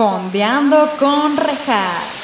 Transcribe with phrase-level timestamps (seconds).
[0.00, 2.14] Fondeando con Rejas.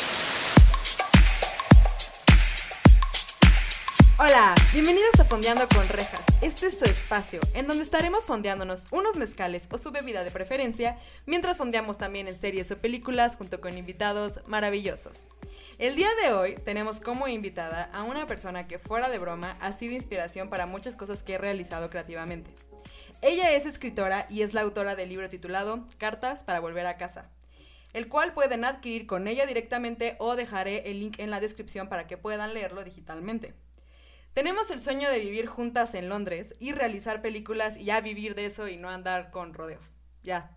[4.19, 6.23] Hola, bienvenidos a Fondeando con Rejas.
[6.41, 10.99] Este es su espacio, en donde estaremos fondeándonos unos mezcales o su bebida de preferencia,
[11.27, 15.29] mientras fondeamos también en series o películas junto con invitados maravillosos.
[15.79, 19.73] El día de hoy tenemos como invitada a una persona que fuera de broma ha
[19.73, 22.51] sido inspiración para muchas cosas que he realizado creativamente.
[23.21, 27.31] Ella es escritora y es la autora del libro titulado Cartas para volver a casa,
[27.97, 32.07] el cual pueden adquirir con ella directamente o dejaré el link en la descripción para
[32.07, 33.55] que puedan leerlo digitalmente.
[34.35, 38.45] Tenemos el sueño de vivir juntas en Londres y realizar películas y ya vivir de
[38.45, 39.95] eso y no andar con rodeos.
[40.23, 40.51] Ya.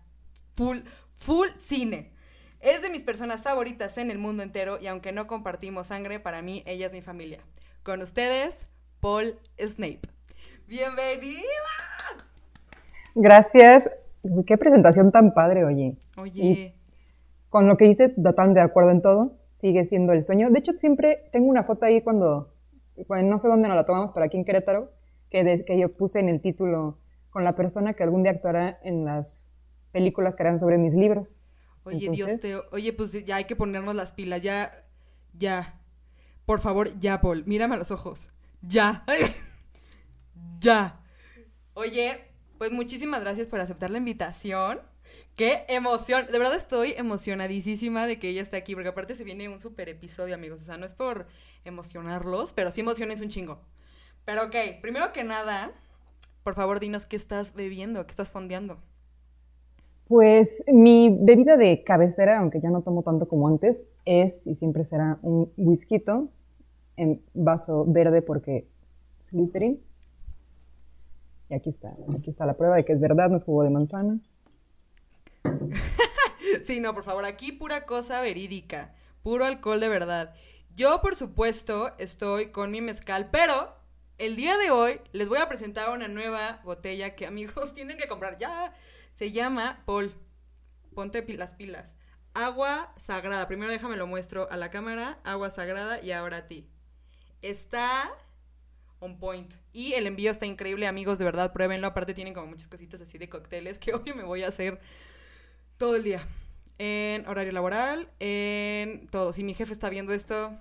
[0.54, 0.80] Full,
[1.14, 2.12] full cine.
[2.60, 6.42] Es de mis personas favoritas en el mundo entero y aunque no compartimos sangre, para
[6.42, 7.38] mí ella es mi familia.
[7.82, 8.70] Con ustedes,
[9.00, 10.02] Paul Snape.
[10.66, 11.40] ¡Bienvenida!
[13.14, 13.88] Gracias.
[14.46, 15.96] Qué presentación tan padre, oye.
[16.16, 16.74] Oye.
[17.50, 19.36] Con lo que hice, totalmente de acuerdo en todo.
[19.54, 20.48] Sigue siendo el sueño.
[20.48, 22.54] De hecho, siempre tengo una foto ahí cuando,
[22.96, 24.90] no sé dónde nos la tomamos, pero aquí en Querétaro,
[25.28, 26.98] que, que yo puse en el título
[27.28, 29.50] con la persona que algún día actuará en las
[29.92, 31.40] películas que harán sobre mis libros.
[31.84, 32.56] Oye, Dios te...
[32.72, 34.84] Oye, pues ya hay que ponernos las pilas, ya,
[35.36, 35.80] ya.
[36.46, 38.28] Por favor, ya, Paul, mírame a los ojos.
[38.62, 39.04] Ya.
[40.60, 41.00] ya.
[41.74, 42.18] Oye,
[42.58, 44.80] pues muchísimas gracias por aceptar la invitación.
[45.40, 46.26] ¡Qué emoción!
[46.30, 49.88] De verdad estoy emocionadísima de que ella esté aquí, porque aparte se viene un super
[49.88, 50.60] episodio, amigos.
[50.60, 51.28] O sea, no es por
[51.64, 53.58] emocionarlos, pero sí emociones un chingo.
[54.26, 55.72] Pero ok, primero que nada,
[56.44, 58.82] por favor dinos qué estás bebiendo, qué estás fondeando.
[60.08, 64.84] Pues mi bebida de cabecera, aunque ya no tomo tanto como antes, es y siempre
[64.84, 66.04] será un whisky
[66.98, 68.68] en vaso verde porque
[69.20, 69.80] Slytherin.
[71.48, 73.70] Y aquí está, aquí está la prueba de que es verdad, no es jugo de
[73.70, 74.20] manzana.
[76.66, 80.34] sí, no, por favor, aquí pura cosa verídica, puro alcohol de verdad.
[80.74, 83.76] Yo, por supuesto, estoy con mi mezcal, pero
[84.18, 88.08] el día de hoy les voy a presentar una nueva botella que amigos tienen que
[88.08, 88.74] comprar ya.
[89.14, 90.14] Se llama Paul.
[90.94, 91.96] Ponte las pilas.
[92.34, 93.48] Agua sagrada.
[93.48, 95.20] Primero déjame lo muestro a la cámara.
[95.24, 96.68] Agua sagrada y ahora a ti.
[97.42, 98.10] Está
[98.98, 99.54] on point.
[99.72, 101.86] Y el envío está increíble, amigos, de verdad, pruébenlo.
[101.86, 104.80] Aparte tienen como muchas cositas así de cócteles que hoy me voy a hacer
[105.80, 106.28] todo el día.
[106.76, 109.32] En horario laboral, en todo.
[109.32, 110.56] Si mi jefe está viendo esto,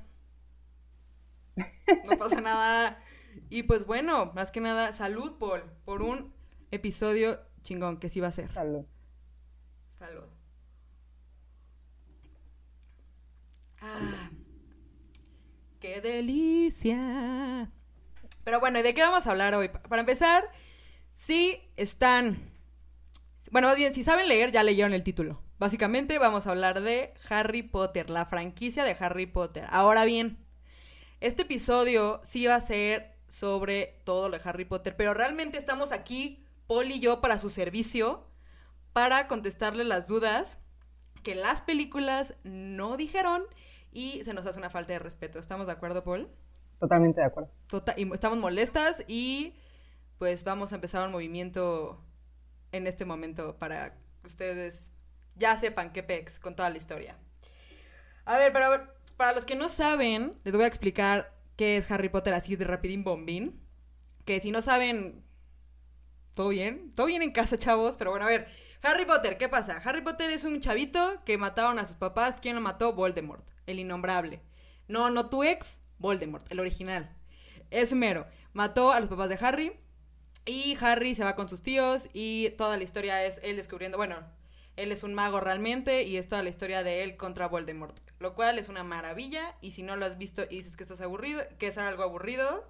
[2.05, 3.03] no pasa nada.
[3.49, 6.33] Y pues bueno, más que nada, salud, Paul, por un
[6.71, 8.51] episodio chingón que sí va a ser.
[8.53, 8.85] Salud.
[9.97, 10.23] Salud.
[13.81, 14.29] Ah,
[15.81, 17.69] qué delicia.
[18.45, 19.67] Pero bueno, ¿y de qué vamos a hablar hoy?
[19.67, 20.49] Para empezar,
[21.11, 22.48] si están...
[23.51, 25.41] Bueno, más bien, si saben leer, ya leyeron el título.
[25.57, 29.65] Básicamente vamos a hablar de Harry Potter, la franquicia de Harry Potter.
[29.69, 30.37] Ahora bien,
[31.19, 35.91] este episodio sí va a ser sobre todo lo de Harry Potter, pero realmente estamos
[35.91, 38.27] aquí, Paul y yo, para su servicio,
[38.93, 40.59] para contestarle las dudas
[41.23, 43.43] que las películas no dijeron
[43.91, 45.39] y se nos hace una falta de respeto.
[45.39, 46.29] ¿Estamos de acuerdo, Paul?
[46.79, 47.49] Totalmente de acuerdo.
[47.67, 49.55] Tota-, y estamos molestas y
[50.19, 52.05] pues vamos a empezar un movimiento
[52.71, 54.91] en este momento para que ustedes
[55.35, 57.17] ya sepan qué pex con toda la historia.
[58.25, 62.09] A ver, para, para los que no saben, les voy a explicar qué es Harry
[62.09, 63.65] Potter así de rapidín bombín.
[64.25, 65.23] Que si no saben,
[66.33, 68.47] todo bien, todo bien en casa, chavos, pero bueno, a ver,
[68.81, 69.81] Harry Potter, ¿qué pasa?
[69.83, 72.39] Harry Potter es un chavito que mataron a sus papás.
[72.41, 72.93] ¿Quién lo mató?
[72.93, 74.41] Voldemort, el innombrable.
[74.87, 77.13] No, no tu ex, Voldemort, el original.
[77.71, 78.25] Es mero.
[78.53, 79.79] Mató a los papás de Harry.
[80.45, 82.09] Y Harry se va con sus tíos.
[82.13, 83.97] Y toda la historia es él descubriendo.
[83.97, 84.17] Bueno,
[84.75, 86.03] él es un mago realmente.
[86.03, 87.97] Y es toda la historia de él contra Voldemort.
[88.19, 89.55] Lo cual es una maravilla.
[89.61, 92.65] Y si no lo has visto y dices que estás aburrido, que es algo aburrido.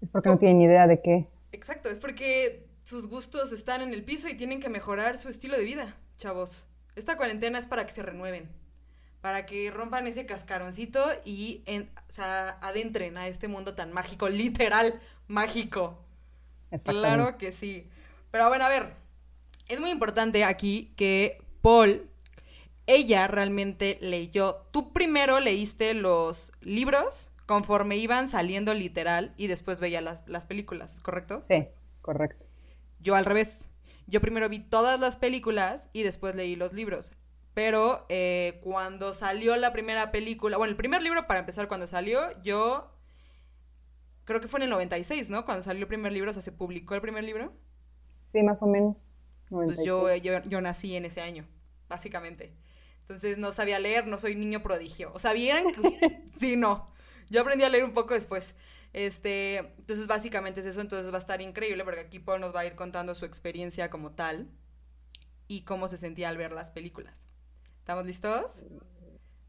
[0.00, 1.28] Es porque no tienen idea de qué.
[1.52, 5.56] Exacto, es porque sus gustos están en el piso y tienen que mejorar su estilo
[5.56, 6.66] de vida, chavos.
[6.96, 8.61] Esta cuarentena es para que se renueven
[9.22, 11.62] para que rompan ese cascaroncito y
[12.08, 16.04] se adentren a este mundo tan mágico, literal mágico.
[16.84, 17.88] Claro que sí.
[18.32, 18.94] Pero bueno, a ver,
[19.68, 22.10] es muy importante aquí que Paul,
[22.86, 30.00] ella realmente leyó, tú primero leíste los libros conforme iban saliendo literal y después veía
[30.00, 31.42] las, las películas, ¿correcto?
[31.44, 31.68] Sí,
[32.00, 32.44] correcto.
[32.98, 33.68] Yo al revés.
[34.08, 37.12] Yo primero vi todas las películas y después leí los libros.
[37.54, 42.40] Pero eh, cuando salió la primera película, bueno, el primer libro para empezar cuando salió,
[42.42, 42.90] yo
[44.24, 45.44] creo que fue en el 96, ¿no?
[45.44, 47.52] Cuando salió el primer libro, o sea, se publicó el primer libro.
[48.32, 49.12] Sí, más o menos.
[49.50, 51.46] Pues yo, yo, yo nací en ese año,
[51.88, 52.54] básicamente.
[53.02, 55.12] Entonces no sabía leer, no soy niño prodigio.
[55.12, 55.66] O sea, ¿vieran?
[56.38, 56.90] sí, no.
[57.28, 58.54] Yo aprendí a leer un poco después.
[58.94, 62.60] Este, entonces básicamente es eso, entonces va a estar increíble porque aquí Paul nos va
[62.60, 64.50] a ir contando su experiencia como tal
[65.48, 67.31] y cómo se sentía al ver las películas.
[67.82, 68.62] ¿Estamos listos?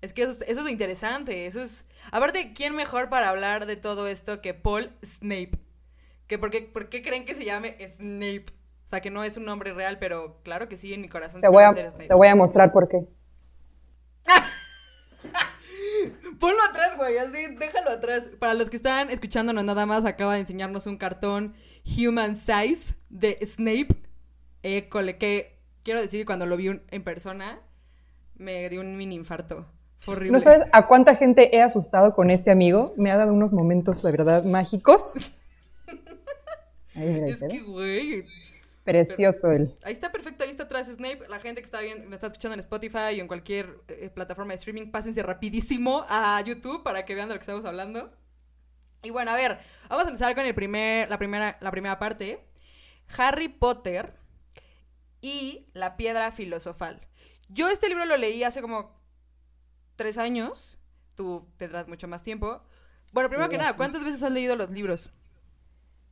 [0.02, 1.86] Es que eso es, eso es lo interesante, eso es...
[2.12, 5.52] Aparte, ¿quién mejor para hablar de todo esto que Paul Snape?
[6.26, 8.46] Que por, qué, ¿Por qué creen que se llame Snape?
[8.88, 11.42] O sea, que no es un nombre real, pero claro que sí, en mi corazón.
[11.42, 13.06] Te, voy a, te voy a mostrar por qué.
[16.40, 18.24] Ponlo atrás, güey, así, déjalo atrás.
[18.40, 21.54] Para los que están escuchándonos nada más, acaba de enseñarnos un cartón
[21.86, 23.96] human size de Snape.
[24.64, 27.62] École, que quiero decir que cuando lo vi en persona,
[28.44, 29.66] me dio un mini infarto.
[30.06, 30.32] horrible.
[30.32, 32.92] ¿No sabes a cuánta gente he asustado con este amigo?
[32.98, 35.16] Me ha dado unos momentos de verdad mágicos.
[36.96, 38.26] es que, güey,
[38.84, 39.74] Precioso él.
[39.84, 41.22] Ahí está perfecto, ahí está atrás Snape.
[41.30, 44.52] La gente que está viendo, me está escuchando en Spotify o en cualquier eh, plataforma
[44.52, 48.12] de streaming, pásense rapidísimo a YouTube para que vean de lo que estamos hablando.
[49.02, 49.60] Y bueno, a ver,
[49.90, 52.46] vamos a empezar con el primer, la, primera, la primera parte.
[53.18, 54.14] Harry Potter
[55.22, 57.08] y la piedra filosofal.
[57.50, 58.92] Yo este libro lo leí hace como
[59.96, 60.78] tres años.
[61.16, 62.62] Tú tendrás mucho más tiempo.
[63.14, 65.12] Bueno, primero que nada, ¿cuántas veces has leído los libros?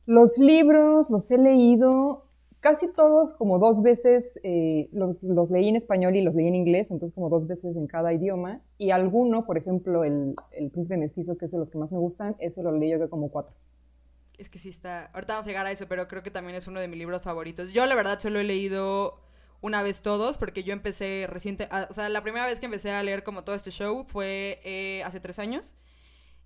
[0.06, 2.28] Los libros los he leído
[2.62, 6.92] casi todos como dos veces, eh, los, leí en español y los leí en inglés,
[6.92, 8.60] entonces como dos veces en cada idioma.
[8.78, 11.98] Y alguno, por ejemplo, el, el Príncipe Mestizo, que es de los que más me
[11.98, 13.56] gustan, ese lo leí yo como cuatro.
[14.38, 16.68] Es que sí está, ahorita vamos a llegar a eso, pero creo que también es
[16.68, 17.72] uno de mis libros favoritos.
[17.72, 19.18] Yo la verdad solo he leído
[19.62, 23.02] una vez todos, porque yo empecé reciente, o sea, la primera vez que empecé a
[23.02, 25.74] leer como todo este show fue eh, hace tres años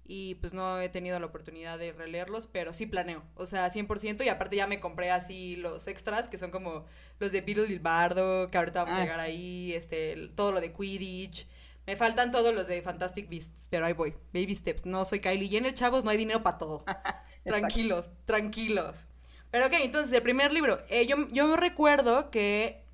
[0.05, 4.25] y pues no he tenido la oportunidad de releerlos, pero sí planeo, o sea, 100%
[4.25, 6.85] y aparte ya me compré así los extras que son como
[7.19, 9.03] los de Beetle y Bardo, que ahorita vamos a ah.
[9.03, 11.49] llegar ahí, este, todo lo de Quidditch.
[11.87, 14.87] Me faltan todos los de Fantastic Beasts, pero ahí voy, baby steps.
[14.87, 16.85] No soy Kylie Jenner, chavos, no hay dinero para todo.
[17.45, 19.07] tranquilos, tranquilos.
[19.53, 22.86] Pero ok, entonces el primer libro, eh, yo, yo recuerdo que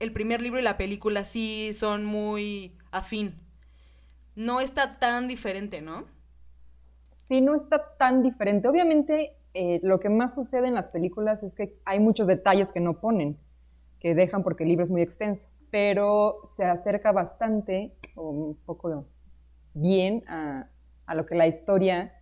[0.00, 3.34] el primer libro y la película sí son muy afín.
[4.34, 6.06] No está tan diferente, ¿no?
[7.24, 8.68] sí no está tan diferente.
[8.68, 12.80] Obviamente, eh, lo que más sucede en las películas es que hay muchos detalles que
[12.80, 13.38] no ponen,
[13.98, 19.06] que dejan porque el libro es muy extenso, pero se acerca bastante, o un poco
[19.72, 20.68] bien, a,
[21.14, 22.12] lo que la historia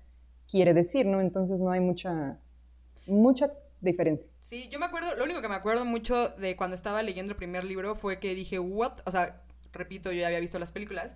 [0.49, 1.21] quiere decir, ¿no?
[1.21, 2.39] Entonces no hay mucha,
[3.09, 3.53] mucha
[3.91, 4.31] diferencia.
[4.41, 7.37] Sí, yo me acuerdo, lo único que me acuerdo mucho de cuando estaba leyendo el
[7.37, 9.01] primer libro fue que dije, what?
[9.05, 9.43] O sea,
[9.73, 11.15] repito, yo ya había visto las películas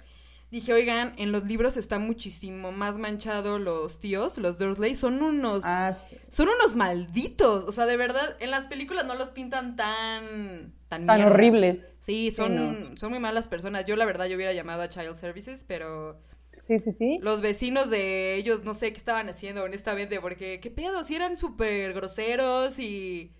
[0.50, 5.64] dije, oigan, en los libros está muchísimo más manchado los tíos, los Dursley, son unos...
[5.64, 5.94] Ah,
[6.28, 10.74] son unos malditos, o sea, de verdad, en las películas no los pintan tan...
[10.88, 11.96] Tan, horribles.
[11.98, 13.86] Sí, son, son muy malas personas.
[13.86, 16.22] Yo la verdad yo hubiera llamado a Child Services, pero...
[16.66, 17.18] Sí, sí, sí.
[17.22, 21.38] Los vecinos de ellos no sé qué estaban haciendo, honestamente, porque qué pedo, si eran
[21.38, 23.32] súper groseros y...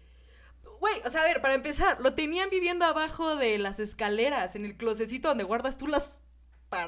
[0.78, 4.64] Güey, o sea, a ver, para empezar, lo tenían viviendo abajo de las escaleras, en
[4.64, 6.20] el closecito donde guardas tú las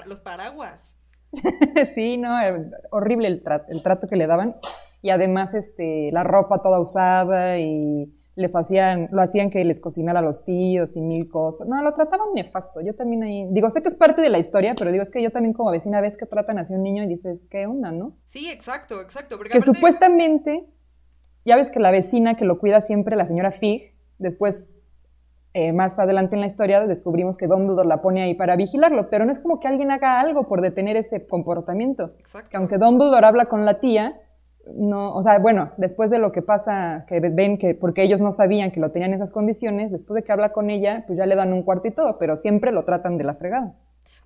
[0.07, 0.97] los paraguas.
[1.95, 2.37] sí, no,
[2.91, 4.57] horrible el, el, trato que le daban.
[5.03, 10.21] Y además, este, la ropa toda usada y les hacían, lo hacían que les cocinara
[10.21, 11.67] a los tíos y mil cosas.
[11.67, 12.81] No, lo trataban nefasto.
[12.81, 15.21] Yo también ahí, digo, sé que es parte de la historia, pero digo, es que
[15.21, 17.91] yo también como vecina ves que tratan así a un niño y dices, ¿qué onda,
[17.91, 18.17] no?
[18.27, 19.39] Sí, exacto, exacto.
[19.41, 20.67] que supuestamente,
[21.45, 24.69] ya ves que la vecina que lo cuida siempre, la señora Fig, después
[25.55, 29.25] eh, más adelante en la historia descubrimos que Dumbledore la pone ahí para vigilarlo, pero
[29.25, 32.13] no es como que alguien haga algo por detener ese comportamiento.
[32.21, 32.51] Exacto.
[32.51, 34.21] Que aunque Dumbledore habla con la tía,
[34.75, 38.33] no, o sea, bueno, después de lo que pasa, que ven que porque ellos no
[38.33, 41.27] sabían que lo tenían en esas condiciones, después de que habla con ella, pues ya
[41.27, 43.75] le dan un cuarto y todo, pero siempre lo tratan de la fregada.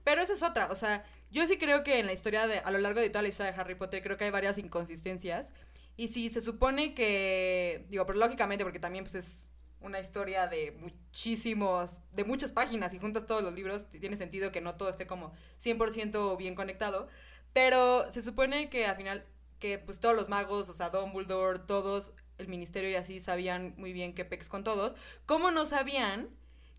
[0.05, 2.71] Pero esa es otra, o sea, yo sí creo que en la historia de, a
[2.71, 5.53] lo largo de toda la historia de Harry Potter, creo que hay varias inconsistencias.
[5.97, 10.73] Y si se supone que, digo, pero lógicamente, porque también pues es una historia de
[10.73, 15.07] muchísimos, de muchas páginas y juntas todos los libros, tiene sentido que no todo esté
[15.07, 15.33] como
[15.63, 17.09] 100% bien conectado,
[17.53, 19.25] pero se supone que al final,
[19.63, 23.93] que pues todos los magos, o sea, Dumbledore, todos, el ministerio y así sabían muy
[23.93, 26.31] bien qué pex con todos, ¿cómo no sabían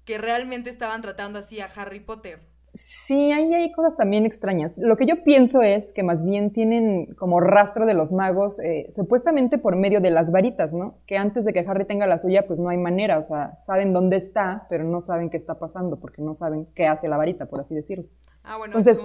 [0.04, 2.42] que realmente estaban tratando así a Harry Potter?
[2.74, 4.78] Sí, ahí hay cosas también extrañas.
[4.78, 8.90] Lo que yo pienso es que más bien tienen como rastro de los magos, eh,
[8.92, 10.98] supuestamente por medio de las varitas, ¿no?
[11.08, 13.94] Que antes de que Harry tenga la suya, pues no hay manera, o sea, saben
[13.94, 17.46] dónde está, pero no saben qué está pasando, porque no saben qué hace la varita,
[17.46, 18.08] por así decirlo.
[18.44, 19.00] Ah, bueno, Entonces,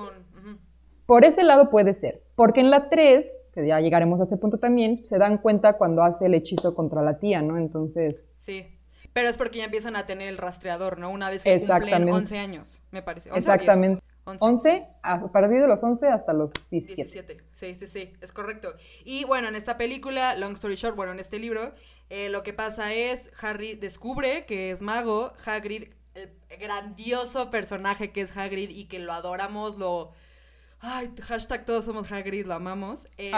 [1.08, 3.24] por ese lado puede ser, porque en la 3,
[3.62, 7.02] que ya llegaremos a ese punto también, se dan cuenta cuando hace el hechizo contra
[7.02, 7.58] la tía, ¿no?
[7.58, 8.28] Entonces...
[8.36, 8.66] Sí
[9.12, 11.10] Pero es porque ya empiezan a tener el rastreador, ¿no?
[11.10, 13.30] Una vez que cumplen 11 años, me parece.
[13.34, 14.02] Exactamente.
[14.40, 17.02] 11, a partir de los 11 hasta los 17.
[17.02, 17.44] 17.
[17.54, 18.74] Sí, sí, sí, es correcto.
[19.02, 21.72] Y bueno, en esta película, long story short, bueno, en este libro,
[22.10, 25.84] eh, lo que pasa es, Harry descubre que es mago, Hagrid,
[26.14, 30.12] el grandioso personaje que es Hagrid y que lo adoramos, lo...
[30.80, 33.08] Ay, hashtag todos somos Hagrid, lo amamos.
[33.16, 33.32] Eh,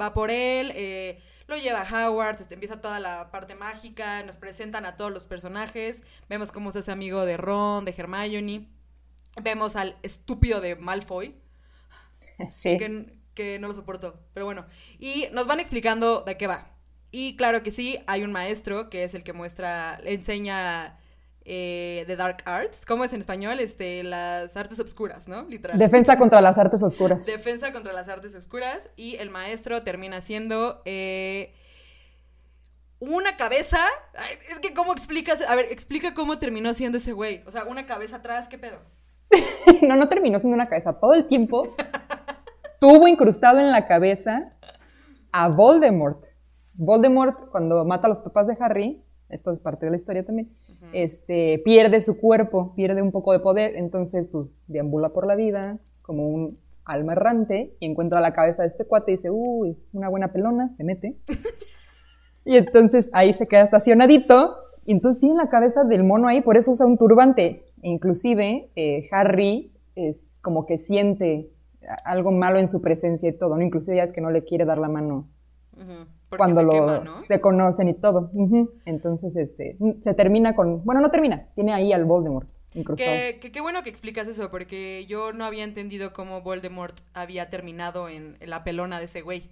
[0.00, 4.36] va, por él, eh, lo lleva a Howard, este, empieza toda la parte mágica, nos
[4.36, 8.68] presentan a todos los personajes, vemos cómo se hace amigo de Ron, de Hermione
[9.40, 11.34] Vemos al estúpido de Malfoy.
[12.50, 12.76] Sí.
[13.34, 14.20] Que, no lo soporto.
[14.34, 14.66] Pero bueno.
[14.98, 16.76] Y nos van explicando de qué va.
[17.10, 20.98] Y claro que sí, hay un maestro que es el que muestra, le enseña
[21.44, 22.86] eh, The Dark Arts.
[22.86, 23.60] ¿Cómo es en español?
[23.60, 25.42] Este, las artes oscuras, ¿no?
[25.44, 25.78] Literal.
[25.78, 27.26] Defensa contra las artes oscuras.
[27.26, 28.88] Defensa contra las artes oscuras.
[28.96, 31.54] Y el maestro termina siendo eh,
[33.00, 33.78] una cabeza.
[34.50, 35.42] es que, ¿cómo explicas?
[35.48, 37.42] A ver, explica cómo terminó siendo ese güey.
[37.46, 38.78] O sea, una cabeza atrás, ¿qué pedo?
[39.82, 40.92] no, no terminó siendo una cabeza.
[40.94, 41.74] Todo el tiempo
[42.80, 44.52] tuvo incrustado en la cabeza
[45.32, 46.24] a Voldemort.
[46.74, 50.50] Voldemort, cuando mata a los papás de Harry, esto es parte de la historia también,
[50.92, 55.78] este, pierde su cuerpo, pierde un poco de poder, entonces pues deambula por la vida
[56.02, 60.08] como un alma errante y encuentra la cabeza de este cuate y dice, uy, una
[60.08, 61.16] buena pelona, se mete.
[62.44, 66.56] y entonces ahí se queda estacionadito y entonces tiene la cabeza del mono ahí, por
[66.56, 67.64] eso usa un turbante.
[67.82, 71.50] Inclusive eh, Harry es como que siente
[72.04, 73.62] algo malo en su presencia y todo, ¿no?
[73.62, 75.28] Inclusive ya es que no le quiere dar la mano
[76.36, 78.30] cuando lo se conocen y todo.
[78.84, 82.48] Entonces, este, se termina con, bueno, no termina, tiene ahí al Voldemort.
[82.96, 88.08] Qué, qué, bueno que explicas eso, porque yo no había entendido cómo Voldemort había terminado
[88.08, 89.50] en la pelona de ese güey.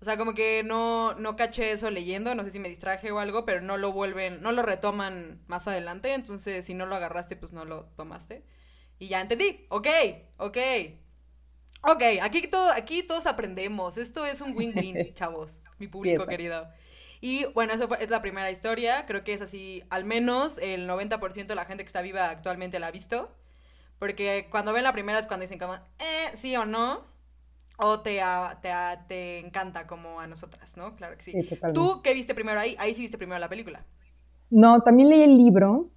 [0.00, 3.18] O sea, como que no, no caché eso leyendo, no sé si me distraje o
[3.18, 7.34] algo, pero no lo vuelven, no lo retoman más adelante, entonces si no lo agarraste,
[7.34, 8.44] pues no lo tomaste.
[8.98, 9.88] Y ya entendí, ok,
[10.36, 10.58] ok.
[11.82, 16.66] Ok, aquí, todo, aquí todos aprendemos, esto es un win-win, chavos, mi público querido.
[17.20, 21.46] Y bueno, eso es la primera historia, creo que es así, al menos el 90%
[21.46, 23.30] de la gente que está viva actualmente la ha visto,
[23.98, 27.02] porque cuando ven la primera es cuando dicen como, eh, sí o no
[27.78, 28.20] o te,
[28.60, 28.70] te,
[29.06, 30.96] te, encanta como a nosotras, ¿no?
[30.96, 31.32] Claro que sí.
[31.72, 32.74] ¿Tú qué viste primero ahí?
[32.78, 33.86] Ahí sí viste primero la película.
[34.50, 35.90] No, también leí el libro.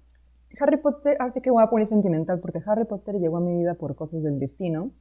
[0.60, 3.74] Harry Potter, así que voy a poner sentimental, porque Harry Potter llegó a mi vida
[3.74, 4.92] por cosas del destino.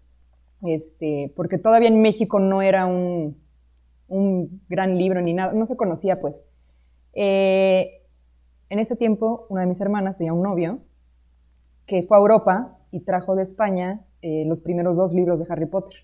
[0.64, 3.38] Este, porque todavía en México no era un,
[4.08, 6.46] un gran libro ni nada, no se conocía pues.
[7.14, 8.02] Eh,
[8.70, 10.80] en ese tiempo, una de mis hermanas tenía un novio
[11.86, 15.66] que fue a Europa y trajo de España eh, los primeros dos libros de Harry
[15.66, 15.98] Potter.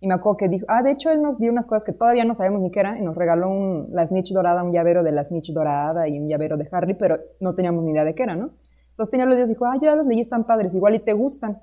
[0.00, 2.24] Y me acuerdo que dijo, ah, de hecho él nos dio unas cosas que todavía
[2.24, 5.12] no sabemos ni qué era, y nos regaló un, la snitch dorada, un llavero de
[5.12, 8.24] la snitch dorada y un llavero de Harry, pero no teníamos ni idea de qué
[8.24, 8.50] era, ¿no?
[8.90, 11.14] Entonces tenía los días y dijo, ah, ya los leí, están padres, igual y te
[11.14, 11.62] gustan.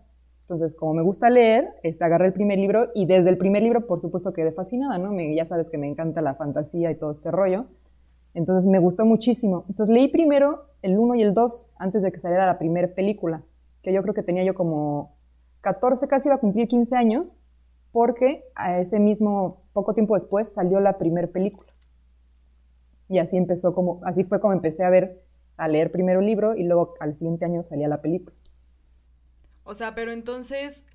[0.51, 3.88] Entonces, como me gusta leer, este, agarré el primer libro y desde el primer libro,
[3.88, 5.17] por supuesto, quedé fascinada, ¿no?
[5.34, 7.67] Ya sabes que me encanta la fantasía y todo este rollo.
[8.34, 9.63] Entonces me gustó muchísimo.
[9.70, 13.43] Entonces leí primero el 1 y el 2 antes de que saliera la primera película,
[13.81, 15.15] que yo creo que tenía yo como
[15.62, 17.46] 14, casi iba a cumplir 15 años
[17.93, 21.72] porque a ese mismo, poco tiempo después, salió la primera película.
[23.08, 25.24] Y así empezó como, así fue como empecé a ver,
[25.55, 28.36] a leer primero el libro y luego al siguiente año salía la película.
[29.63, 30.86] O sea, pero entonces,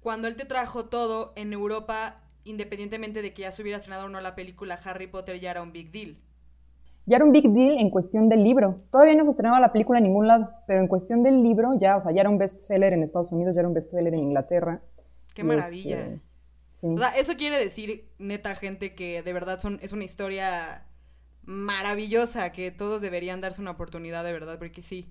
[0.00, 4.08] cuando él te trajo todo en Europa, independientemente de que ya se hubiera estrenado o
[4.08, 6.18] no la película, Harry Potter ya era un big deal.
[7.06, 8.82] Ya era un big deal en cuestión del libro.
[8.90, 11.96] Todavía no se estrenaba la película en ningún lado, pero en cuestión del libro ya,
[11.96, 14.80] o sea, ya era un bestseller en Estados Unidos, ya era un bestseller en Inglaterra.
[15.32, 16.20] Qué maravilla.
[16.74, 20.84] Este, o sea, eso quiere decir, neta, gente, que de verdad son, es una historia
[21.44, 25.08] maravillosa, que todos deberían darse una oportunidad de verdad, porque sí,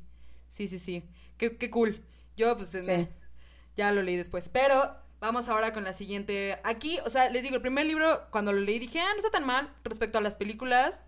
[0.50, 1.10] sí, sí, sí.
[1.38, 2.04] Qué, qué cool.
[2.36, 2.72] Yo, pues,
[3.76, 4.50] ya lo leí después.
[4.50, 6.60] Pero vamos ahora con la siguiente.
[6.64, 9.32] Aquí, o sea, les digo, el primer libro, cuando lo leí, dije, ah, no está
[9.32, 11.00] tan mal respecto a las películas.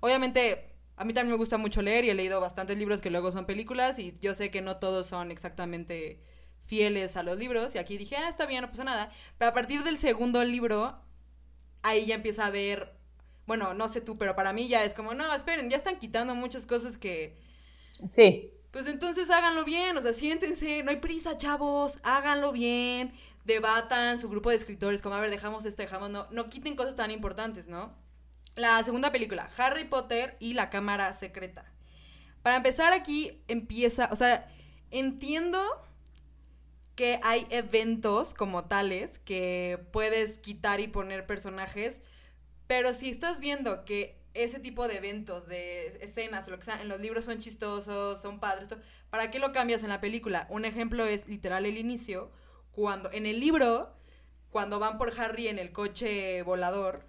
[0.00, 3.30] Obviamente, a mí también me gusta mucho leer y he leído bastantes libros que luego
[3.32, 6.22] son películas y yo sé que no todos son exactamente
[6.66, 9.10] fieles a los libros y aquí dije, ah, está bien, no pasa nada.
[9.38, 10.98] Pero a partir del segundo libro,
[11.82, 12.94] ahí ya empieza a ver,
[13.46, 16.34] bueno, no sé tú, pero para mí ya es como, no, esperen, ya están quitando
[16.34, 17.38] muchas cosas que...
[18.08, 18.52] Sí.
[18.70, 23.12] Pues entonces háganlo bien, o sea, siéntense, no hay prisa, chavos, háganlo bien,
[23.44, 26.96] debatan su grupo de escritores, como, a ver, dejamos esto, dejamos, no, no quiten cosas
[26.96, 27.94] tan importantes, ¿no?
[28.54, 31.72] La segunda película, Harry Potter y la Cámara Secreta.
[32.42, 34.48] Para empezar aquí empieza, o sea,
[34.90, 35.60] entiendo
[36.94, 42.00] que hay eventos como tales que puedes quitar y poner personajes,
[42.66, 46.88] pero si estás viendo que ese tipo de eventos, de escenas, lo que sea, en
[46.88, 48.68] los libros son chistosos, son padres,
[49.10, 50.46] ¿para qué lo cambias en la película?
[50.50, 52.30] Un ejemplo es literal el inicio,
[52.72, 53.94] cuando en el libro,
[54.50, 57.04] cuando van por Harry en el coche volador,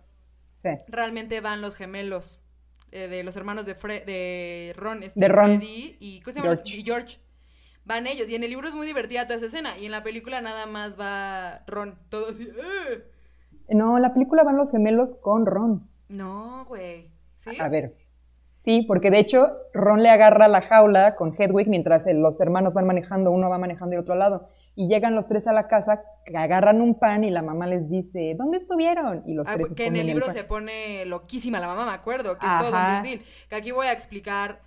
[0.87, 2.41] realmente van los gemelos
[2.91, 5.57] eh, de los hermanos de, de Ron, este, de Ron.
[5.57, 7.19] Freddy y, y George.
[7.85, 10.03] Van ellos, y en el libro es muy divertida toda esa escena, y en la
[10.03, 12.49] película nada más va Ron, todo así.
[12.49, 13.03] ¡eh!
[13.69, 15.89] No, en la película van los gemelos con Ron.
[16.09, 17.11] No, güey.
[17.59, 17.95] A ver.
[18.57, 22.87] Sí, porque de hecho Ron le agarra la jaula con Hedwig mientras los hermanos van
[22.87, 24.47] manejando, uno va manejando y otro lado.
[24.75, 26.01] Y llegan los tres a la casa,
[26.35, 29.21] agarran un pan y la mamá les dice, ¿dónde estuvieron?
[29.27, 32.37] Y los ah, tres porque en el libro se pone loquísima la mamá, me acuerdo,
[32.39, 33.21] que es todo un deal.
[33.47, 34.59] Que aquí voy a explicar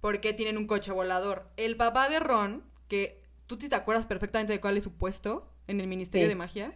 [0.00, 1.48] por qué tienen un coche volador.
[1.56, 5.80] El papá de Ron, que tú te acuerdas perfectamente de cuál es su puesto en
[5.80, 6.74] el Ministerio de Magia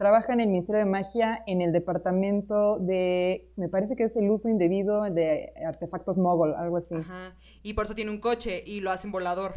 [0.00, 4.30] trabaja en el Ministerio de Magia en el departamento de, me parece que es el
[4.30, 6.94] uso indebido de artefactos mogol, algo así.
[6.94, 7.36] Ajá.
[7.62, 9.56] Y por eso tiene un coche y lo hacen volador.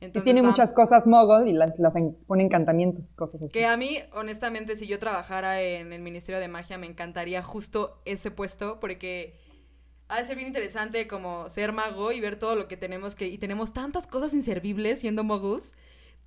[0.00, 1.94] Entonces, y tiene muchas cosas mogol y las, las
[2.26, 3.48] pone encantamientos y cosas así.
[3.50, 8.02] Que a mí, honestamente, si yo trabajara en el Ministerio de Magia, me encantaría justo
[8.04, 9.38] ese puesto porque
[10.08, 13.28] ha de ser bien interesante como ser mago y ver todo lo que tenemos que...
[13.28, 15.74] Y tenemos tantas cosas inservibles siendo moguls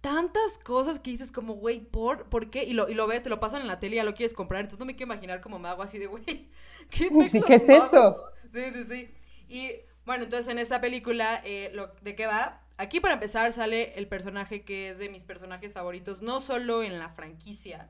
[0.01, 2.63] tantas cosas que dices como, güey, ¿por, ¿por qué?
[2.63, 4.33] Y lo, y lo ves, te lo pasan en la tele y ya lo quieres
[4.33, 4.61] comprar.
[4.61, 6.23] Entonces no me quiero imaginar como me hago así de, güey,
[6.89, 7.09] ¿qué,
[7.47, 8.23] ¿qué es eso?
[8.53, 9.13] Sí, sí, sí.
[9.47, 9.71] Y
[10.05, 12.61] bueno, entonces en esa película, eh, lo, ¿de qué va?
[12.77, 16.97] Aquí para empezar sale el personaje que es de mis personajes favoritos, no solo en
[16.97, 17.89] la franquicia,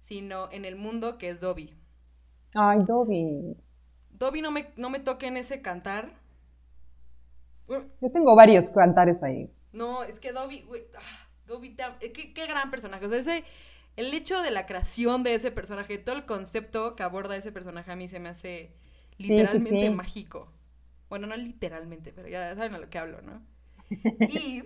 [0.00, 1.76] sino en el mundo, que es Dobby.
[2.56, 3.56] Ay, Dobby.
[4.10, 6.12] Dobby no me, no me toque en ese cantar.
[7.68, 9.48] Yo tengo varios cantares ahí.
[9.72, 11.19] No, es que Dobby, güey, ah,
[12.00, 13.04] Eh, qué, qué, gran personaje.
[13.04, 13.44] O sea, ese,
[13.96, 17.90] el hecho de la creación de ese personaje, todo el concepto que aborda ese personaje
[17.90, 18.72] a mí se me hace
[19.18, 20.52] literalmente mágico.
[21.08, 23.42] Bueno, no literalmente, pero ya saben a lo que hablo, ¿no?
[24.28, 24.64] y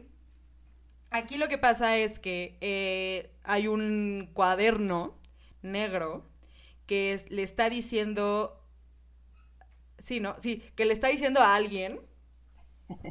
[1.11, 5.19] aquí lo que pasa es que eh, hay un cuaderno
[5.63, 6.29] negro
[6.87, 8.63] que le está diciendo,
[9.99, 10.37] sí, ¿no?
[10.41, 12.01] Sí, que le está diciendo a alguien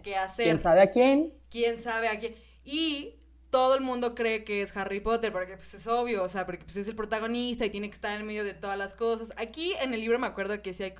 [0.03, 0.45] que hacer.
[0.45, 1.33] ¿Quién sabe a quién?
[1.53, 2.35] quién sabe a quién.
[2.65, 3.15] Y
[3.53, 6.65] todo el mundo cree que es Harry Potter, porque pues, es obvio, o sea, porque
[6.65, 9.31] pues, es el protagonista y tiene que estar en medio de todas las cosas.
[9.37, 10.93] Aquí en el libro me acuerdo que sí hay...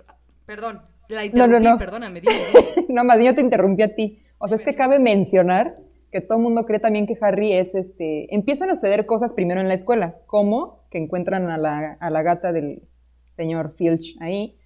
[0.45, 1.79] Perdón, la interrumpí, no, no, no.
[1.79, 2.21] perdóname.
[2.89, 4.19] no, más yo te interrumpí a ti.
[4.37, 5.77] O sea, es que cabe mencionar
[6.11, 8.31] que todo el mundo cree también que Harry es este...
[8.35, 12.21] Empiezan a suceder cosas primero en la escuela, como que encuentran a la, a la
[12.21, 12.83] gata del
[13.35, 14.59] señor Filch ahí,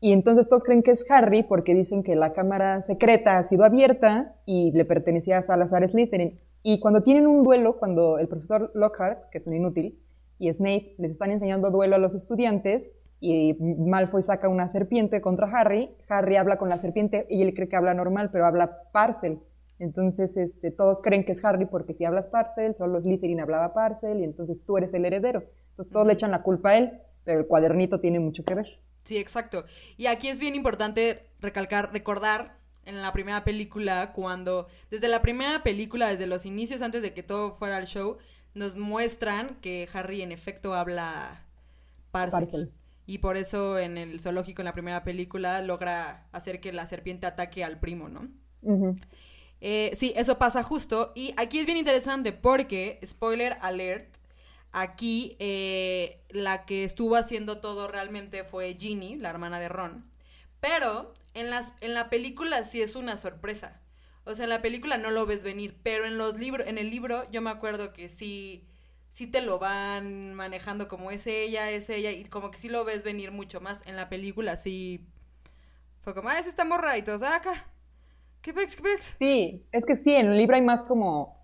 [0.00, 3.64] y entonces todos creen que es Harry porque dicen que la cámara secreta ha sido
[3.64, 6.38] abierta y le pertenecía a Salazar Slytherin.
[6.62, 9.98] Y cuando tienen un duelo, cuando el profesor Lockhart, que es un inútil,
[10.38, 15.48] y Snape les están enseñando duelo a los estudiantes, y Malfoy saca una serpiente contra
[15.48, 19.40] Harry, Harry habla con la serpiente y él cree que habla normal, pero habla parcel.
[19.78, 24.20] Entonces este, todos creen que es Harry porque si hablas parcel, solo Slytherin hablaba parcel
[24.20, 25.44] y entonces tú eres el heredero.
[25.70, 28.80] Entonces todos le echan la culpa a él, pero el cuadernito tiene mucho que ver.
[29.04, 29.64] Sí, exacto.
[29.96, 35.62] Y aquí es bien importante recalcar, recordar en la primera película, cuando, desde la primera
[35.62, 38.18] película, desde los inicios, antes de que todo fuera el show,
[38.54, 41.44] nos muestran que Harry en efecto habla
[42.10, 42.70] parcel.
[43.04, 47.26] Y por eso en el zoológico, en la primera película, logra hacer que la serpiente
[47.26, 48.28] ataque al primo, ¿no?
[49.60, 51.12] Eh, sí, eso pasa justo.
[51.14, 54.16] Y aquí es bien interesante porque, spoiler alert,
[54.76, 60.04] Aquí eh, la que estuvo haciendo todo realmente fue Ginny, la hermana de Ron.
[60.60, 63.80] Pero en, las, en la película sí es una sorpresa.
[64.24, 66.90] O sea, en la película no lo ves venir, pero en los libros, en el
[66.90, 68.66] libro yo me acuerdo que sí,
[69.10, 72.84] sí te lo van manejando como es ella, es ella, y como que sí lo
[72.84, 73.86] ves venir mucho más.
[73.86, 75.06] En la película sí
[76.00, 77.66] fue como, ah, es esta morra y todos, ah, acá.
[78.40, 79.14] ¿Qué pex, qué pex?
[79.18, 81.35] Sí, es que sí, en el libro hay más como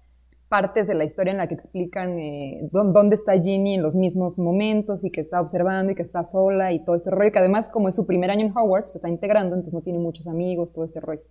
[0.53, 4.39] partes de la historia en la que explican eh, dónde está Ginny en los mismos
[4.39, 7.71] momentos y que está observando y que está sola y todo este rollo, que además
[7.71, 10.75] como es su primer año en Hogwarts, se está integrando, entonces no tiene muchos amigos,
[10.75, 11.23] todo este rollo.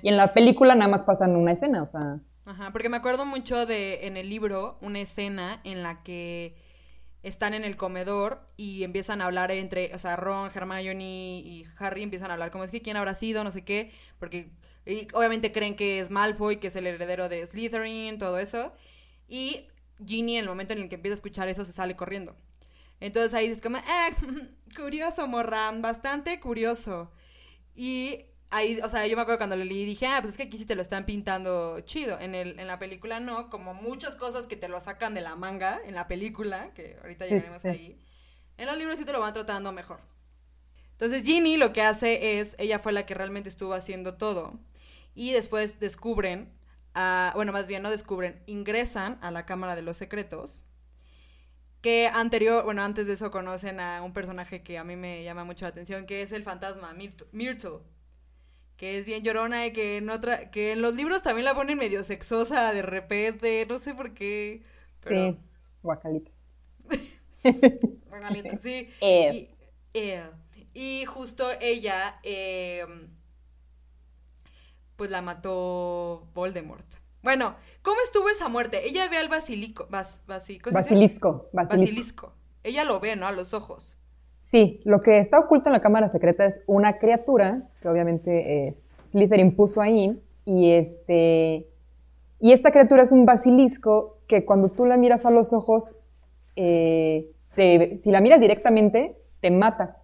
[0.00, 2.20] Y en la película nada más pasan una escena, o sea...
[2.46, 6.54] Ajá, porque me acuerdo mucho de en el libro una escena en la que
[7.22, 12.02] están en el comedor y empiezan a hablar entre, o sea, Ron, Hermione y Harry
[12.02, 14.50] empiezan a hablar como es que quién habrá sido, no sé qué, porque
[14.84, 18.72] y obviamente creen que es Malfoy, que es el heredero de Slytherin, todo eso.
[19.28, 19.68] Y
[20.04, 22.36] Ginny, en el momento en el que empieza a escuchar eso, se sale corriendo.
[23.00, 23.82] Entonces ahí es como, eh,
[24.76, 27.12] curioso, Morran, bastante curioso.
[27.74, 30.36] Y ahí, o sea, yo me acuerdo cuando lo leí y dije, ah, pues es
[30.36, 32.18] que aquí sí te lo están pintando chido.
[32.20, 35.36] En, el, en la película no, como muchas cosas que te lo sacan de la
[35.36, 37.98] manga en la película, que ahorita llegaremos ahí.
[38.58, 40.00] En los libros sí te lo van tratando mejor.
[40.92, 44.60] Entonces Ginny lo que hace es, ella fue la que realmente estuvo haciendo todo.
[45.14, 46.52] Y después descubren,
[47.34, 50.64] bueno, más bien no descubren, ingresan a la Cámara de los Secretos.
[51.80, 55.44] Que anterior, bueno, antes de eso conocen a un personaje que a mí me llama
[55.44, 56.94] mucho la atención, que es el fantasma
[57.32, 57.80] Myrtle.
[58.76, 61.78] Que es bien llorona y que en otra, que en los libros también la ponen
[61.78, 64.62] medio sexosa de repente, no sé por qué.
[65.06, 65.36] Sí,
[65.82, 66.32] guacalitas.
[68.08, 68.88] guacalitas, sí.
[69.94, 70.08] Y,
[70.72, 72.86] y, justo ella, eh,
[75.02, 76.86] pues la mató Voldemort.
[77.24, 78.86] Bueno, ¿cómo estuvo esa muerte?
[78.86, 81.48] Ella ve al basilico, basilisco, basilisco.
[81.52, 82.32] Basilisco.
[82.62, 83.26] Ella lo ve, ¿no?
[83.26, 83.98] A los ojos.
[84.40, 88.76] Sí, lo que está oculto en la cámara secreta es una criatura que obviamente eh,
[89.06, 91.66] Slytherin puso ahí y este
[92.38, 95.96] y esta criatura es un basilisco que cuando tú la miras a los ojos,
[96.54, 99.96] eh, si la miras directamente, te mata.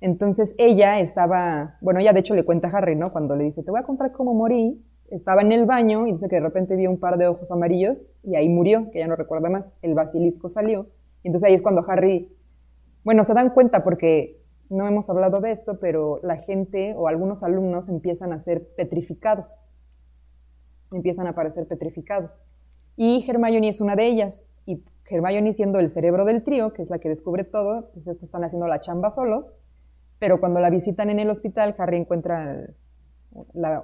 [0.00, 3.12] Entonces ella estaba, bueno, ella de hecho le cuenta a Harry, ¿no?
[3.12, 6.28] Cuando le dice, te voy a contar cómo morí, estaba en el baño y dice
[6.28, 9.16] que de repente vio un par de ojos amarillos y ahí murió, que ya no
[9.16, 10.86] recuerda más, el basilisco salió.
[11.24, 12.30] Entonces ahí es cuando Harry
[13.08, 17.42] bueno, se dan cuenta porque no hemos hablado de esto, pero la gente o algunos
[17.42, 19.64] alumnos empiezan a ser petrificados.
[20.92, 22.42] Empiezan a aparecer petrificados.
[22.96, 24.46] Y Hermione es una de ellas.
[24.66, 28.24] Y Hermione siendo el cerebro del trío, que es la que descubre todo, pues estos
[28.24, 29.54] están haciendo la chamba solos.
[30.18, 32.68] Pero cuando la visitan en el hospital, Harry encuentra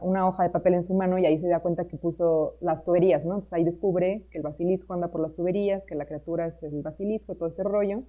[0.00, 2.82] una hoja de papel en su mano y ahí se da cuenta que puso las
[2.82, 3.34] tuberías, ¿no?
[3.34, 6.82] Entonces ahí descubre que el basilisco anda por las tuberías, que la criatura es el
[6.82, 8.02] basilisco, todo este rollo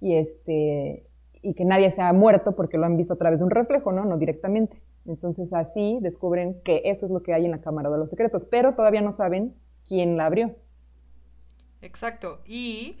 [0.00, 1.06] y, este,
[1.42, 3.92] y que nadie se ha muerto porque lo han visto a través de un reflejo,
[3.92, 4.04] ¿no?
[4.04, 4.80] No directamente.
[5.04, 8.46] Entonces así descubren que eso es lo que hay en la Cámara de los Secretos,
[8.46, 9.54] pero todavía no saben
[9.86, 10.54] quién la abrió.
[11.82, 12.40] Exacto.
[12.46, 12.96] Y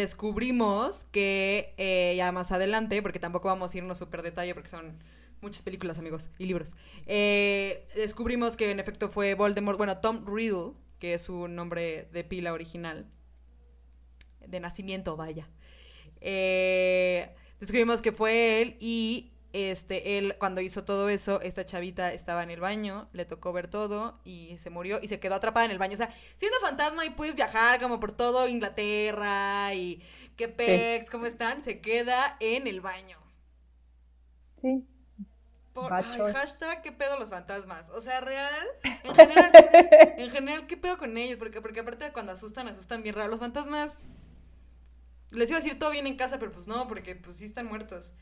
[0.00, 4.98] descubrimos que eh, ya más adelante, porque tampoco vamos a irnos súper detalle porque son
[5.40, 6.74] muchas películas, amigos, y libros,
[7.06, 12.24] eh, descubrimos que en efecto fue Voldemort, bueno, Tom Riddle, que es su nombre de
[12.24, 13.06] pila original,
[14.46, 15.48] de nacimiento, vaya.
[16.20, 17.30] Eh,
[17.60, 22.50] descubrimos que fue él y este, él cuando hizo todo eso, esta chavita estaba en
[22.50, 25.78] el baño, le tocó ver todo y se murió y se quedó atrapada en el
[25.78, 25.94] baño.
[25.94, 30.02] O sea, siendo fantasma y puedes viajar como por todo Inglaterra y
[30.36, 31.64] qué pex, ¿cómo están?
[31.64, 33.18] Se queda en el baño.
[34.60, 34.84] Sí.
[35.72, 37.88] Por, hashtag, ¿qué pedo los fantasmas?
[37.90, 39.50] O sea, real, en general,
[40.16, 41.38] en general, ¿qué pedo con ellos?
[41.38, 43.30] Porque, porque aparte de cuando asustan, asustan bien raro.
[43.30, 44.04] Los fantasmas
[45.30, 47.66] les iba a decir todo bien en casa, pero pues no, porque pues sí están
[47.66, 48.14] muertos.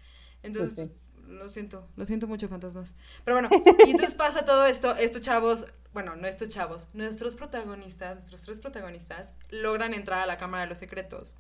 [0.42, 0.90] Entonces, pues
[1.28, 2.94] lo siento, lo siento mucho, fantasmas.
[3.24, 3.48] Pero bueno,
[3.86, 8.60] y entonces pasa todo esto, estos chavos, bueno, no estos chavos, nuestros protagonistas, nuestros tres
[8.60, 11.36] protagonistas, logran entrar a la Cámara de los Secretos.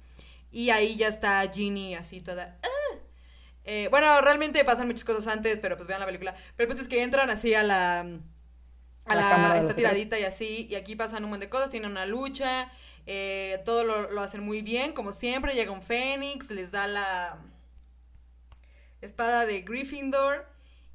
[0.50, 2.58] Y ahí ya está Ginny así toda...
[2.62, 2.98] Ah".
[3.66, 6.34] Eh, bueno, realmente pasan muchas cosas antes, pero pues vean la película.
[6.56, 8.00] Pero pues es que entran así a la...
[9.06, 12.06] A la, esta tiradita y así, y aquí pasan un montón de cosas, tienen una
[12.06, 12.72] lucha,
[13.04, 15.54] eh, todo lo, hacen muy bien, como siempre.
[15.54, 17.38] Llega un Fénix, les da la
[19.04, 20.46] espada de Gryffindor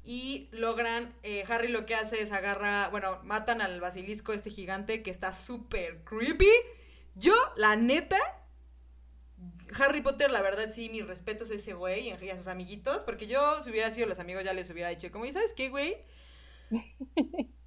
[0.04, 5.02] y logran, eh, Harry lo que hace es agarra, bueno, matan al basilisco este gigante
[5.02, 6.50] que está súper creepy.
[7.14, 8.18] Yo, la neta,
[9.78, 13.26] Harry Potter, la verdad sí, mis respetos a ese güey y a sus amiguitos, porque
[13.26, 15.96] yo, si hubiera sido los amigos, ya les hubiera dicho, como, ¿y sabes qué, güey?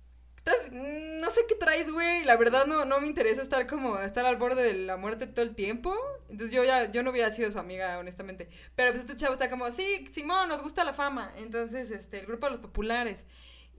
[0.72, 2.26] no sé qué traes, güey.
[2.26, 5.46] La verdad no, no me interesa estar como, estar al borde de la muerte todo
[5.46, 5.96] el tiempo.
[6.34, 8.50] Entonces yo ya, yo no hubiera sido su amiga, honestamente.
[8.76, 11.32] Pero pues este chavo está como, sí, Simón, nos gusta la fama.
[11.38, 13.28] Entonces, este, el grupo de los populares.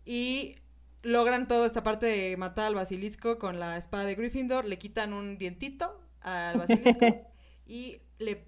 [0.05, 0.55] Y
[1.03, 4.67] logran toda esta parte de matar al basilisco con la espada de Gryffindor.
[4.67, 7.05] Le quitan un dientito al basilisco.
[7.67, 8.45] y le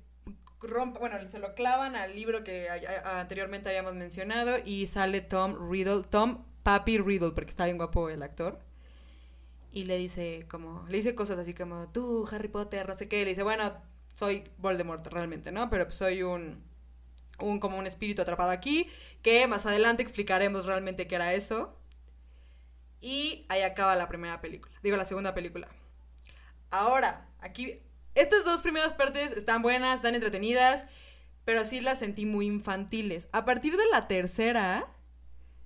[0.60, 2.68] rompen, bueno, se lo clavan al libro que
[3.04, 4.58] anteriormente habíamos mencionado.
[4.64, 6.04] Y sale Tom Riddle.
[6.08, 8.60] Tom Papi Riddle, porque está bien guapo el actor.
[9.72, 13.24] Y le dice como, le dice cosas así como, tú, Harry Potter, no sé qué.
[13.24, 13.74] le dice, bueno,
[14.16, 15.68] soy Voldemort realmente, ¿no?
[15.68, 16.64] Pero soy un,
[17.38, 18.88] un, como un espíritu atrapado aquí,
[19.22, 21.78] que más adelante explicaremos realmente qué era eso.
[23.00, 25.68] Y ahí acaba la primera película, digo la segunda película.
[26.70, 27.82] Ahora, aquí,
[28.14, 30.86] estas dos primeras partes están buenas, están entretenidas,
[31.44, 33.28] pero sí las sentí muy infantiles.
[33.32, 34.88] A partir de la tercera,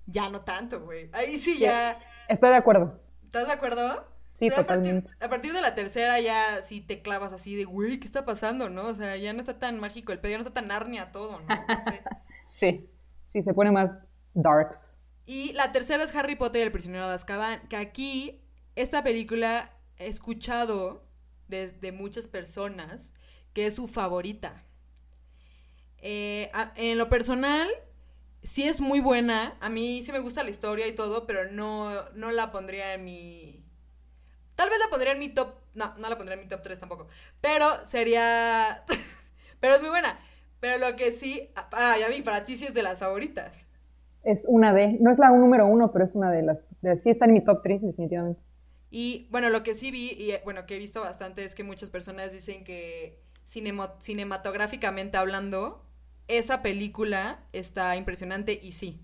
[0.07, 1.09] ya no tanto, güey.
[1.13, 1.97] Ahí sí ya.
[2.27, 2.99] Estoy de acuerdo.
[3.23, 4.10] ¿Estás de acuerdo?
[4.41, 5.07] Sí, totalmente.
[5.19, 8.71] A partir, de la tercera ya sí te clavas así de, güey, ¿qué está pasando,
[8.71, 8.87] no?
[8.87, 11.39] O sea, ya no está tan mágico el pedo, ya no está tan arnia todo,
[11.41, 11.47] ¿no?
[12.49, 12.89] sí,
[13.27, 14.99] sí, se pone más darks.
[15.27, 18.41] Y la tercera es Harry Potter y el prisionero de Azkaban, que aquí
[18.75, 21.05] esta película he escuchado
[21.47, 23.13] desde muchas personas
[23.53, 24.63] que es su favorita.
[25.99, 27.69] Eh, en lo personal,
[28.41, 29.55] sí es muy buena.
[29.61, 33.05] A mí sí me gusta la historia y todo, pero no, no la pondría en
[33.05, 33.60] mi.
[34.61, 35.55] Tal vez la pondría en mi top.
[35.73, 37.07] No, no la pondría en mi top 3 tampoco.
[37.41, 38.83] Pero sería.
[39.59, 40.19] pero es muy buena.
[40.59, 41.49] Pero lo que sí.
[41.55, 43.65] Ah, ya vi, para ti sí es de las favoritas.
[44.21, 44.99] Es una de.
[44.99, 46.63] No es la número uno, pero es una de las.
[47.01, 48.39] sí está en mi top 3, definitivamente.
[48.91, 51.89] Y bueno, lo que sí vi, y bueno, que he visto bastante, es que muchas
[51.89, 55.81] personas dicen que cinematográficamente hablando,
[56.27, 59.01] esa película está impresionante y sí.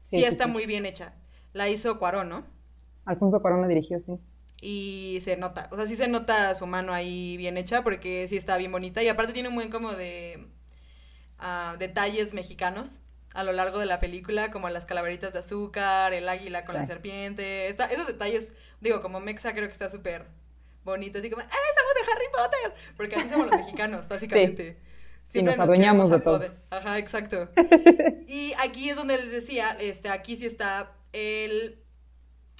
[0.00, 1.12] Sí, está muy bien hecha.
[1.52, 2.44] La hizo Cuarón, ¿no?
[3.04, 4.18] Alfonso Cuarón la dirigió, sí.
[4.66, 8.38] Y se nota, o sea, sí se nota su mano ahí bien hecha porque sí
[8.38, 10.46] está bien bonita y aparte tiene un buen como de
[11.38, 13.02] uh, detalles mexicanos
[13.34, 16.86] a lo largo de la película, como las calaveritas de azúcar, el águila con la
[16.86, 20.28] serpiente, está, esos detalles, digo, como Mexa creo que está súper
[20.82, 22.94] bonito, así como, ¡eh, estamos de Harry Potter!
[22.96, 24.78] Porque así somos los mexicanos, básicamente.
[25.26, 26.42] Sí, nos adueñamos de todo.
[26.70, 27.50] Ajá, exacto.
[28.26, 31.83] y aquí es donde les decía, este, aquí sí está el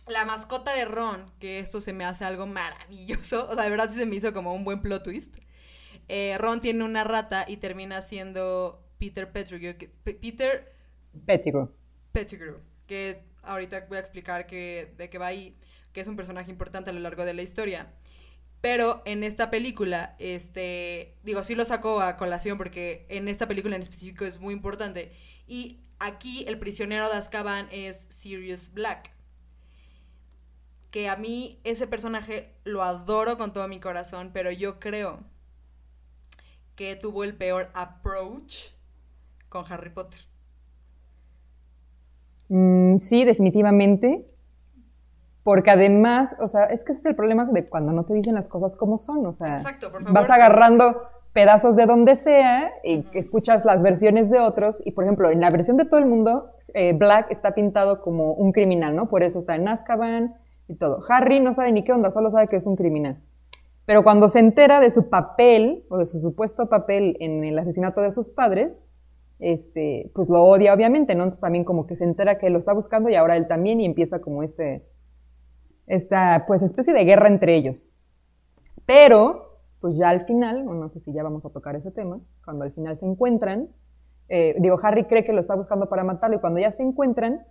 [0.07, 3.49] la mascota de Ron, que esto se me hace algo maravilloso.
[3.51, 5.37] O sea, de verdad sí se me hizo como un buen plot twist.
[6.09, 9.77] Eh, Ron tiene una rata y termina siendo Peter Pettigrew.
[10.05, 10.75] Peter
[11.27, 11.71] Pettigrew.
[12.13, 12.61] Pettigrew.
[12.87, 15.57] Que ahorita voy a explicar que, de qué va ahí,
[15.93, 17.93] que es un personaje importante a lo largo de la historia.
[18.61, 23.77] Pero en esta película, este, digo, sí lo saco a colación porque en esta película
[23.77, 25.13] en específico es muy importante.
[25.47, 29.14] Y aquí el prisionero de Azkaban es Sirius Black.
[30.95, 35.19] Que a mí ese personaje lo adoro con todo mi corazón, pero yo creo
[36.77, 38.69] que tuvo el peor approach
[39.49, 40.21] con Harry Potter.
[42.49, 44.25] Mm, sí, definitivamente.
[45.43, 48.37] Porque además, o sea, es que ese es el problema de cuando no te dicen
[48.37, 49.65] las cosas como son, o sea,
[50.13, 55.29] vas agarrando pedazos de donde sea y escuchas las versiones de otros y, por ejemplo,
[55.33, 59.09] en la versión de todo el mundo, eh, Black está pintado como un criminal, ¿no?
[59.09, 60.37] Por eso está en Azkaban
[60.69, 61.01] y todo.
[61.09, 63.21] Harry no sabe ni qué onda, solo sabe que es un criminal.
[63.87, 68.01] Pero cuando se entera de su papel o de su supuesto papel en el asesinato
[68.01, 68.83] de sus padres,
[69.39, 71.25] este, pues lo odia obviamente, ¿no?
[71.25, 73.85] Entonces también como que se entera que lo está buscando y ahora él también y
[73.85, 74.87] empieza como este,
[75.87, 77.91] esta pues especie de guerra entre ellos.
[78.87, 82.65] Pero, pues ya al final, no sé si ya vamos a tocar ese tema, cuando
[82.65, 83.69] al final se encuentran,
[84.29, 87.47] eh, digo, Harry cree que lo está buscando para matarlo y cuando ya se encuentran,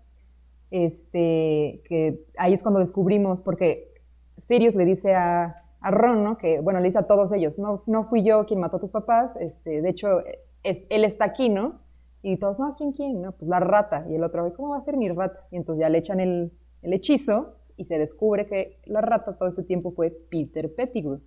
[0.74, 3.94] este, que ahí es cuando descubrimos, porque
[4.40, 6.38] Sirius le dice a, Ron, ¿no?
[6.38, 8.90] Que, bueno, le dice a todos ellos, no, no fui yo quien mató a tus
[8.90, 10.22] papás, este, de hecho,
[10.64, 11.82] él está aquí, ¿no?
[12.24, 13.22] Y todos, no, ¿quién, quién?
[13.22, 14.06] No, pues la rata.
[14.10, 15.46] Y el otro, ¿cómo va a ser mi rata?
[15.52, 19.50] Y entonces ya le echan el, el hechizo y se descubre que la rata todo
[19.50, 21.22] este tiempo fue Peter Pettigrew.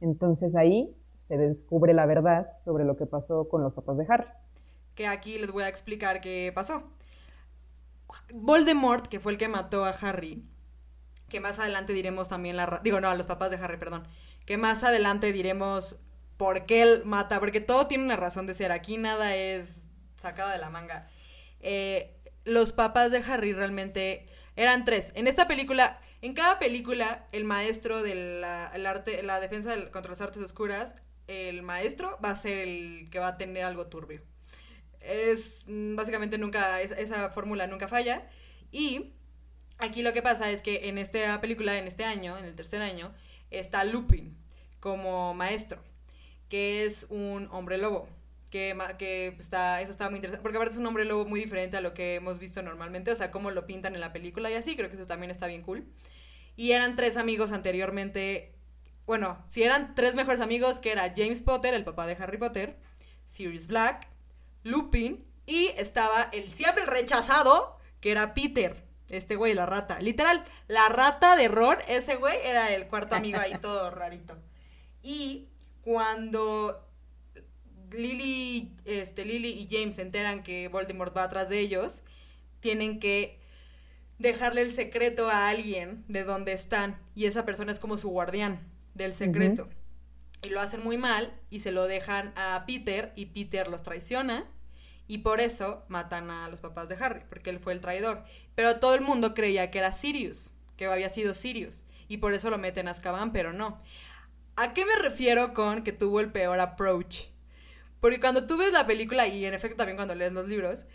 [0.00, 4.28] Entonces ahí se descubre la verdad sobre lo que pasó con los papás de Harry.
[4.94, 6.82] Que aquí les voy a explicar qué pasó.
[8.32, 10.44] Voldemort, que fue el que mató a Harry,
[11.28, 12.80] que más adelante diremos también la...
[12.82, 14.06] Digo, no, a los papás de Harry, perdón.
[14.44, 15.98] Que más adelante diremos
[16.36, 18.72] por qué él mata, porque todo tiene una razón de ser.
[18.72, 21.08] Aquí nada es sacado de la manga.
[21.60, 25.12] Eh, los papás de Harry realmente eran tres.
[25.14, 30.20] En esta película, en cada película, el maestro de la, arte, la defensa contra las
[30.20, 30.94] artes oscuras,
[31.26, 34.22] el maestro va a ser el que va a tener algo turbio.
[35.06, 38.28] Es mm, básicamente nunca, esa fórmula nunca falla.
[38.72, 39.14] Y
[39.78, 42.82] aquí lo que pasa es que en esta película, en este año, en el tercer
[42.82, 43.14] año,
[43.50, 44.36] está Lupin
[44.80, 45.82] como maestro
[46.48, 48.08] que es un hombre lobo.
[48.50, 51.76] Que, que está, eso está muy interesante, porque aparte es un hombre lobo muy diferente
[51.76, 54.54] a lo que hemos visto normalmente, o sea, cómo lo pintan en la película y
[54.54, 55.84] así, creo que eso también está bien cool.
[56.56, 58.54] Y eran tres amigos anteriormente,
[59.04, 62.78] bueno, si eran tres mejores amigos, que era James Potter, el papá de Harry Potter,
[63.26, 64.08] Sirius Black,
[64.66, 70.00] Lupin, y estaba el siempre rechazado, que era Peter, este güey, la rata.
[70.00, 74.36] Literal, la rata de Ron, ese güey era el cuarto amigo ahí todo rarito.
[75.02, 75.48] Y
[75.82, 76.84] cuando
[77.92, 82.02] Lily, este, Lily y James se enteran que Voldemort va atrás de ellos,
[82.58, 83.38] tienen que
[84.18, 88.66] dejarle el secreto a alguien de dónde están y esa persona es como su guardián
[88.94, 89.68] del secreto.
[90.42, 94.50] Y lo hacen muy mal y se lo dejan a Peter y Peter los traiciona
[95.08, 98.24] y por eso matan a los papás de Harry, porque él fue el traidor.
[98.54, 102.50] Pero todo el mundo creía que era Sirius, que había sido Sirius y por eso
[102.50, 103.80] lo meten a Azkaban, pero no.
[104.56, 107.26] ¿A qué me refiero con que tuvo el peor approach?
[108.00, 110.86] Porque cuando tú ves la película, y en efecto también cuando lees los libros,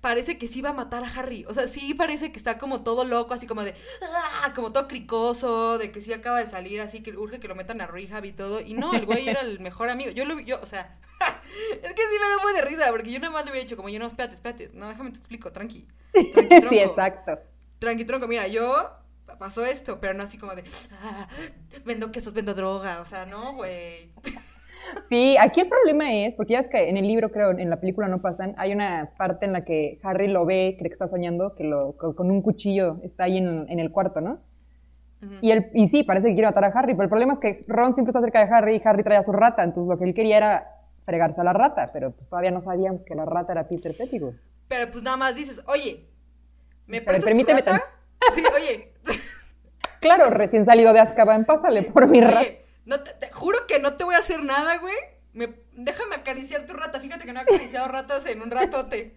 [0.00, 1.44] parece que sí va a matar a Harry.
[1.48, 4.52] O sea, sí parece que está como todo loco, así como de, ¡ah!
[4.54, 7.80] como todo cricoso, de que sí acaba de salir, así que urge que lo metan
[7.80, 8.60] a rehab y todo.
[8.60, 10.10] Y no, el güey era el mejor amigo.
[10.10, 10.98] Yo lo vi, yo, o sea,
[11.82, 13.64] Es que sí me da un poco de risa, porque yo nada más le hubiera
[13.64, 14.70] dicho, como yo no, espérate, espérate.
[14.74, 15.86] No, déjame te explico, tranqui.
[16.32, 17.38] tranqui sí, exacto.
[17.78, 18.28] Tranqui, tronco.
[18.28, 18.90] Mira, yo
[19.38, 20.64] pasó esto, pero no así como de,
[21.02, 21.28] ah,
[21.84, 23.00] vendo quesos, vendo droga.
[23.00, 24.12] O sea, no, güey.
[25.00, 27.80] Sí, aquí el problema es, porque ya es que en el libro, creo, en la
[27.80, 31.08] película no pasan, hay una parte en la que Harry lo ve, cree que está
[31.08, 34.40] soñando, que lo, con un cuchillo está ahí en, en el cuarto, ¿no?
[35.42, 37.62] y, él, y sí, parece que quiere matar a Harry, pero el problema es que
[37.66, 40.04] Ron siempre está cerca de Harry y Harry trae a su rata, entonces lo que
[40.04, 40.66] él quería era
[41.04, 44.34] fregarse a la rata, pero pues todavía no sabíamos que la rata era Peter Pettigrew.
[44.68, 46.06] Pero pues nada más dices, oye,
[46.86, 47.84] ¿me prestas permíteme tu rata?
[48.34, 48.92] Sí, oye.
[50.00, 52.40] claro, recién salido de Azkaban, pásale por mi rata.
[52.84, 54.96] No te, juro que no te voy a hacer nada, güey.
[55.32, 57.00] Me, déjame acariciar tu rata.
[57.00, 59.16] Fíjate que no he acariciado ratas en un ratote.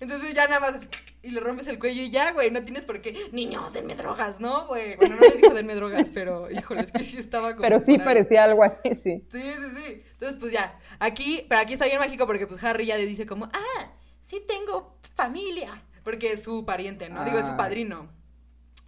[0.00, 0.80] Entonces ya nada más
[1.22, 3.16] y le rompes el cuello y ya, güey, no tienes por qué.
[3.30, 4.96] Niños, denme drogas, ¿no, güey?
[4.96, 7.62] Bueno, no le dijo denme drogas, pero híjole, es que sí estaba como.
[7.62, 9.24] Pero sí parecía algo así, sí.
[9.30, 10.02] Sí, sí, sí.
[10.10, 13.26] Entonces, pues ya, aquí, pero aquí está bien mágico porque pues Harry ya le dice
[13.26, 15.84] como, ah, sí tengo familia.
[16.02, 17.24] Porque es su pariente, ¿no?
[17.24, 17.56] Digo, es su ah.
[17.56, 18.10] padrino.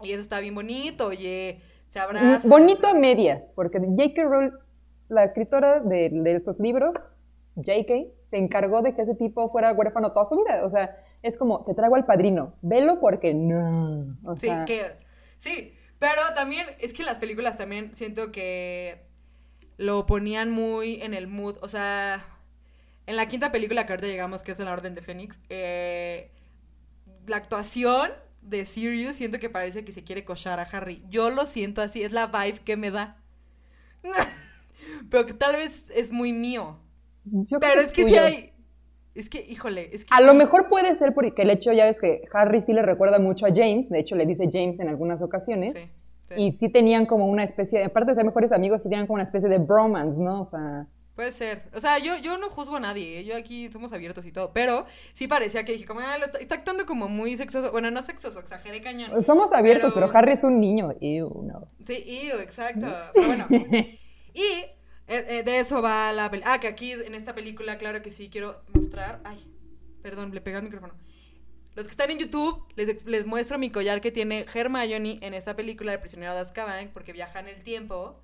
[0.02, 1.60] Y eso está bien bonito, oye,
[1.94, 4.22] se bonito a medias, porque J.K.
[4.24, 4.52] Rowling,
[5.08, 6.96] la escritora de, de estos libros,
[7.56, 10.64] J.K., se encargó de que ese tipo fuera huérfano toda su vida.
[10.64, 14.16] O sea, es como, te traigo al padrino, velo porque no.
[14.38, 14.82] sí, que,
[15.38, 19.06] sí, pero también es que las películas también siento que
[19.76, 21.56] lo ponían muy en el mood.
[21.62, 22.26] O sea,
[23.06, 26.30] en la quinta película que ahorita llegamos, que es en la Orden de Fénix, eh,
[27.26, 28.10] la actuación
[28.44, 31.02] de Sirius siento que parece que se quiere cochar a Harry.
[31.08, 33.16] Yo lo siento así, es la vibe que me da.
[35.10, 36.78] pero que tal vez es muy mío.
[37.60, 38.50] pero es que si hay...
[39.14, 40.10] Es que, híjole, es que...
[40.12, 43.20] A lo mejor puede ser porque el hecho, ya ves que Harry sí le recuerda
[43.20, 45.74] mucho a James, de hecho le dice James en algunas ocasiones.
[45.74, 49.14] Sí, Y sí tenían como una especie, aparte de ser mejores amigos, sí tenían como
[49.14, 50.42] una especie de bromance, ¿no?
[50.42, 50.88] O sea...
[51.14, 51.70] Puede ser.
[51.72, 53.20] O sea, yo, yo no juzgo a nadie.
[53.20, 53.24] ¿eh?
[53.24, 54.52] Yo aquí somos abiertos y todo.
[54.52, 57.70] Pero sí parecía que dije, como, ah, está, actuando como muy sexoso.
[57.70, 59.22] Bueno, no sexoso, exageré cañón.
[59.22, 60.92] Somos abiertos, pero, Harry es un niño.
[61.00, 61.68] Ew, no.
[61.86, 62.88] Sí, ew, exacto.
[63.14, 63.46] Pero bueno.
[64.34, 66.54] y eh, eh, de eso va la película.
[66.54, 69.20] Ah, que aquí en esta película, claro que sí, quiero mostrar.
[69.24, 69.38] Ay,
[70.02, 70.94] perdón, le pegué el micrófono.
[71.76, 75.54] Los que están en YouTube, les, les muestro mi collar que tiene Hermione en esta
[75.54, 78.14] película de Prisionero de Azkaban, porque viaja en el tiempo.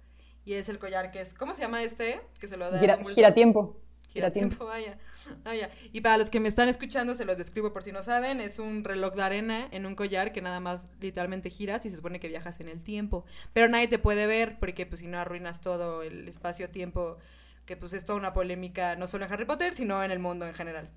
[0.51, 1.33] Y es el collar que es.
[1.33, 2.21] ¿Cómo se llama este?
[2.41, 2.81] Que se lo da.
[2.81, 3.77] Gira, gira tiempo.
[4.09, 4.99] Gira tiempo, vaya.
[5.45, 5.71] vaya.
[5.93, 8.59] Y para los que me están escuchando, se los describo por si no saben, es
[8.59, 12.19] un reloj de arena en un collar que nada más literalmente giras y se supone
[12.19, 13.25] que viajas en el tiempo.
[13.53, 17.19] Pero nadie te puede ver porque pues si no arruinas todo el espacio-tiempo,
[17.65, 20.49] que pues es toda una polémica no solo en Harry Potter, sino en el mundo
[20.49, 20.91] en general.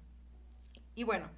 [0.96, 1.30] Y bueno,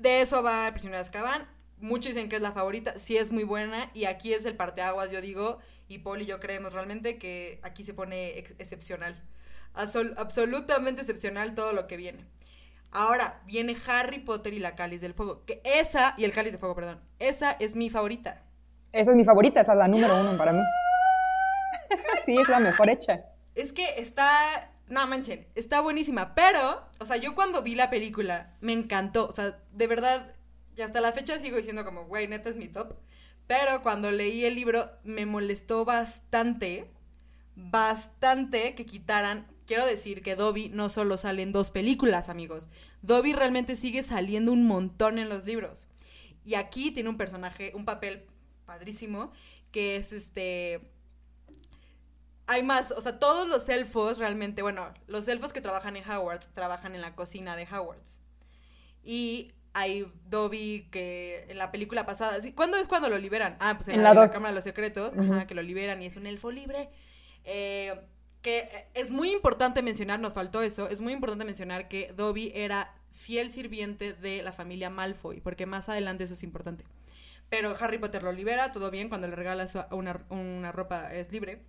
[0.00, 1.46] de eso va el prisionero de Azkaban.
[1.78, 5.12] Muchos dicen que es la favorita, sí es muy buena y aquí es el parteaguas,
[5.12, 9.22] yo digo, y Paul y yo creemos realmente que aquí se pone excepcional
[9.74, 12.24] absolutamente excepcional todo lo que viene.
[12.90, 15.44] Ahora viene Harry Potter y la Cáliz del Fuego.
[15.44, 17.00] Que esa, y el Cáliz del Fuego, perdón.
[17.18, 18.42] Esa es mi favorita.
[18.92, 20.62] Esa es mi favorita, esa es la número uno para mí.
[22.24, 23.24] sí, es la mejor hecha.
[23.56, 24.70] Es que está.
[24.86, 26.34] No manchen, está buenísima.
[26.36, 29.26] Pero, o sea, yo cuando vi la película me encantó.
[29.26, 30.34] O sea, de verdad,
[30.76, 32.94] y hasta la fecha sigo diciendo como, güey, neta es mi top.
[33.46, 36.90] Pero cuando leí el libro me molestó bastante,
[37.54, 42.68] bastante que quitaran quiero decir que Dobby no solo sale en dos películas, amigos.
[43.02, 45.88] Dobby realmente sigue saliendo un montón en los libros.
[46.44, 48.26] Y aquí tiene un personaje, un papel
[48.66, 49.32] padrísimo,
[49.70, 50.90] que es este...
[52.46, 56.52] Hay más, o sea, todos los elfos realmente, bueno, los elfos que trabajan en Hogwarts
[56.52, 58.18] trabajan en la cocina de Hogwarts.
[59.02, 63.56] Y hay Dobby que en la película pasada, ¿cuándo es cuando lo liberan?
[63.60, 66.26] Ah, pues en, la, Cámara de los Secretos, ajá, que lo liberan y es un
[66.26, 66.88] elfo libre.
[67.44, 67.94] Eh,
[68.40, 72.94] que es muy importante mencionar, nos faltó eso, es muy importante mencionar que Dobby era
[73.10, 76.84] fiel sirviente de la familia Malfoy, porque más adelante eso es importante.
[77.48, 81.62] Pero Harry Potter lo libera, todo bien, cuando le regala una, ropa es libre.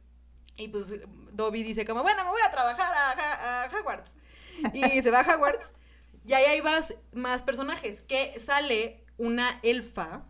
[0.58, 0.92] Y pues
[1.32, 4.16] Dobby dice como, bueno, me voy a trabajar a, Hogwarts.
[4.74, 5.74] Y se va a Hogwarts.
[6.26, 10.26] Y ahí hay más, más personajes, que sale una elfa,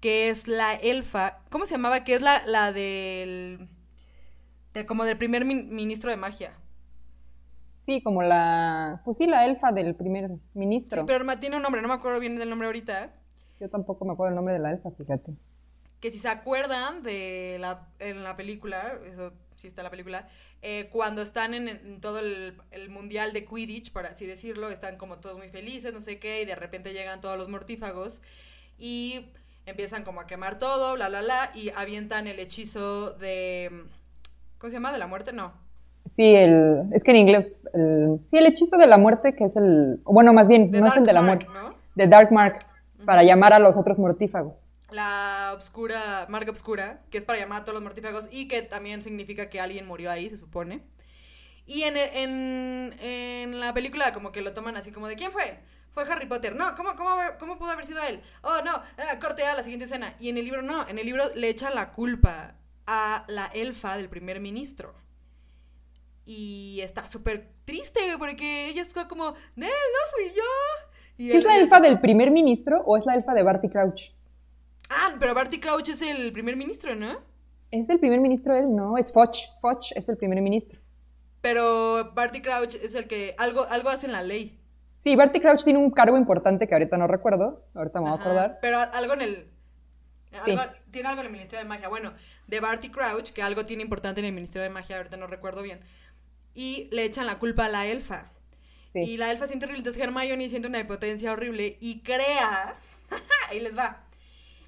[0.00, 2.04] que es la elfa, ¿cómo se llamaba?
[2.04, 3.68] Que es la, la del
[4.86, 6.52] como del primer ministro de magia.
[7.86, 9.02] Sí, como la.
[9.04, 11.02] Pues sí, la elfa del primer ministro.
[11.02, 13.12] Sí, pero tiene un nombre, no me acuerdo bien del nombre ahorita.
[13.58, 15.32] Yo tampoco me acuerdo el nombre de la elfa, fíjate.
[16.00, 20.28] Que si se acuerdan de la, en la película, eso sí está en la película,
[20.62, 25.18] eh, cuando están en, todo el, el, mundial de Quidditch, por así decirlo, están como
[25.18, 28.20] todos muy felices, no sé qué, y de repente llegan todos los mortífagos
[28.78, 29.26] y
[29.66, 33.84] empiezan como a quemar todo, bla, bla, bla, y avientan el hechizo de
[34.60, 34.92] ¿Cómo se llama?
[34.92, 35.32] ¿De la muerte?
[35.32, 35.52] No.
[36.04, 39.56] Sí, el, es que en inglés, el, sí, el hechizo de la muerte, que es
[39.56, 41.70] el, bueno, más bien, no es el de la muerte, ¿no?
[41.94, 42.66] de Dark Mark,
[43.06, 44.69] para llamar a los otros mortífagos.
[44.90, 49.02] La obscura, marca obscura, que es para llamar a todos los mortífagos y que también
[49.02, 50.82] significa que alguien murió ahí, se supone.
[51.66, 55.60] Y en, en, en la película como que lo toman así como de ¿quién fue?
[55.92, 56.54] Fue Harry Potter.
[56.56, 58.20] No, ¿cómo, cómo, cómo pudo haber sido él?
[58.42, 60.14] Oh, no, ah, corte a la siguiente escena.
[60.18, 63.96] Y en el libro no, en el libro le echan la culpa a la elfa
[63.96, 64.94] del primer ministro.
[66.24, 70.42] Y está súper triste porque ella está como, no, no fui yo.
[71.16, 74.12] Y ¿Es la elfa del primer ministro o es la elfa de Barty Crouch?
[74.90, 77.20] Ah, pero Barty Crouch es el primer ministro, ¿no?
[77.70, 78.74] ¿Es el primer ministro él?
[78.74, 79.36] No, es Foch.
[79.60, 80.80] Foch es el primer ministro.
[81.40, 84.58] Pero Barty Crouch es el que algo, algo hace en la ley.
[84.98, 87.64] Sí, Barty Crouch tiene un cargo importante que ahorita no recuerdo.
[87.74, 88.58] Ahorita me voy a acordar.
[88.60, 89.46] Pero algo en el.
[90.44, 90.50] Sí.
[90.52, 91.88] algo- tiene algo en el Ministerio de Magia.
[91.88, 92.12] Bueno,
[92.46, 95.62] de Barty Crouch, que algo tiene importante en el Ministerio de Magia, ahorita no recuerdo
[95.62, 95.80] bien.
[96.54, 98.30] Y le echan la culpa a la elfa.
[98.92, 99.00] Sí.
[99.00, 99.78] Y la elfa siente horrible.
[99.80, 102.74] Entonces Hermione siente una impotencia horrible y crea.
[103.48, 104.04] Ahí les va.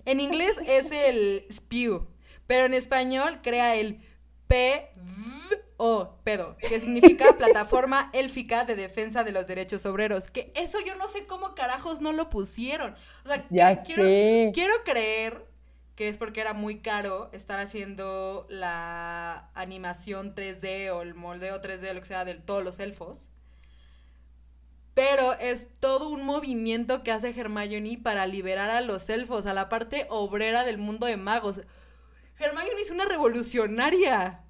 [0.04, 2.06] En inglés es el spew,
[2.46, 4.00] pero en español crea el
[4.48, 10.28] P-O, pedo, que significa Plataforma Élfica de Defensa de los Derechos Obreros.
[10.28, 12.94] Que eso yo no sé cómo carajos no lo pusieron.
[13.24, 14.50] O sea, Ya quiero, sé.
[14.54, 15.46] quiero creer
[15.94, 21.92] que es porque era muy caro estar haciendo la animación 3D o el moldeo 3D,
[21.94, 23.30] lo que sea, de todos los elfos.
[24.94, 29.68] Pero es todo un movimiento que hace Hermione para liberar a los elfos, a la
[29.68, 31.62] parte obrera del mundo de magos.
[32.38, 34.44] Hermione es una revolucionaria.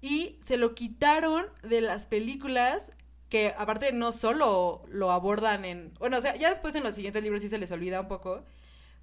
[0.00, 2.92] Y se lo quitaron de las películas
[3.28, 5.92] que aparte no solo lo abordan en...
[5.98, 8.44] Bueno, o sea, ya después en los siguientes libros sí se les olvida un poco,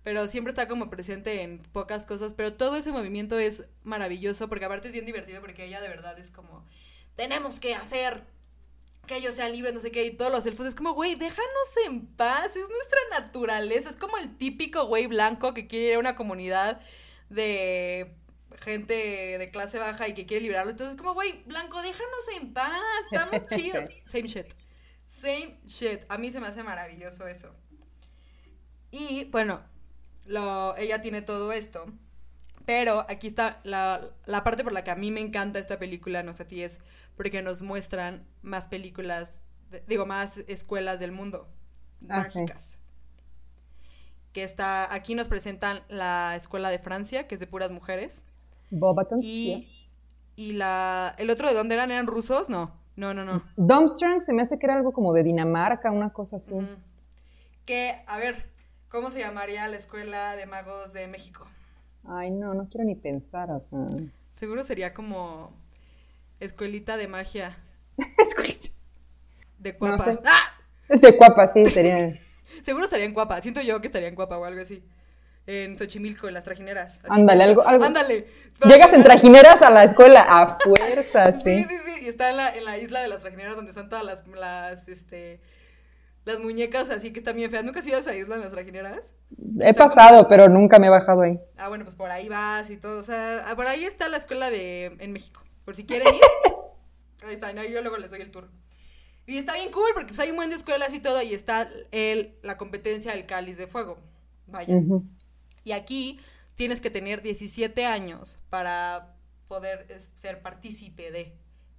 [0.03, 4.65] pero siempre está como presente en pocas cosas, pero todo ese movimiento es maravilloso porque
[4.65, 6.65] aparte es bien divertido porque ella de verdad es como,
[7.15, 8.23] tenemos que hacer
[9.05, 11.69] que ellos sean libres, no sé qué, y todos los elfos es como, güey, déjanos
[11.85, 15.99] en paz, es nuestra naturaleza, es como el típico güey blanco que quiere ir a
[15.99, 16.81] una comunidad
[17.29, 18.15] de
[18.57, 22.81] gente de clase baja y que quiere liberarlo, entonces como, güey, blanco, déjanos en paz,
[23.11, 23.89] estamos chidos.
[24.05, 24.53] Same shit.
[25.05, 26.01] Same shit.
[26.09, 27.55] A mí se me hace maravilloso eso.
[28.91, 29.61] Y bueno,
[30.25, 31.85] lo, ella tiene todo esto.
[32.65, 36.23] Pero aquí está la, la parte por la que a mí me encanta esta película,
[36.23, 36.81] no sé a ti, es
[37.15, 41.47] porque nos muestran más películas, de- digo, más escuelas del mundo
[42.09, 42.39] Ah, sí.
[42.39, 42.79] mágicas.
[44.33, 48.25] Que está, aquí nos presentan la escuela de Francia, que es de puras mujeres.
[48.69, 49.89] Bobaton, Y, sí.
[50.35, 53.43] y la, el otro de dónde eran, eran rusos, no, no, no, no.
[53.55, 56.55] Domstrang se me hace que era algo como de Dinamarca, una cosa así.
[57.65, 58.51] Que, a ver,
[58.89, 61.47] ¿cómo se llamaría la escuela de magos de México?
[62.07, 63.87] Ay, no, no quiero ni pensar, o sea.
[64.33, 65.51] Seguro sería como
[66.39, 67.57] escuelita de magia
[68.17, 68.71] Escucha.
[69.59, 70.05] de Cuapa.
[70.05, 70.19] sé.
[70.25, 70.51] ¡Ah!
[70.89, 72.11] De cuapa, sí, sería.
[72.63, 73.41] Seguro estaría en Cuapa.
[73.41, 74.83] Siento yo que estaría en Cuapa o algo así.
[75.47, 76.99] En Xochimilco, en las trajineras.
[77.03, 77.83] Así Ándale, algo- algo.
[77.85, 78.27] Ándale.
[78.65, 81.63] Llegas en trajineras a la escuela a fuerza, Sí, sí.
[81.69, 82.05] sí, sí.
[82.05, 84.87] Y está en la, en la isla de las trajineras donde están todas las, las,
[84.87, 85.39] este,
[86.25, 87.63] las muñecas así que están bien feas.
[87.63, 89.13] ¿Nunca has ido a esa isla en las trajineras?
[89.61, 91.39] He pasado, pero nunca me he bajado ahí.
[91.55, 92.99] Ah, bueno, pues por ahí vas y todo.
[92.99, 95.41] O sea, ah, por ahí está la escuela de en México.
[95.63, 96.21] Por si quieren ir.
[97.25, 98.51] Ahí está, yo luego les doy el tour.
[99.25, 101.21] Y está bien cool porque pues hay un buen de escuelas y todo.
[101.23, 103.97] Y está el, la competencia del cáliz de fuego.
[104.45, 104.75] Vaya.
[105.63, 106.19] Y aquí
[106.53, 109.15] tienes que tener 17 años para
[109.47, 111.35] poder es, ser partícipe de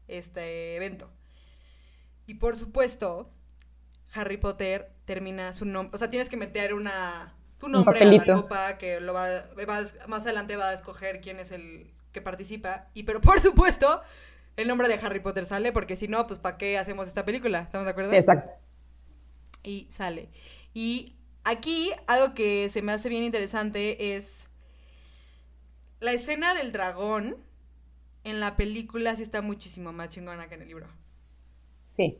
[0.09, 1.11] este evento.
[2.27, 3.31] Y por supuesto,
[4.17, 8.35] Harry Potter termina su nombre, o sea, tienes que meter una tu nombre a la
[8.35, 9.27] copa que lo va,
[9.69, 14.03] va más adelante va a escoger quién es el que participa y pero por supuesto
[14.57, 17.61] el nombre de Harry Potter sale porque si no pues para qué hacemos esta película
[17.61, 18.51] estamos de acuerdo exacto.
[19.63, 20.31] y sale.
[20.75, 24.49] Y aquí algo que se me hace bien interesante es
[26.01, 27.37] la escena del dragón
[28.25, 30.89] en la película sí está muchísimo más chingona que en el libro.
[31.91, 32.19] Sí.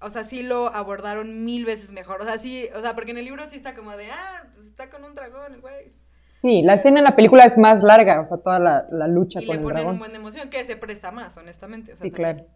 [0.00, 2.20] O sea, sí lo abordaron mil veces mejor.
[2.22, 4.66] O sea, sí, o sea, porque en el libro sí está como de, ah, pues
[4.66, 5.92] está con un dragón el güey.
[6.34, 9.40] Sí, la escena en la película es más larga, o sea, toda la, la lucha
[9.40, 9.98] Y con le el ponen un dragón.
[9.98, 11.92] buen de emoción que se presta más, honestamente.
[11.92, 12.36] o sea, Sí, también.
[12.36, 12.46] claro.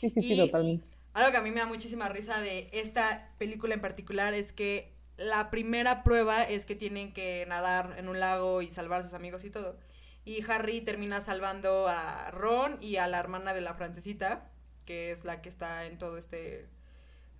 [0.00, 0.86] Sí, sí, sí, totalmente.
[1.14, 4.94] Algo que a mí me da muchísima risa de esta película en particular es que
[5.16, 9.14] la primera prueba es que tienen que nadar en un lago y salvar a sus
[9.14, 9.78] amigos y todo.
[10.26, 14.50] Y Harry termina salvando a Ron y a la hermana de la francesita,
[14.86, 16.68] que es la que está en todo este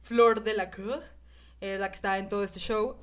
[0.03, 1.03] Flor de la Cour,
[1.61, 2.97] es la que está en todo este show.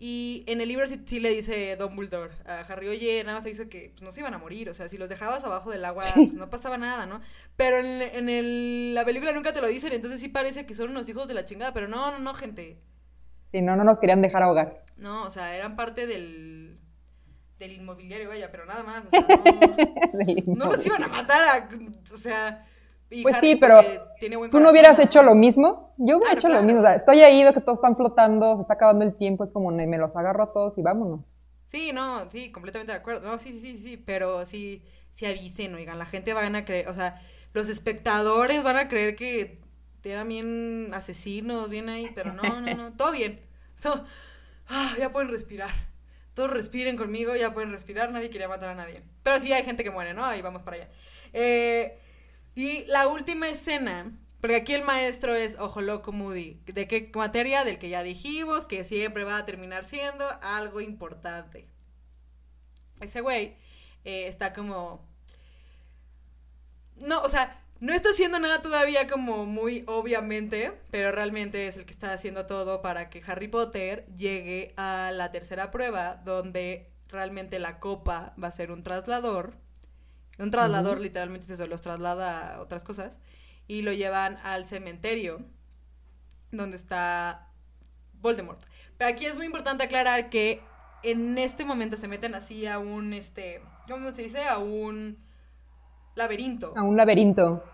[0.00, 3.68] Y en el libro sí, le dice Dumbledore a Harry, oye, nada más se hizo
[3.68, 6.04] que pues, no se iban a morir, o sea, si los dejabas abajo del agua,
[6.14, 7.20] pues no pasaba nada, ¿no?
[7.56, 10.90] Pero en, en el, la película nunca te lo dicen, entonces sí parece que son
[10.90, 12.78] unos hijos de la chingada, pero no, no, no, gente.
[13.50, 14.84] Sí, no, no nos querían dejar ahogar.
[14.96, 16.78] No, o sea, eran parte del,
[17.58, 19.26] del inmobiliario, vaya, pero nada más, o sea,
[20.46, 21.68] no, no los iban a matar, a,
[22.14, 22.67] o sea
[23.22, 23.80] pues sí, pero
[24.50, 25.94] tú no hubieras hecho lo mismo.
[25.96, 26.86] Yo hubiera hecho lo mismo.
[26.88, 29.98] estoy ahí, veo que todos están flotando, se está acabando el tiempo, es como me
[29.98, 31.38] los agarro a todos y vámonos.
[31.66, 33.28] Sí, no, sí, completamente de acuerdo.
[33.28, 34.82] No, sí, sí, sí, sí, pero sí,
[35.12, 37.20] sí avisen, oigan, la gente van a creer, o sea,
[37.52, 39.60] los espectadores van a creer que
[40.04, 43.40] eran bien asesinos, bien ahí, pero no, no, no, todo bien.
[44.68, 45.70] ah, ya pueden respirar.
[46.34, 49.02] Todos respiren conmigo, ya pueden respirar, nadie quería matar a nadie.
[49.22, 50.24] Pero sí hay gente que muere, ¿no?
[50.24, 50.88] Ahí vamos para allá.
[51.32, 51.98] Eh,
[52.58, 56.60] y la última escena, porque aquí el maestro es Ojo Loco Moody.
[56.66, 57.62] ¿De qué materia?
[57.62, 61.68] Del que ya dijimos, que siempre va a terminar siendo algo importante.
[62.98, 63.54] Ese güey
[64.04, 65.06] eh, está como...
[66.96, 71.84] No, o sea, no está haciendo nada todavía como muy obviamente, pero realmente es el
[71.86, 77.60] que está haciendo todo para que Harry Potter llegue a la tercera prueba, donde realmente
[77.60, 79.67] la copa va a ser un traslador
[80.38, 83.18] un traslador literalmente se los traslada a otras cosas
[83.66, 85.44] y lo llevan al cementerio
[86.50, 87.48] donde está
[88.20, 88.60] Voldemort.
[88.96, 90.62] Pero aquí es muy importante aclarar que
[91.02, 94.46] en este momento se meten así a un, este, ¿cómo se dice?
[94.46, 95.18] A un
[96.14, 96.72] laberinto.
[96.76, 97.64] A un laberinto.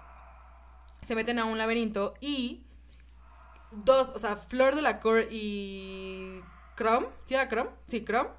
[1.02, 2.66] Se meten a un laberinto y
[3.70, 6.40] dos, o sea, Flor de la Cor y
[6.76, 7.70] Chrome, ¿sí era Chrome?
[7.88, 8.30] Sí, Chrome.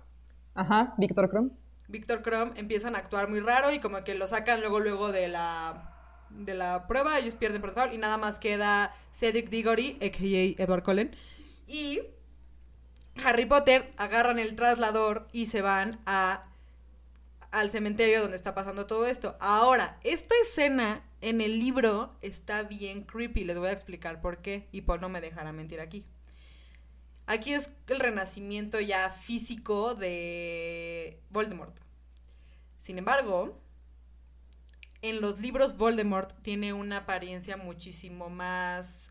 [0.54, 1.52] Ajá, Víctor Chrome.
[1.88, 5.28] Víctor Crumb empiezan a actuar muy raro y como que lo sacan luego luego de
[5.28, 5.92] la
[6.30, 10.64] de la prueba, ellos pierden por default y nada más queda Cedric Diggory, a.k.a.
[10.64, 11.16] Edward Cullen,
[11.68, 12.02] y
[13.24, 16.46] Harry Potter agarran el traslador y se van a
[17.52, 19.38] al cementerio donde está pasando todo esto.
[19.40, 24.68] Ahora, esta escena en el libro está bien creepy, les voy a explicar por qué
[24.74, 26.04] y por no me dejará mentir aquí.
[27.28, 31.76] Aquí es el renacimiento ya físico de Voldemort.
[32.80, 33.60] Sin embargo,
[35.02, 39.10] en los libros Voldemort tiene una apariencia muchísimo más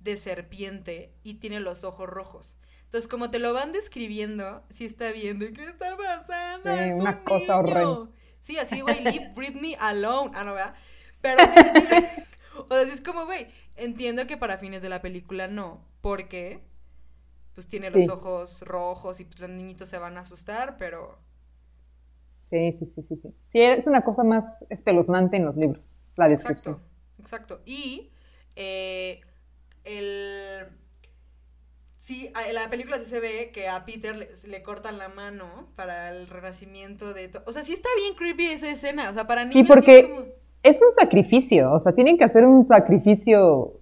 [0.00, 2.56] de serpiente y tiene los ojos rojos.
[2.84, 6.76] Entonces, como te lo van describiendo, sí está viendo qué está pasando.
[6.76, 8.12] Sí, una cosa horrible.
[8.42, 10.30] Sí, así, güey, leave Britney alone.
[10.34, 10.74] Ah, no, ¿verdad?
[11.20, 12.06] Pero sí,
[12.68, 16.62] o sea, es como, güey, entiendo que para fines de la película no, porque
[17.56, 21.18] pues tiene los ojos rojos y pues los niñitos se van a asustar, pero...
[22.44, 23.34] Sí, sí, sí, sí, sí.
[23.44, 26.78] Sí, es una cosa más espeluznante en los libros, la descripción.
[27.18, 28.10] Exacto, Y
[28.56, 29.22] eh,
[29.84, 30.66] el...
[31.96, 36.10] Sí, en la película sí se ve que a Peter le, cortan la mano para
[36.10, 37.30] el renacimiento de...
[37.46, 39.54] O sea, sí está bien creepy esa escena, o sea, para niños...
[39.54, 43.80] Sí, porque es un sacrificio, o sea, tienen que hacer un sacrificio,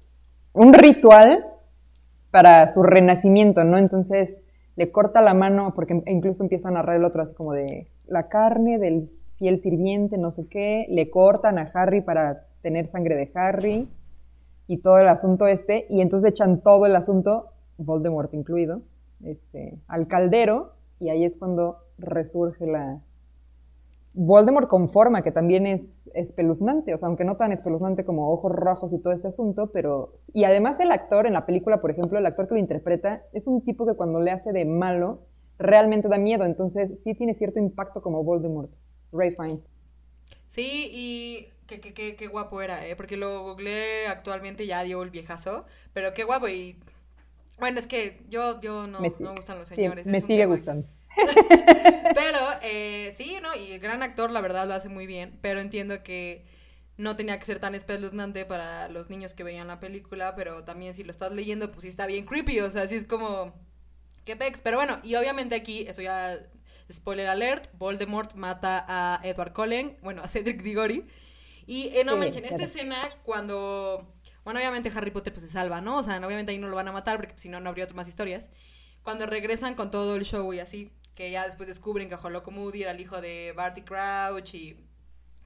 [0.52, 1.44] un ritual
[2.34, 3.78] para su renacimiento, ¿no?
[3.78, 4.38] Entonces
[4.74, 9.08] le corta la mano, porque incluso empieza a narrar así como de la carne del
[9.36, 13.88] fiel sirviente, no sé qué, le cortan a Harry para tener sangre de Harry
[14.66, 18.82] y todo el asunto este, y entonces echan todo el asunto, Voldemort incluido,
[19.24, 22.98] este, al caldero, y ahí es cuando resurge la,
[24.16, 28.52] Voldemort con forma, que también es espeluznante, o sea, aunque no tan espeluznante como Ojos
[28.52, 30.12] Rojos y todo este asunto, pero...
[30.32, 33.48] Y además el actor en la película, por ejemplo, el actor que lo interpreta, es
[33.48, 35.26] un tipo que cuando le hace de malo,
[35.58, 38.72] realmente da miedo, entonces sí tiene cierto impacto como Voldemort,
[39.12, 39.72] Ray Fiennes.
[40.46, 42.94] Sí, y qué, qué, qué, guapo era, ¿eh?
[42.94, 46.76] Porque lo googleé actualmente, ya dio el viejazo, pero qué guapo y...
[47.58, 50.06] Bueno, es que yo, yo no, me gustan los señores.
[50.06, 50.86] me sigue gustando.
[52.14, 53.54] pero eh, sí, ¿no?
[53.54, 55.38] Y el gran actor, la verdad, lo hace muy bien.
[55.42, 56.44] Pero entiendo que
[56.96, 60.34] no tenía que ser tan espeluznante para los niños que veían la película.
[60.34, 62.60] Pero también si lo estás leyendo, pues sí está bien creepy.
[62.60, 63.54] O sea, así es como.
[64.24, 64.60] ¿Qué pex?
[64.62, 66.38] Pero bueno, y obviamente aquí, eso ya.
[66.92, 71.06] Spoiler alert: Voldemort mata a Edward Cullen, bueno, a Cedric Diggory.
[71.66, 74.14] Y eh, no manchen, esta escena, cuando.
[74.44, 75.98] Bueno, obviamente Harry Potter pues se salva, ¿no?
[75.98, 77.96] O sea, obviamente ahí no lo van a matar porque si no, no habría otras
[77.96, 78.50] más historias.
[79.02, 82.82] Cuando regresan con todo el show y así, que ya después descubren que Holoco Moody
[82.82, 84.76] era el hijo de Barty Crouch y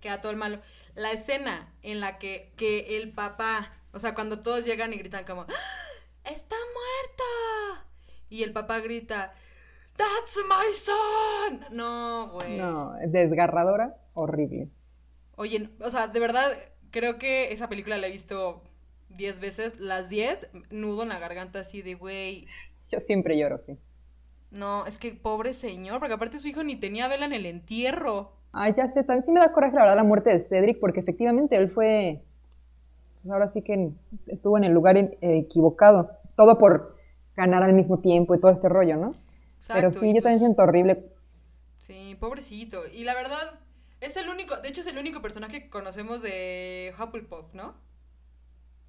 [0.00, 0.60] queda todo el malo.
[0.94, 5.24] La escena en la que, que el papá, o sea, cuando todos llegan y gritan
[5.24, 6.30] como, ¡Ah!
[6.30, 7.86] ¡Está muerta!
[8.28, 9.34] Y el papá grita,
[9.96, 11.76] ¡That's my son!
[11.76, 12.56] No, güey.
[12.56, 14.68] No, desgarradora, horrible.
[15.36, 16.56] Oye, o sea, de verdad,
[16.90, 18.62] creo que esa película la he visto
[19.08, 22.46] diez veces, las diez, nudo en la garganta así de, güey.
[22.88, 23.78] Yo siempre lloro, sí.
[24.50, 28.32] No, es que pobre señor, porque aparte su hijo ni tenía vela en el entierro.
[28.52, 31.00] Ay, ya sé, también sí me da coraje la verdad la muerte de Cedric, porque
[31.00, 32.22] efectivamente él fue,
[33.22, 33.90] pues ahora sí que
[34.26, 36.96] estuvo en el lugar equivocado, todo por
[37.36, 39.12] ganar al mismo tiempo y todo este rollo, ¿no?
[39.68, 41.04] Pero sí, yo también pues siento horrible.
[41.78, 42.86] Sí, pobrecito.
[42.86, 43.60] Y la verdad,
[44.00, 47.74] es el único, de hecho es el único personaje que conocemos de Hufflepuff, ¿no?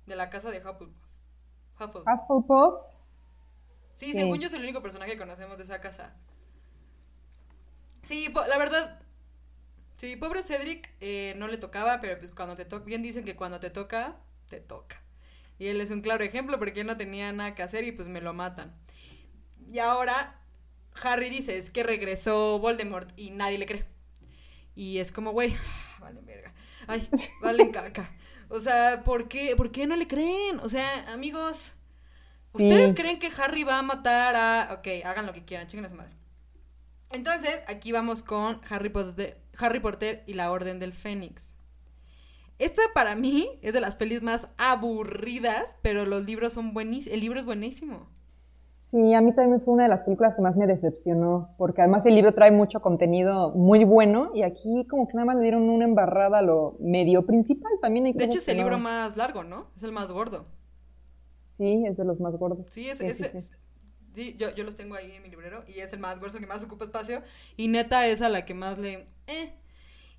[0.06, 0.96] De la casa de Hufflepuff.
[1.80, 2.82] Hufflepuff.
[4.00, 6.16] Sí, según yo es el único personaje que conocemos de esa casa.
[8.02, 9.02] Sí, la verdad,
[9.98, 13.36] sí, pobre Cedric eh, no le tocaba, pero pues cuando te toca, bien dicen que
[13.36, 14.16] cuando te toca,
[14.48, 15.02] te toca.
[15.58, 18.08] Y él es un claro ejemplo porque él no tenía nada que hacer y pues
[18.08, 18.74] me lo matan.
[19.70, 20.40] Y ahora
[21.04, 23.86] Harry dice, es que regresó Voldemort y nadie le cree.
[24.78, 25.58] Y es como, güey,
[26.00, 26.54] vale verga.
[26.88, 27.06] Ay,
[27.42, 28.10] vale caca.
[28.48, 30.62] O sea, ¿por qué, ¿por qué no le creen?
[30.62, 31.74] O sea, amigos,
[32.54, 34.74] ¿ustedes creen que Harry va a matar a...
[34.74, 36.14] Ok, hagan lo que quieran, chinguen a su madre.
[37.12, 41.56] Entonces, aquí vamos con Harry Potter, Harry Potter y la Orden del Fénix.
[42.60, 47.14] Esta para mí es de las pelis más aburridas, pero los libros son buenísimos.
[47.14, 48.08] El libro es buenísimo.
[48.92, 52.06] Sí, a mí también fue una de las películas que más me decepcionó, porque además
[52.06, 55.70] el libro trae mucho contenido muy bueno y aquí como que nada más le dieron
[55.70, 57.72] una embarrada a lo medio principal.
[57.82, 59.68] También hay De hecho es el libro más largo, ¿no?
[59.76, 60.46] Es el más gordo.
[61.60, 62.68] Sí, es de los más gordos.
[62.68, 63.00] Sí, es,
[64.16, 66.48] sí, yo, yo, los tengo ahí en mi librero y es el más gordo que
[66.48, 67.22] más ocupa espacio
[67.58, 69.06] y neta es a la que más le...
[69.28, 69.54] Eh,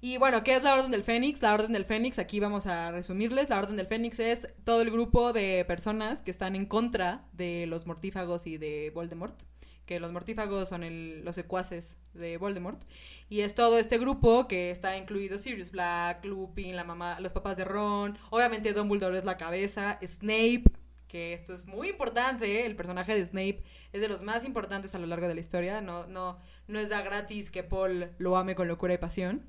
[0.03, 1.41] y bueno, ¿qué es la Orden del Fénix?
[1.41, 3.49] La Orden del Fénix, aquí vamos a resumirles.
[3.49, 7.66] La Orden del Fénix es todo el grupo de personas que están en contra de
[7.66, 9.38] los mortífagos y de Voldemort.
[9.84, 12.82] Que los mortífagos son los secuaces de Voldemort.
[13.28, 17.59] Y es todo este grupo que está incluido Sirius Black, Lupin, la mamá, los papás
[17.59, 18.18] de Ron.
[18.30, 19.99] Obviamente Dumbledore es la cabeza.
[20.03, 20.64] Snape,
[21.11, 24.98] que esto es muy importante, el personaje de Snape es de los más importantes a
[24.98, 25.80] lo largo de la historia.
[25.80, 26.38] No, no,
[26.68, 29.44] no es da gratis que Paul lo ame con locura y pasión.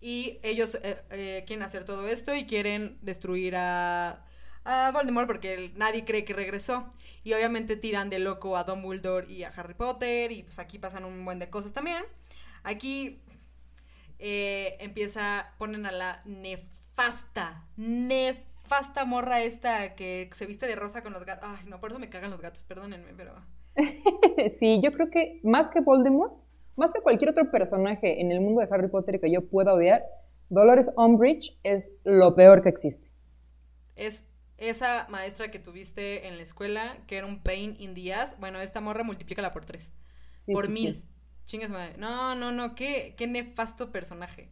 [0.00, 4.24] Y ellos eh, eh, quieren hacer todo esto y quieren destruir a,
[4.64, 6.88] a Voldemort porque nadie cree que regresó.
[7.24, 10.30] Y obviamente tiran de loco a Dumbledore y a Harry Potter.
[10.30, 12.04] Y pues aquí pasan un buen de cosas también.
[12.62, 13.18] Aquí
[14.20, 18.55] eh, empieza, ponen a la nefasta, nefasta
[19.06, 21.48] morra esta que se viste de rosa con los gatos.
[21.50, 23.34] Ay, no, por eso me cagan los gatos, perdónenme, pero...
[24.58, 26.34] sí, yo creo que más que Voldemort,
[26.76, 30.04] más que cualquier otro personaje en el mundo de Harry Potter que yo pueda odiar,
[30.48, 33.10] Dolores Umbridge es lo peor que existe.
[33.96, 34.24] Es
[34.58, 38.36] esa maestra que tuviste en la escuela, que era un pain in the ass.
[38.38, 39.92] Bueno, esta morra multiplícala por tres.
[40.46, 41.04] por mil.
[41.46, 41.96] Chingas madre.
[41.98, 44.50] No, no, no, qué, qué nefasto personaje.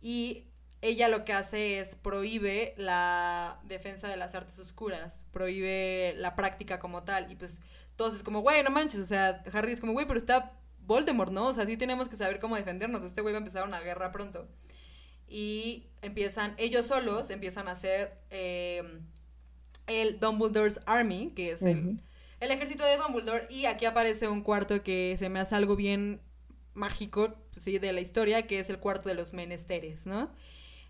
[0.00, 0.48] Y
[0.82, 6.78] ella lo que hace es prohíbe la defensa de las artes oscuras, prohíbe la práctica
[6.78, 7.30] como tal.
[7.30, 7.60] Y pues
[7.96, 9.00] todos es como, güey, no manches.
[9.00, 11.46] O sea, Harry es como, güey, pero está Voldemort, ¿no?
[11.46, 13.02] O sea, sí tenemos que saber cómo defendernos.
[13.02, 14.46] Este güey va a empezar una guerra pronto.
[15.28, 19.00] Y empiezan, ellos solos empiezan a hacer em,
[19.86, 22.00] el Dumbledore's Army, que es el,
[22.40, 23.46] ejército de Dumbledore.
[23.50, 26.20] Y aquí aparece un cuarto que se me hace algo bien
[26.74, 30.30] mágico, sí, de la historia, que es el cuarto de los menesteres, ¿no?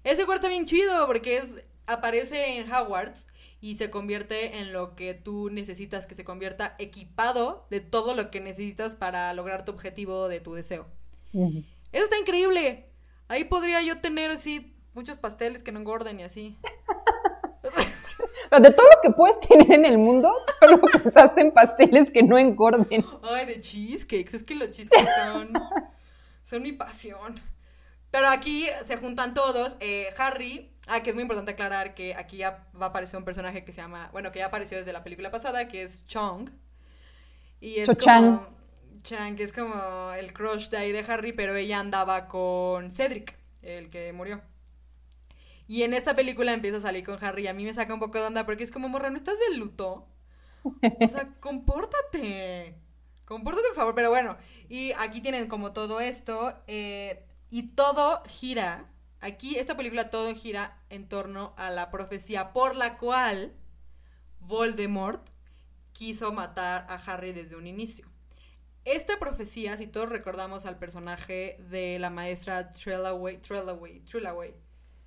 [0.06, 1.46] Ese cuarto bien chido, porque es,
[1.88, 3.26] aparece en Hogwarts
[3.60, 8.30] y se convierte en lo que tú necesitas que se convierta equipado de todo lo
[8.30, 10.86] que necesitas para lograr tu objetivo de tu deseo.
[11.32, 12.86] Eso está increíble.
[13.26, 16.56] Ahí podría yo tener así muchos pasteles que no engorden y así.
[18.62, 22.38] de todo lo que puedes tener en el mundo, solo pensaste en pasteles que no
[22.38, 23.04] engorden.
[23.22, 24.34] Ay, de cheesecakes.
[24.34, 25.52] Es que los cheesecakes son,
[26.44, 27.34] son mi pasión.
[28.10, 29.76] Pero aquí se juntan todos.
[29.80, 33.24] Eh, Harry Ah, que es muy importante aclarar que aquí ya va a aparecer un
[33.24, 36.50] personaje que se llama, bueno, que ya apareció desde la película pasada, que es Chong.
[37.60, 38.46] Y es como
[39.02, 43.36] Chang, que es como el crush de ahí de Harry, pero ella andaba con Cedric,
[43.62, 44.40] el que murió.
[45.66, 47.98] Y en esta película empieza a salir con Harry y a mí me saca un
[47.98, 50.06] poco de onda porque es como, morra, ¿no estás de luto?
[50.62, 52.76] O sea, compórtate.
[53.24, 53.94] Compórtate, por favor.
[53.96, 54.36] Pero bueno,
[54.68, 58.86] y aquí tienen como todo esto eh, y todo gira
[59.20, 63.52] Aquí esta película todo gira en torno a la profecía por la cual
[64.40, 65.22] Voldemort
[65.92, 68.06] quiso matar a Harry desde un inicio.
[68.84, 74.54] Esta profecía, si todos recordamos al personaje de la maestra Trelawney, Trelawney, Trelawney.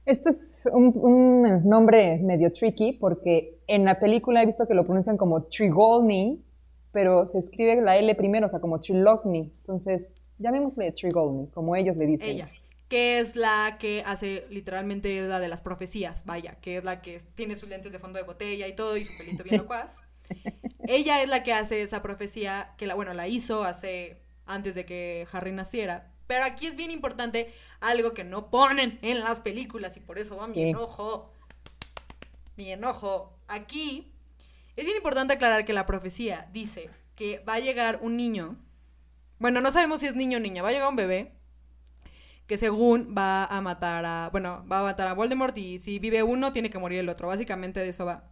[0.05, 5.15] Este es un, nombre medio tricky porque en la película he visto que lo pronuncian
[5.15, 6.43] como Trigolny,
[6.91, 9.53] pero se escribe la L primero, o sea, como Trilogny.
[9.59, 12.29] Entonces, llamémosle Trigolny, como ellos le dicen.
[12.29, 12.49] Ella
[12.89, 17.21] que es la que hace literalmente la de las profecías, vaya, que es la que
[17.35, 20.01] tiene sus lentes de fondo de botella y todo y su pelito bien locuaz.
[20.87, 24.85] ella es la que hace esa profecía, que la, bueno, la hizo hace, antes de
[24.85, 26.11] que Harry naciera.
[26.25, 30.35] Pero aquí es bien importante algo que no ponen en las películas y por eso
[30.35, 31.31] va mi enojo.
[32.55, 33.37] Mi enojo.
[33.47, 34.11] Aquí
[34.75, 38.57] es bien importante aclarar que la profecía dice que va a llegar un niño.
[39.39, 40.61] Bueno, no sabemos si es niño o niña.
[40.61, 41.33] Va a llegar un bebé
[42.45, 46.23] que según va a matar a, bueno, va a matar a Voldemort y si vive
[46.23, 48.31] uno tiene que morir el otro, básicamente de eso va.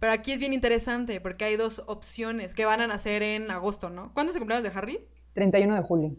[0.00, 3.90] Pero aquí es bien interesante porque hay dos opciones que van a nacer en agosto,
[3.90, 4.14] ¿no?
[4.14, 5.06] ¿Cuándo es el cumpleaños de Harry?
[5.34, 6.16] 31 de julio.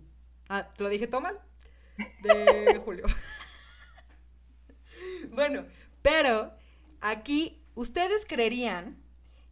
[0.50, 1.40] Ah, ¿te lo dije todo mal?
[2.22, 3.06] De julio.
[5.34, 5.66] bueno,
[6.04, 6.54] pero
[7.02, 9.02] aquí ustedes creerían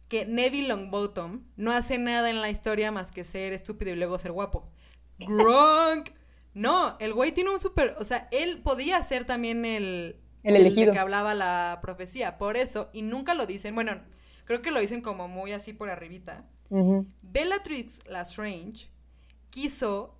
[0.08, 4.18] que Neville Longbottom no hace nada en la historia más que ser estúpido y luego
[4.18, 4.70] ser guapo.
[5.18, 6.10] Gronk.
[6.54, 10.92] No, el güey tiene un súper, o sea, él podía ser también el, el elegido.
[10.92, 14.02] que hablaba la profecía, por eso, y nunca lo dicen, bueno,
[14.44, 16.48] creo que lo dicen como muy así por arribita.
[17.22, 18.88] Bellatrix Lestrange
[19.50, 20.18] quiso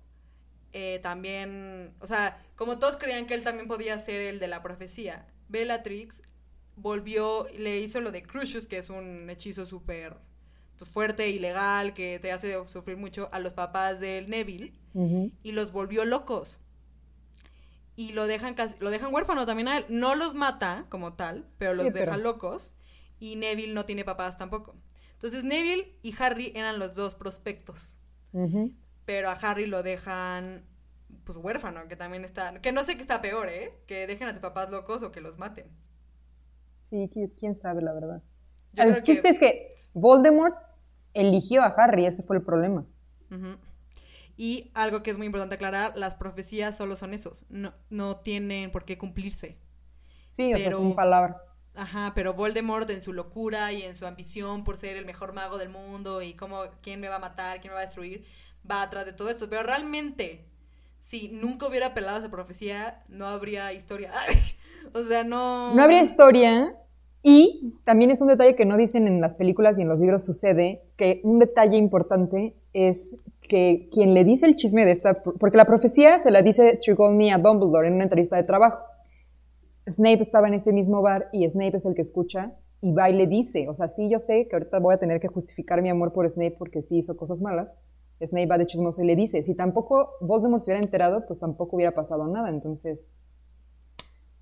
[0.71, 4.63] eh, también, o sea, como todos creían que él también podía ser el de la
[4.63, 6.21] profecía, Bellatrix
[6.81, 10.17] volvió, le hizo lo de Crucius, que es un hechizo súper
[10.77, 14.73] pues, fuerte y legal, que te hace sufrir mucho a los papás del Neville
[15.43, 16.59] y los volvió locos.
[17.95, 19.85] Y lo dejan, casi, lo dejan huérfano también a él.
[19.89, 22.75] No los mata como tal, pero los deja locos.
[23.19, 24.75] Y Neville no tiene papás tampoco.
[25.13, 27.95] Entonces Neville y Harry eran los dos prospectos.
[29.05, 30.65] Pero a Harry lo dejan
[31.25, 32.59] pues huérfano, que también está...
[32.61, 33.73] Que no sé qué está peor, ¿eh?
[33.85, 35.67] Que dejen a tus papás locos o que los maten.
[36.89, 37.09] Sí,
[37.39, 38.21] quién sabe la verdad.
[38.75, 40.55] el chiste es que Voldemort
[41.13, 42.85] eligió a Harry, ese fue el problema.
[44.37, 48.71] Y algo que es muy importante aclarar, las profecías solo son esos, no, no tienen
[48.71, 49.57] por qué cumplirse.
[50.29, 51.41] Sí, o sea, son palabras.
[51.75, 55.57] Ajá, pero Voldemort en su locura y en su ambición por ser el mejor mago
[55.57, 58.25] del mundo y cómo, quién me va a matar, quién me va a destruir,
[58.69, 59.49] va atrás de todo esto.
[59.49, 60.45] Pero realmente,
[60.99, 64.11] si nunca hubiera pelado esa profecía, no habría historia.
[64.93, 65.73] o sea, no...
[65.73, 66.75] No habría historia
[67.21, 70.23] y también es un detalle que no dicen en las películas y en los libros
[70.23, 75.57] sucede, que un detalle importante es que quien le dice el chisme de esta, porque
[75.57, 78.83] la profecía se la dice Trigolny a Dumbledore en una entrevista de trabajo.
[79.87, 83.13] Snape estaba en ese mismo bar y Snape es el que escucha y va y
[83.13, 85.89] le dice, o sea, sí, yo sé que ahorita voy a tener que justificar mi
[85.89, 87.75] amor por Snape porque sí hizo cosas malas.
[88.21, 91.75] Snape va de chismoso y le dice, si tampoco Voldemort se hubiera enterado, pues tampoco
[91.75, 92.49] hubiera pasado nada.
[92.49, 93.13] Entonces,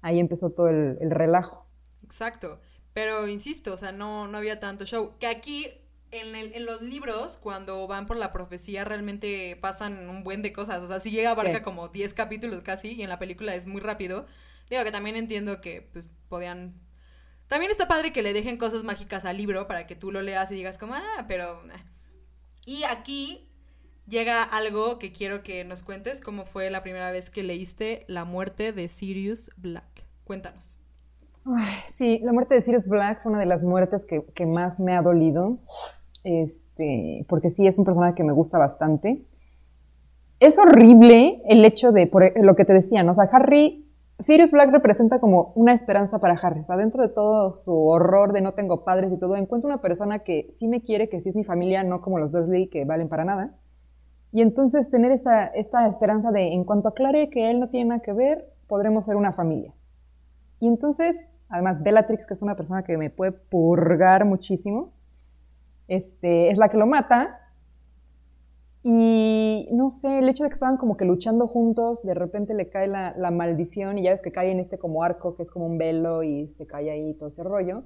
[0.01, 1.67] ahí empezó todo el, el relajo.
[2.03, 2.59] Exacto.
[2.93, 5.13] Pero insisto, o sea, no, no había tanto show.
[5.19, 5.71] Que aquí
[6.11, 10.53] en, el, en, los libros, cuando van por la profecía, realmente pasan un buen de
[10.53, 10.81] cosas.
[10.81, 13.81] O sea, si llega abarca como 10 capítulos casi, y en la película es muy
[13.81, 14.25] rápido.
[14.69, 16.81] Digo que también entiendo que, pues, podían...
[17.47, 20.51] También está padre que le dejen cosas mágicas al libro para que tú lo leas
[20.51, 21.61] y digas como, ah, pero...
[22.65, 23.49] Y aquí
[24.07, 28.25] llega algo que quiero que nos cuentes, cómo fue la primera vez que leíste La
[28.25, 30.05] muerte de Sirius Black.
[30.23, 30.77] Cuéntanos.
[31.89, 35.01] sí, la muerte de Sirius Black fue una de las muertes que, más me ha
[35.01, 35.59] dolido
[36.23, 39.25] este, porque sí es un personaje que me gusta bastante.
[40.39, 43.11] Es horrible el hecho de, por lo que te decía, ¿no?
[43.11, 43.85] O sea, Harry,
[44.19, 46.61] Sirius Black representa como una esperanza para Harry.
[46.61, 49.81] O sea, dentro de todo su horror de no tengo padres y todo, encuentro una
[49.81, 52.85] persona que sí me quiere, que sí es mi familia, no como los Dursley que
[52.85, 53.55] valen para nada.
[54.31, 58.01] Y entonces tener esta, esta esperanza de, en cuanto aclare que él no tiene nada
[58.01, 59.73] que ver, podremos ser una familia.
[60.59, 64.91] Y entonces, además, Bellatrix, que es una persona que me puede purgar muchísimo,
[65.87, 67.39] este, es la que lo mata.
[68.83, 72.69] Y no sé, el hecho de que estaban como que luchando juntos, de repente le
[72.69, 75.65] cae la, maldición y ya ves que cae en este como arco que es como
[75.65, 77.83] un velo y se cae ahí todo ese rollo.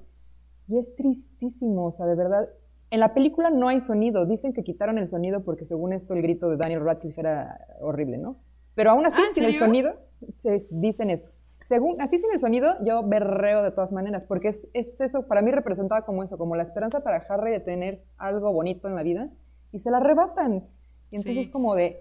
[0.67, 2.49] Y es tristísimo, o sea, de verdad.
[2.91, 6.21] En la película no hay sonido, dicen que quitaron el sonido porque según esto el
[6.21, 8.37] grito de Daniel Radcliffe era horrible, ¿no?
[8.75, 9.95] Pero aún así, ah, sin el sonido,
[10.35, 14.67] se dicen eso según, así sin el sonido, yo berreo de todas maneras, porque es,
[14.73, 18.87] eso, para mí representaba como eso, como la esperanza para Harry de tener algo bonito
[18.87, 19.29] en la vida,
[19.71, 20.67] y se la arrebatan.
[21.11, 21.99] Y entonces es como de,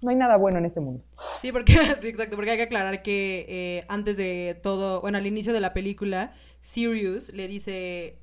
[0.00, 1.04] no hay nada bueno en este mundo.
[1.40, 5.26] Sí, porque, sí, exacto, porque hay que aclarar que eh, antes de todo, bueno, al
[5.26, 8.18] inicio de la película, Sirius le dice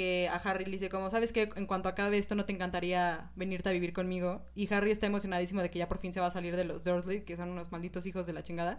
[0.00, 3.30] que a Harry le dice como, ¿sabes que En cuanto acabe esto, ¿no te encantaría
[3.36, 4.46] venirte a vivir conmigo?
[4.54, 6.84] Y Harry está emocionadísimo de que ya por fin se va a salir de los
[6.84, 8.78] Dursley, que son unos malditos hijos de la chingada.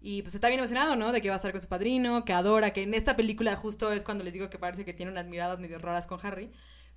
[0.00, 1.12] Y pues está bien emocionado, ¿no?
[1.12, 3.92] De que va a estar con su padrino, que adora, que en esta película justo
[3.92, 6.50] es cuando les digo que parece que tiene unas miradas medio raras con Harry.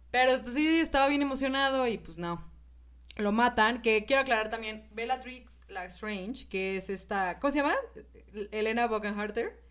[0.09, 2.49] Pero pues sí, estaba bien emocionado y pues no.
[3.17, 7.75] Lo matan, que quiero aclarar también, Bellatrix Lestrange, que es esta, ¿cómo se llama?
[8.51, 9.61] Elena Bonham Carter.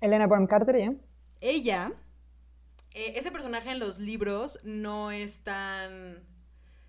[0.00, 0.92] Elena Bonham Carter, ya.
[1.40, 1.92] Ella
[2.96, 6.24] eh, ese personaje en los libros no es tan...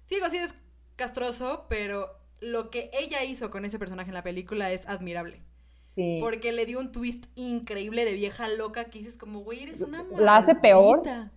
[0.05, 0.55] Sí, digo, sí es
[0.95, 5.43] castroso, pero lo que ella hizo con ese personaje en la película es admirable.
[5.87, 6.17] Sí.
[6.19, 10.03] Porque le dio un twist increíble de vieja loca que dices como, güey, eres una
[10.17, 10.97] ¿La hace peor?
[10.97, 11.31] maldita".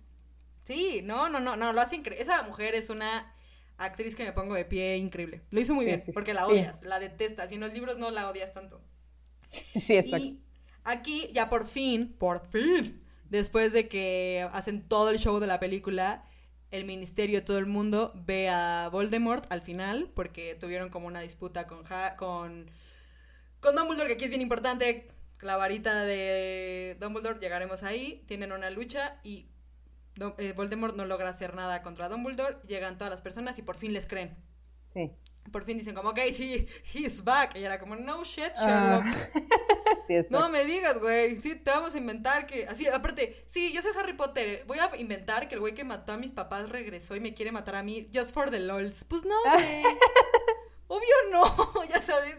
[0.63, 2.23] Sí, no, no, no, no, lo hace increíble.
[2.23, 3.33] Esa mujer es una
[3.77, 5.41] actriz que me pongo de pie increíble.
[5.51, 7.51] Lo hizo muy Sí, bien, sí, porque la odias, la detestas.
[7.51, 8.81] Y en los libros no la odias tanto.
[9.75, 10.27] Sí, exacto.
[10.27, 10.39] Y
[10.83, 13.01] aquí ya por fin, por fin,
[13.31, 16.25] después de que hacen todo el show de la película,
[16.69, 21.65] el ministerio, todo el mundo ve a Voldemort al final, porque tuvieron como una disputa
[21.65, 21.83] con,
[22.17, 22.69] con,
[23.61, 25.09] con Dumbledore, que aquí es bien importante,
[25.41, 29.47] la varita de Dumbledore, llegaremos ahí, tienen una lucha y
[30.37, 33.93] eh, Voldemort no logra hacer nada contra Dumbledore, llegan todas las personas y por fin
[33.93, 34.35] les creen.
[34.93, 35.11] Sí.
[35.51, 37.55] Por fin dicen como, ok, sí, he's back.
[37.57, 39.47] Y era como, no shit, Ah, Sherlock.
[40.07, 40.33] sí.
[40.33, 41.41] No me digas, güey.
[41.41, 42.67] Sí, te vamos a inventar que.
[42.67, 44.63] Así, aparte, sí, yo soy Harry Potter.
[44.67, 47.51] Voy a inventar que el güey que mató a mis papás regresó y me quiere
[47.51, 49.03] matar a mí just for the lols.
[49.05, 49.83] Pues no, güey.
[50.87, 52.35] Obvio no, ya sabes.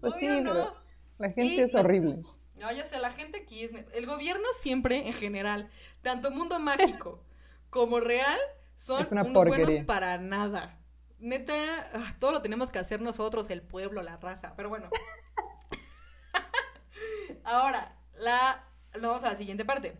[0.00, 0.52] Pues sí, Obvio no.
[0.52, 0.76] pero
[1.18, 2.22] la gente Y es horrible.
[2.56, 3.72] No, ya sé, la gente aquí es.
[3.92, 5.68] El gobierno siempre, en general,
[6.02, 7.22] tanto mundo mágico
[7.70, 8.38] como real,
[8.76, 10.80] son unos buenos para nada.
[11.18, 11.54] Neta,
[11.94, 14.54] ah, todo lo tenemos que hacer nosotros, el pueblo, la raza.
[14.56, 14.90] Pero bueno.
[17.44, 18.64] Ahora, la.
[18.94, 19.96] Nos vamos a la siguiente parte.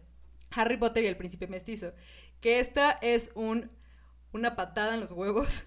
[0.50, 1.92] Harry Potter y el príncipe mestizo.
[2.40, 3.70] Que esta es un.
[4.32, 5.64] una patada en los huevos.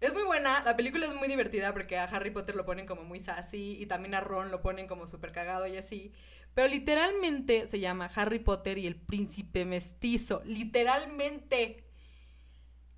[0.00, 3.02] Es muy buena, la película es muy divertida porque a Harry Potter lo ponen como
[3.02, 6.12] muy sassy y también a Ron lo ponen como súper cagado y así.
[6.54, 10.40] Pero literalmente se llama Harry Potter y el príncipe mestizo.
[10.44, 11.87] Literalmente.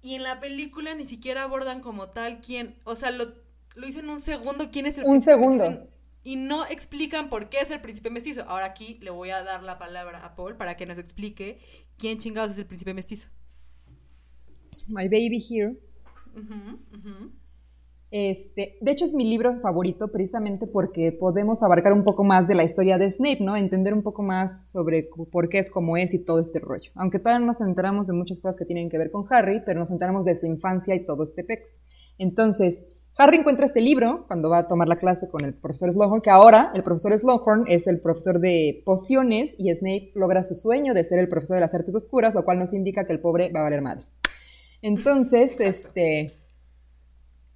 [0.03, 2.77] Y en la película ni siquiera abordan como tal quién.
[2.85, 3.35] O sea, lo,
[3.75, 5.65] lo dicen un segundo quién es el Un príncipe segundo.
[5.65, 5.89] mestizo.
[6.23, 8.45] Y no explican por qué es el príncipe mestizo.
[8.47, 11.61] Ahora aquí le voy a dar la palabra a Paul para que nos explique
[11.99, 13.29] quién chingados es el príncipe mestizo.
[14.89, 15.77] My Baby Here.
[16.35, 17.33] Ujú, ujú.
[18.13, 22.57] Este, de hecho es mi libro favorito precisamente porque podemos abarcar un poco más de
[22.57, 23.57] la historia de Snape, ¿no?
[23.57, 26.91] Entender un poco más sobre por qué es como es y todo este rollo.
[26.97, 29.79] Aunque todavía no nos enteramos de muchas cosas que tienen que ver con Harry, pero
[29.79, 31.79] nos enteramos de su infancia y todo este pex.
[32.19, 32.83] Entonces,
[33.17, 36.31] Harry encuentra este libro cuando va a tomar la clase con el profesor Slughorn, que
[36.31, 41.05] ahora el profesor Slughorn es el profesor de pociones y Snape logra su sueño de
[41.05, 43.61] ser el profesor de las artes oscuras, lo cual nos indica que el pobre va
[43.61, 44.07] a valer madre.
[44.83, 46.33] Entonces, este,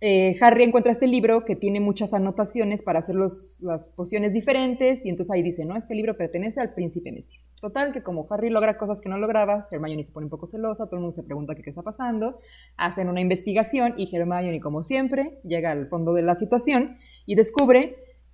[0.06, 5.08] eh, Harry encuentra este libro que tiene muchas anotaciones para hacer las pociones diferentes y
[5.08, 7.52] entonces ahí dice, no, este libro pertenece al príncipe mestizo.
[7.58, 10.84] Total, que como Harry logra cosas que no lograba, Hermione se pone un poco celosa,
[10.84, 12.38] todo el mundo se pregunta qué, qué está pasando,
[12.76, 16.92] hacen una investigación y Hermione, como siempre, llega al fondo de la situación
[17.24, 17.88] y descubre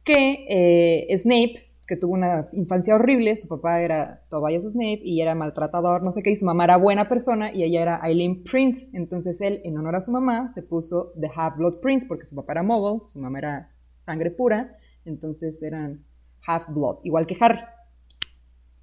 [0.04, 5.34] que eh, Snape, que tuvo una infancia horrible, su papá era Tobias Snape y era
[5.34, 8.88] maltratador, no sé qué, y su mamá era buena persona y ella era Eileen Prince.
[8.92, 12.52] Entonces él, en honor a su mamá, se puso The Half-Blood Prince porque su papá
[12.52, 13.70] era Muggle, su mamá era
[14.06, 16.04] sangre pura, entonces eran
[16.46, 17.58] Half-Blood, igual que Harry.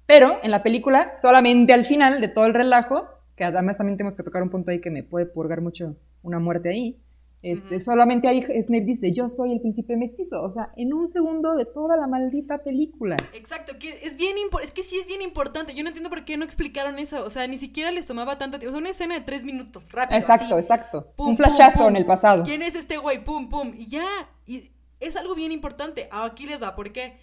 [0.04, 4.16] Pero en la película, solamente al final de todo el relajo, que además también tenemos
[4.16, 7.00] que tocar un punto ahí que me puede purgar mucho una muerte ahí,
[7.40, 11.54] este, solamente ahí Snape dice, yo soy el príncipe mestizo, o sea, en un segundo
[11.54, 13.16] de toda la maldita película.
[13.32, 15.74] Exacto, que es bien es que sí es bien importante.
[15.74, 17.24] Yo no entiendo por qué no explicaron eso.
[17.24, 18.70] O sea, ni siquiera les tomaba tanto tiempo.
[18.70, 20.18] O sea, una escena de tres minutos, rápido.
[20.18, 20.54] Exacto, así.
[20.54, 21.12] exacto.
[21.16, 21.88] Pum, un flashazo pum.
[21.88, 22.44] en el pasado.
[22.44, 23.22] ¿Quién es este güey?
[23.22, 23.72] Pum, pum.
[23.76, 24.06] Y ya.
[24.46, 26.08] Y es algo bien importante.
[26.10, 27.18] Aquí les va, porque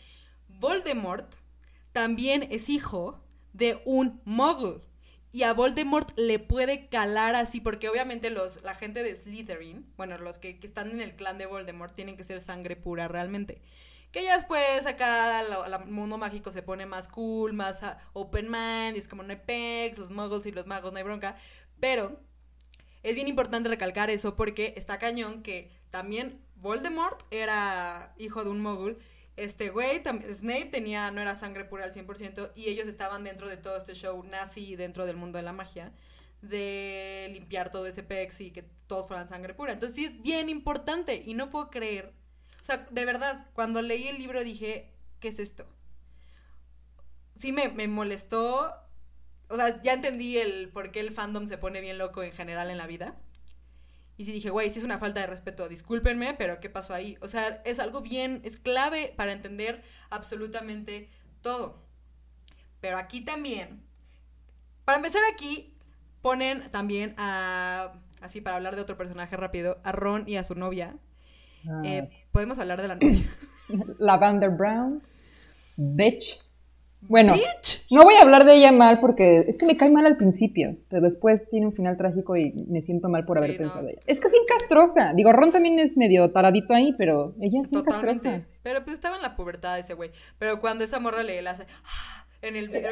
[0.47, 1.33] Voldemort
[1.91, 3.21] también es hijo
[3.53, 4.81] de un muggle.
[5.35, 10.17] Y a Voldemort le puede calar así, porque obviamente los, la gente de Slytherin, bueno,
[10.17, 13.61] los que, están en el clan de Voldemort, tienen que ser sangre pura realmente.
[14.13, 18.95] Que ya después acá el mundo mágico se pone más cool, más ah, open mind,
[18.95, 21.35] y es como no hay pegs, los muggles y los magos no hay bronca.
[21.81, 22.17] Pero
[23.03, 28.61] es bien importante recalcar eso porque está cañón que también Voldemort era hijo de un
[28.61, 28.99] mogul.
[29.35, 30.01] Este güey,
[30.33, 33.93] Snape tenía, no era sangre pura al 100% y ellos estaban dentro de todo este
[33.93, 35.91] show nazi dentro del mundo de la magia
[36.41, 39.73] de limpiar todo ese pex y que todos fueran sangre pura.
[39.73, 42.13] Entonces sí es bien importante y no puedo creer.
[42.61, 45.65] O sea, de verdad, cuando leí el libro dije, ¿qué es esto?
[47.37, 48.73] Sí me, me molestó.
[49.49, 52.69] O sea, ya entendí el por qué el fandom se pone bien loco en general
[52.69, 53.19] en la vida.
[54.17, 57.17] Y sí dije, güey, sí es una falta de respeto, discúlpenme, pero ¿qué pasó ahí?
[57.21, 61.09] O sea, es algo bien, es clave para entender absolutamente
[61.41, 61.83] todo.
[62.81, 63.83] Pero aquí también,
[64.85, 65.73] para empezar aquí,
[66.21, 70.55] ponen también a, así para hablar de otro personaje rápido, a Ron y a su
[70.55, 70.97] novia.
[71.67, 73.25] Ah, Eh, Podemos hablar de la novia.
[73.99, 75.01] Lavender Brown,
[75.77, 76.39] Bitch.
[77.07, 77.83] Bueno, Bitch.
[77.91, 80.75] no voy a hablar de ella mal porque es que me cae mal al principio,
[80.89, 83.89] pero después tiene un final trágico y me siento mal por haber Sí, pensado no.
[83.89, 84.01] ella.
[84.07, 85.13] Es que es bien castrosa.
[85.13, 88.41] Digo, Ron también es medio taradito ahí, pero ella es bien castrosa.
[88.63, 90.11] Pero pues estaba en la pubertad ese güey.
[90.39, 92.89] Pero cuando esa morra le le hace "Ah", en el vidrio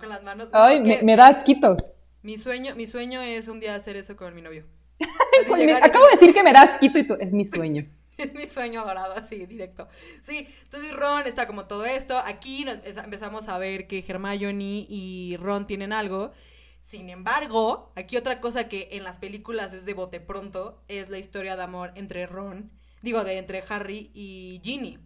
[0.00, 0.48] con las manos.
[0.52, 1.76] Ay, me, da asquito.
[2.22, 4.64] Mi sueño, mi sueño es un día hacer eso con mi novio.
[5.82, 7.84] Acabo de decir que me da asquito y tú, es mi sueño.
[8.22, 9.88] Es mi sueño dorado, así, directo.
[10.20, 12.18] Sí, entonces Ron está como todo esto.
[12.18, 16.32] Aquí empezamos a ver que Hermione y Ron tienen algo.
[16.80, 21.18] Sin embargo, aquí otra cosa que en las películas es de bote pronto es la
[21.18, 24.98] historia de amor entre Ron, digo, de entre Harry y Ginny.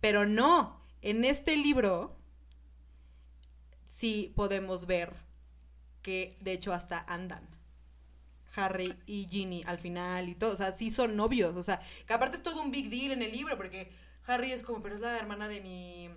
[0.00, 2.16] Pero no, en este libro
[3.84, 5.14] sí podemos ver
[6.02, 7.55] que de hecho hasta andan.
[8.56, 12.12] Harry y Ginny al final y todo, o sea, sí son novios, o sea, que
[12.14, 13.90] aparte es todo un big deal en el libro porque
[14.26, 16.08] Harry es como, pero es la hermana de mi,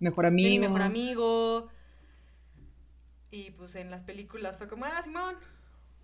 [0.00, 0.48] Mejor de amigo.
[0.48, 1.68] mi mejor amigo.
[3.30, 5.36] Y pues en las películas fue como, ah, Simón.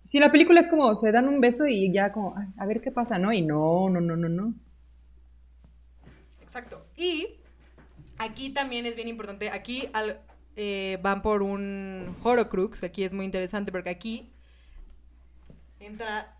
[0.03, 2.81] Sí, la película es como, se dan un beso y ya como, "Ay, a ver
[2.81, 3.31] qué pasa, ¿no?
[3.33, 4.53] Y no, no, no, no, no.
[6.41, 6.85] Exacto.
[6.95, 7.27] Y
[8.17, 10.21] aquí también es bien importante, aquí al-
[10.55, 14.31] eh, van por un Horocrux, que aquí es muy interesante porque aquí
[15.79, 16.35] entra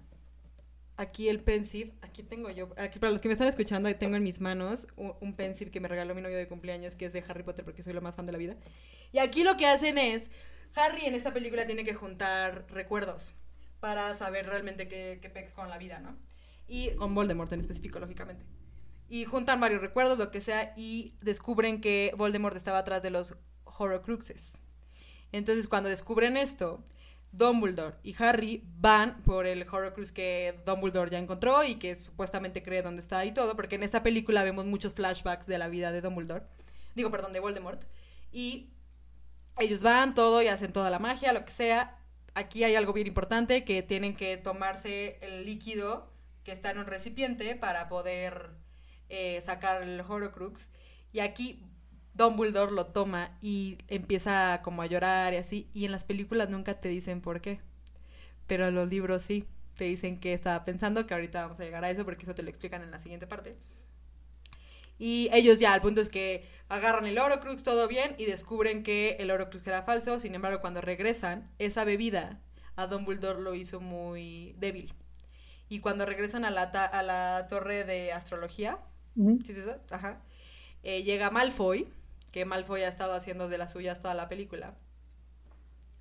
[0.98, 4.24] aquí el pensive, aquí tengo yo, aquí para los que me están escuchando, tengo en
[4.24, 7.24] mis manos un, un pensive que me regaló mi novio de cumpleaños, que es de
[7.28, 8.56] Harry Potter porque soy lo más fan de la vida.
[9.12, 10.32] Y aquí lo que hacen es,
[10.76, 13.36] Harry en esta película tiene que juntar recuerdos
[13.80, 16.18] para saber realmente qué, qué con la vida, ¿no?
[16.68, 18.46] Y con Voldemort en específico, lógicamente.
[19.10, 23.36] Y juntan varios recuerdos, lo que sea, y descubren que Voldemort estaba atrás de los
[23.64, 24.62] Horcruxes.
[25.32, 26.84] Entonces, cuando descubren esto,
[27.32, 32.82] Dumbledore y Harry van por el Horcrux que Dumbledore ya encontró y que supuestamente cree
[32.82, 36.02] dónde está y todo, porque en esta película vemos muchos flashbacks de la vida de
[36.02, 36.46] Dumbledore.
[36.96, 37.84] Digo, perdón, de Voldemort.
[38.32, 38.72] Y
[39.60, 41.98] ellos van todo y hacen toda la magia, lo que sea.
[42.34, 46.12] Aquí hay algo bien importante, que tienen que tomarse el líquido
[46.44, 48.52] que está en un recipiente para poder
[49.10, 50.70] eh, sacar el Horcrux.
[51.12, 51.64] Y aquí
[52.18, 55.70] Dumbledore lo toma y empieza como a llorar y así.
[55.74, 57.62] Y en las películas nunca te dicen por qué.
[58.48, 59.46] Pero en los libros sí.
[59.78, 62.44] Te dicen que estaba pensando, que ahorita vamos a llegar a eso porque eso te
[62.44, 63.58] lo explican en la siguiente parte.
[65.00, 69.16] Y ellos ya, el punto es que agarran el Horcrux, todo bien, y descubren que
[69.20, 70.20] el Horcrux era falso.
[70.20, 72.42] Sin embargo, cuando regresan, esa bebida
[72.76, 74.94] a Dumbledore lo hizo muy débil.
[75.70, 78.80] Y cuando regresan a la, ta- a la torre de astrología.
[79.46, 79.78] ¿sí es eso?
[79.92, 80.22] Ajá.
[80.84, 81.90] Eh, llega Malfoy,
[82.38, 84.76] que Malfoy ha estado haciendo de las suyas toda la película.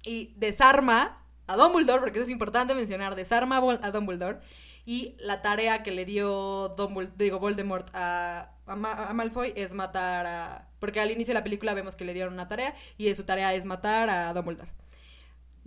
[0.04, 4.40] Y desarma a Dumbledore, porque eso es importante mencionar, desarma a Dumbledore.
[4.84, 10.68] Y la tarea que le dio Dumbledore, digo, Voldemort a, a Malfoy es matar a...
[10.78, 13.54] Porque al inicio de la película vemos que le dieron una tarea y su tarea
[13.54, 14.70] es matar a Dumbledore.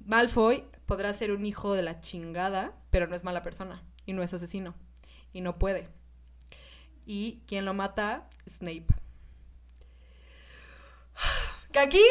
[0.05, 4.21] Malfoy podrá ser un hijo de la chingada, pero no es mala persona y no
[4.21, 4.75] es asesino
[5.33, 5.89] y no puede.
[7.07, 8.98] Y quien lo mata, Snape.
[11.71, 12.01] Que aquí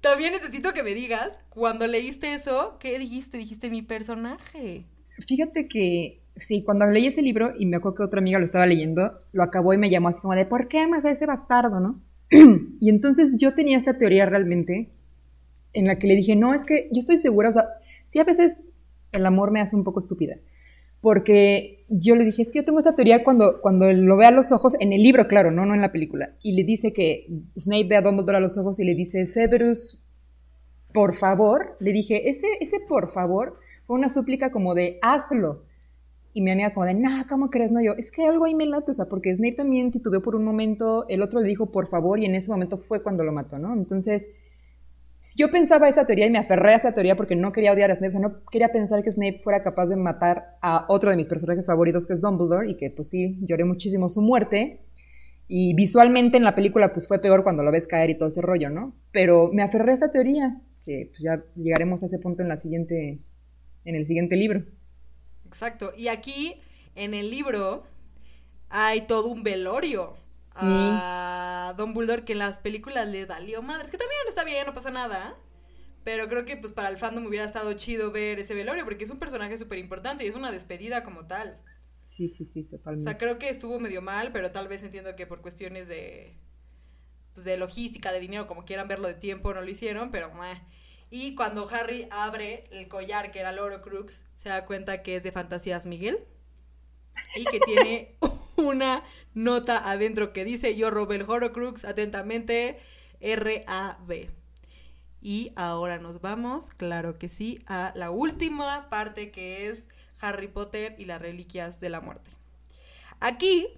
[0.00, 3.38] también necesito que me digas, cuando leíste eso, ¿qué dijiste?
[3.38, 4.84] Dijiste mi personaje.
[5.26, 8.66] Fíjate que sí, cuando leí ese libro y me acuerdo que otra amiga lo estaba
[8.66, 11.80] leyendo, lo acabó y me llamó así como de, ¿por qué amas a ese bastardo,
[11.80, 12.02] no?
[12.80, 14.90] y entonces yo tenía esta teoría realmente
[15.72, 17.64] en la que le dije, no, es que yo estoy segura, o sea,
[18.08, 18.64] sí a veces
[19.12, 20.36] el amor me hace un poco estúpida.
[21.04, 24.30] Porque yo le dije, es que yo tengo esta teoría cuando, cuando lo ve a
[24.30, 26.34] los ojos, en el libro, claro, no, no en la película.
[26.42, 27.26] Y le dice que
[27.58, 30.02] Snape ve a Dumbledore a los ojos y le dice, Severus,
[30.94, 31.76] por favor.
[31.78, 35.64] Le dije, ese, ese por favor fue una súplica como de, hazlo.
[36.32, 37.70] Y mi amiga como de, nah, ¿cómo crees?
[37.70, 40.36] No, yo, es que algo ahí me late, o sea, porque Snape también titubeó por
[40.36, 43.32] un momento, el otro le dijo por favor y en ese momento fue cuando lo
[43.32, 43.74] mató, ¿no?
[43.74, 44.26] Entonces,
[45.36, 47.94] yo pensaba esa teoría y me aferré a esa teoría porque no quería odiar a
[47.94, 51.16] Snape, o sea, no quería pensar que Snape fuera capaz de matar a otro de
[51.16, 54.80] mis personajes favoritos, que es Dumbledore, y que pues sí, lloré muchísimo su muerte.
[55.46, 58.40] Y visualmente en la película pues fue peor cuando lo ves caer y todo ese
[58.40, 58.94] rollo, ¿no?
[59.12, 62.56] Pero me aferré a esa teoría, que pues ya llegaremos a ese punto en la
[62.56, 63.18] siguiente,
[63.84, 64.62] en el siguiente libro.
[65.46, 65.92] Exacto.
[65.96, 66.56] Y aquí,
[66.94, 67.84] en el libro,
[68.70, 70.14] hay todo un velorio
[70.60, 70.66] Sí.
[70.66, 73.90] a Dumbledore que en las películas le valió madres.
[73.90, 75.36] Que también está bien, no pasa nada.
[76.04, 79.10] Pero creo que pues para el fandom hubiera estado chido ver ese velorio porque es
[79.10, 81.58] un personaje súper importante y es una despedida como tal.
[82.04, 83.04] Sí, sí, sí, O totalmente.
[83.10, 86.36] sea, creo que estuvo medio mal, pero tal vez entiendo que por cuestiones de
[87.32, 90.62] pues, de logística, de dinero, como quieran verlo de tiempo, no lo hicieron, pero meh.
[91.10, 95.22] Y cuando Harry abre el collar que era el Horcrux, se da cuenta que es
[95.22, 96.18] de Fantasías Miguel
[97.34, 98.16] y que tiene
[98.56, 99.02] una
[99.34, 102.78] nota adentro que dice yo robé el Horcrux atentamente
[103.20, 104.30] R-A-B.
[105.20, 109.86] Y ahora nos vamos, claro que sí, a la última parte que es
[110.20, 112.30] Harry Potter y las Reliquias de la Muerte.
[113.20, 113.68] Aquí,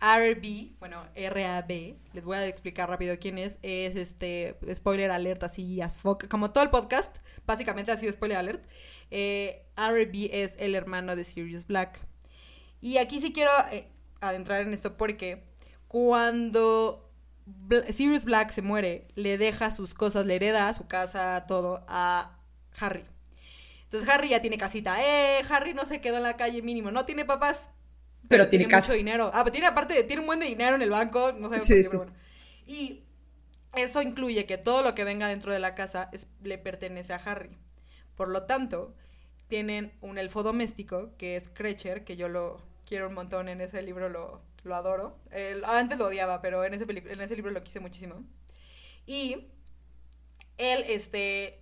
[0.00, 5.80] RB, bueno, R-A-B, les voy a explicar rápido quién es, es este, spoiler alert así,
[5.80, 7.16] as fuck, como todo el podcast,
[7.46, 8.64] básicamente ha sido spoiler alert.
[9.10, 11.98] Eh, RB es el hermano de Sirius Black.
[12.86, 13.88] Y aquí sí quiero eh,
[14.20, 15.42] adentrar en esto porque
[15.88, 17.10] cuando
[17.90, 22.38] Sirius Black se muere, le deja sus cosas, le hereda su casa, todo a
[22.78, 23.04] Harry.
[23.82, 24.98] Entonces Harry ya tiene casita.
[25.02, 27.68] Eh, Harry no se quedó en la calle mínimo, no tiene papás.
[28.28, 29.32] Pero, tiene, mucho dinero.
[29.34, 31.66] Ah, pero tiene aparte, tiene un buen de dinero en el banco, no sé por
[31.66, 32.12] qué, pero bueno.
[32.68, 33.02] Y
[33.74, 36.08] eso incluye que todo lo que venga dentro de la casa
[36.40, 37.50] le pertenece a Harry.
[38.14, 38.94] Por lo tanto,
[39.48, 43.82] tienen un elfo doméstico que es Krecher, que yo lo quiero un montón en ese
[43.82, 45.18] libro, lo, lo adoro.
[45.64, 48.24] antes lo odiaba, pero en ese, en ese libro lo quise muchísimo.
[49.06, 49.48] Y
[50.58, 51.60] él, este,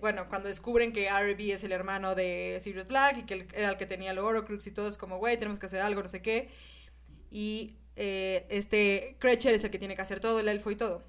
[0.00, 1.52] bueno, cuando descubren que R.B.
[1.52, 4.70] es el hermano de Sirius Black y que era el que tenía el Horcrux y
[4.70, 6.50] todo, es como, güey, tenemos que hacer algo, no sé qué.
[7.30, 11.02] Y eh, este Cretcher es el que tiene que hacer todo, el elfo y todo.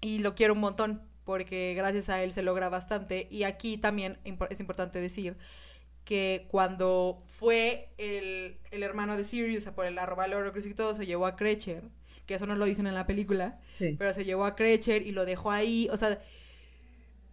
[0.00, 3.28] Y lo quiero un montón, porque gracias a él se logra bastante.
[3.30, 4.18] Y aquí también
[4.50, 5.36] es importante decir
[6.04, 10.94] que cuando fue el, hermano de Sirius a por el arroba el Horcrux y todo,
[10.94, 11.84] se llevó a Cretcher,
[12.26, 13.60] que eso no lo dicen en la película,
[13.98, 16.20] pero se llevó a Cretcher y lo dejó ahí, o sea...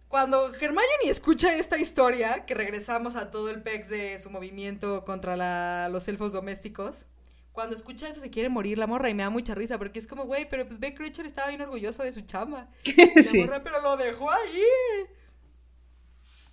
[0.08, 5.88] Cuando Hermione escucha esta historia, que regresamos a todo el pex de su movimiento contra
[5.88, 7.06] los elfos domésticos,
[7.52, 10.08] cuando escucha eso se quiere morir la morra y me da mucha risa porque es
[10.08, 12.68] como, güey, pero pues ve Cretcher estaba bien orgulloso de su chamba.
[12.96, 14.62] La morra, pero lo dejó ahí.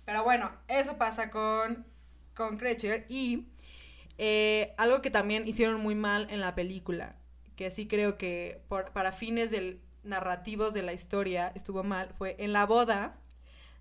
[0.04, 1.86] Pero bueno, eso pasa con
[2.38, 3.48] con Cretcher y
[4.16, 7.16] eh, algo que también hicieron muy mal en la película,
[7.56, 8.62] que sí creo que
[8.94, 13.18] para fines del narrativos de la historia estuvo mal, fue en la boda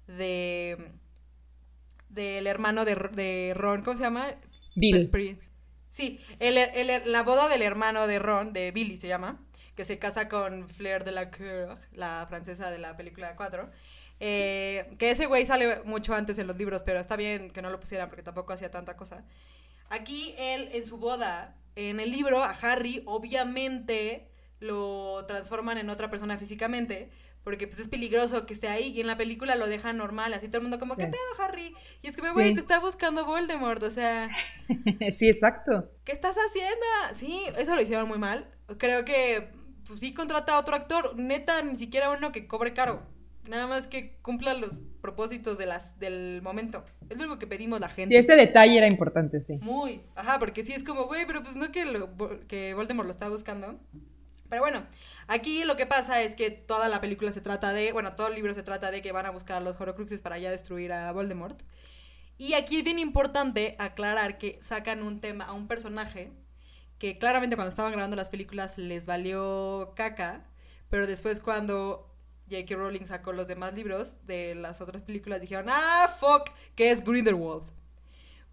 [0.07, 0.91] de
[2.09, 4.33] del hermano de, Ron, ¿cómo se llama?
[4.75, 5.11] Bill.
[5.89, 9.39] Sí, el, la boda del hermano de Ron, de Billy se llama,
[9.75, 13.69] que se casa con Flair de la Cour, la francesa de la película 4.
[14.19, 17.69] Eh, que ese güey sale mucho antes en los libros, pero está bien que no
[17.69, 19.23] lo pusieran porque tampoco hacía tanta cosa.
[19.89, 24.27] Aquí él, en su boda, en el libro, a Harry, obviamente
[24.59, 27.11] lo transforman en otra persona físicamente,
[27.43, 30.47] porque pues es peligroso que esté ahí, y en la película lo dejan normal, así
[30.47, 31.73] todo el mundo como, ¿qué pedo, Harry?
[32.01, 34.29] Y es que, güey, te está buscando Voldemort, o sea...
[35.17, 35.91] sí, exacto.
[36.03, 36.85] ¿Qué estás haciendo?
[37.13, 38.49] Sí, eso lo hicieron muy mal.
[38.79, 39.51] Creo que,
[39.85, 43.07] pues sí, contrata a otro actor, neta, ni siquiera uno que cobre caro.
[43.47, 44.71] Nada más que cumpla los
[45.01, 46.83] propósitos de las, del momento.
[47.09, 48.13] Es lo que pedimos la gente.
[48.13, 49.57] Sí, ese detalle era importante, sí.
[49.61, 50.01] Muy.
[50.15, 52.09] Ajá, porque sí es como, güey, pero pues no que, lo,
[52.47, 53.79] que Voldemort lo está buscando.
[54.49, 54.85] Pero bueno,
[55.27, 58.35] aquí lo que pasa es que toda la película se trata de, bueno, todo el
[58.35, 61.11] libro se trata de que van a buscar a los Horcruxes para ya destruir a
[61.11, 61.61] Voldemort.
[62.37, 66.31] Y aquí es bien importante aclarar que sacan un tema a un personaje
[66.99, 70.45] que claramente cuando estaban grabando las películas les valió caca,
[70.89, 72.15] pero después cuando
[72.49, 72.75] J.K.
[72.75, 77.63] Rowling sacó los demás libros de las otras películas, dijeron, ah, fuck, que es Grindelwald.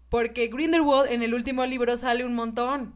[0.09, 2.95] Porque Grindelwald en el último libro sale un montón.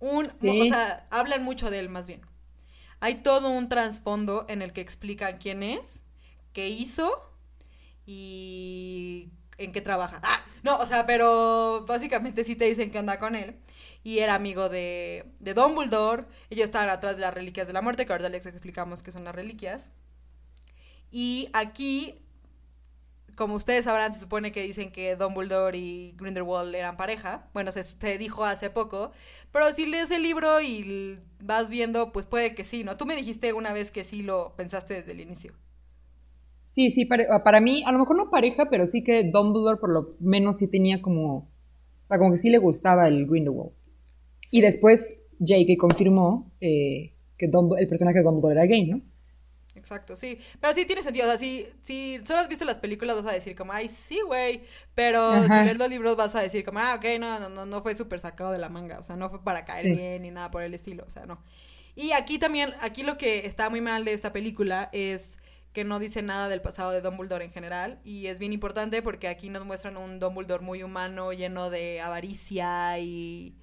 [0.00, 2.22] Un, O sea, hablan mucho de él más bien.
[3.00, 6.02] Hay todo un trasfondo en el que explican quién es,
[6.52, 7.30] qué hizo
[8.06, 10.20] y en qué trabaja.
[10.24, 13.56] Ah, no, o sea, pero básicamente sí te dicen qué onda con él.
[14.04, 16.24] Y era amigo de, de Dumbledore.
[16.50, 19.24] Ellos estaban atrás de las reliquias de la muerte, que ahora les explicamos qué son
[19.24, 19.90] las reliquias.
[21.12, 22.14] Y aquí,
[23.36, 27.50] como ustedes sabrán, se supone que dicen que Dumbledore y Grindelwald eran pareja.
[27.52, 29.12] Bueno, se, dijo hace poco.
[29.52, 32.96] Pero si lees el libro y vas viendo, pues puede que sí, ¿no?
[32.96, 35.52] Tú me dijiste una vez que sí lo pensaste desde el inicio.
[36.66, 39.90] Sí, sí, para, para mí, a lo mejor no pareja, pero sí que Dumbledore por
[39.90, 43.72] lo menos sí tenía como, o sea, como que sí le gustaba el Grindelwald.
[44.50, 45.74] Y después J.K.
[45.78, 49.02] confirmó eh, que el personaje de Dumbledore era gay, ¿no?
[49.82, 50.38] Exacto, sí.
[50.60, 51.26] Pero sí tiene sentido.
[51.26, 54.20] O sea, si, si solo has visto las películas vas a decir como, ay, sí,
[54.24, 54.62] güey.
[54.94, 57.82] Pero si lees los libros vas a decir como, ah, ok, no, no, no, no
[57.82, 59.00] fue súper sacado de la manga.
[59.00, 61.04] O sea, no fue para caer bien ni nada por el estilo.
[61.04, 61.42] O sea, no.
[61.96, 65.38] Y aquí también, aquí lo que está muy mal de esta película es
[65.72, 68.00] que no dice nada del pasado de Dumbledore en general.
[68.04, 73.00] Y es bien importante porque aquí nos muestran un Dumbledore muy humano, lleno de avaricia
[73.00, 73.56] y,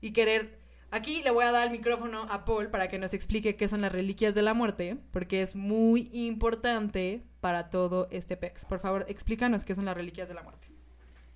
[0.00, 0.57] y querer
[0.90, 3.82] Aquí le voy a dar el micrófono a Paul para que nos explique qué son
[3.82, 8.64] las reliquias de la muerte, porque es muy importante para todo este PEX.
[8.64, 10.68] Por favor, explícanos qué son las reliquias de la muerte.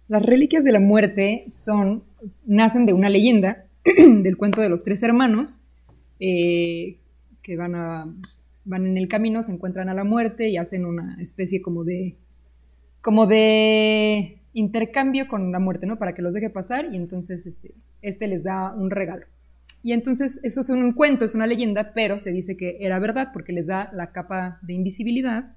[0.09, 2.05] Las reliquias de la muerte son,
[2.47, 5.63] nacen de una leyenda del cuento de los tres hermanos,
[6.19, 6.99] eh,
[7.43, 8.07] que van a
[8.65, 12.17] van en el camino, se encuentran a la muerte y hacen una especie como de
[13.01, 15.99] como de intercambio con la muerte, ¿no?
[15.99, 19.27] Para que los deje pasar y entonces este, este les da un regalo.
[19.83, 23.31] Y entonces eso es un cuento, es una leyenda, pero se dice que era verdad
[23.33, 25.57] porque les da la capa de invisibilidad,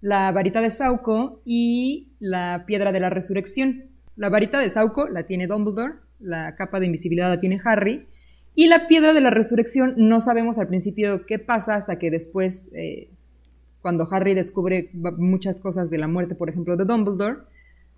[0.00, 3.84] la varita de Sauco y la piedra de la resurrección.
[4.16, 8.06] La varita de Sauco la tiene Dumbledore, la capa de invisibilidad la tiene Harry
[8.54, 12.70] y la piedra de la resurrección no sabemos al principio qué pasa hasta que después,
[12.74, 13.10] eh,
[13.82, 17.38] cuando Harry descubre muchas cosas de la muerte, por ejemplo, de Dumbledore,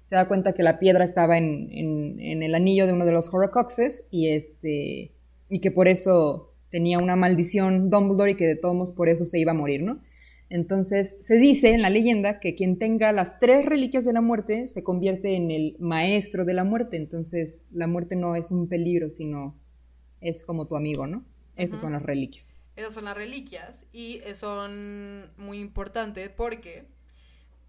[0.03, 4.07] se da cuenta que la piedra estaba en, el anillo de uno de los Horcruxes
[4.11, 5.11] y, este,
[5.48, 9.24] y que por eso tenía una maldición Dumbledore y que de todos modos por eso
[9.24, 10.01] se iba a morir, ¿no?
[10.48, 14.68] Entonces se dice en la leyenda que quien tenga las tres reliquias de la muerte
[14.68, 19.10] se convierte en el maestro de la muerte, entonces la muerte no es un peligro,
[19.10, 19.56] sino
[20.20, 21.24] es como tu amigo, ¿no?
[21.56, 22.59] Esas son las reliquias.
[22.77, 26.85] Esas son las reliquias y son muy importantes porque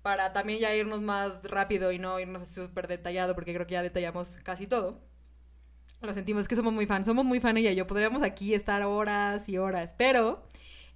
[0.01, 3.83] para también ya irnos más rápido y no irnos súper detallado, porque creo que ya
[3.83, 5.01] detallamos casi todo.
[6.01, 7.87] Lo sentimos que somos muy fans, somos muy fan ella y yo.
[7.87, 10.47] Podríamos aquí estar horas y horas, pero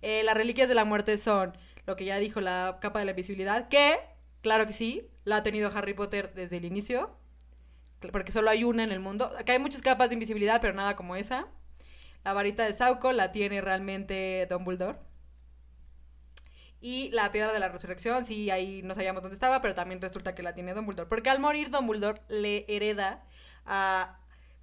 [0.01, 1.57] eh, las reliquias de la muerte son
[1.87, 3.99] lo que ya dijo la capa de la invisibilidad, que,
[4.41, 7.17] claro que sí, la ha tenido Harry Potter desde el inicio,
[8.11, 9.33] porque solo hay una en el mundo.
[9.37, 11.47] Acá hay muchas capas de invisibilidad, pero nada como esa.
[12.23, 14.99] La varita de Sauco la tiene realmente Dumbledore.
[16.79, 20.33] Y la piedra de la resurrección, sí, ahí no sabíamos dónde estaba, pero también resulta
[20.33, 21.09] que la tiene Dumbledore.
[21.09, 23.23] Porque al morir Dumbledore le hereda
[23.65, 24.20] a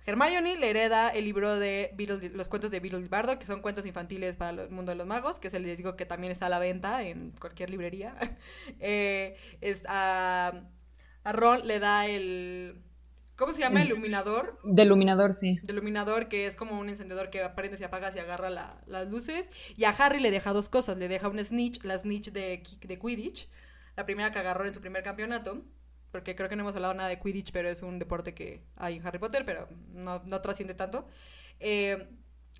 [0.08, 1.94] Hermione, le hereda el libro de
[2.32, 5.38] los cuentos de Beetle Bardo, que son cuentos infantiles para el mundo de los magos,
[5.38, 8.16] que se les digo que también está a la venta en cualquier librería.
[8.80, 9.36] eh,
[9.86, 10.62] a,
[11.24, 12.82] a Ron le da el
[13.36, 13.84] ¿Cómo se llama?
[13.84, 14.58] ¿Iluminador?
[14.64, 15.60] De iluminador, sí.
[15.62, 19.52] De iluminador, que es como un encendedor que prende, se apaga, y agarra las luces.
[19.76, 20.96] Y a Harry le deja dos cosas.
[20.96, 23.48] Le deja un snitch, la snitch de, de Quidditch.
[23.94, 25.62] La primera que agarró en su primer campeonato.
[26.10, 28.96] Porque creo que no hemos hablado nada de Quidditch, pero es un deporte que hay
[28.96, 31.06] en Harry Potter, pero no, no trasciende tanto.
[31.60, 32.08] Eh,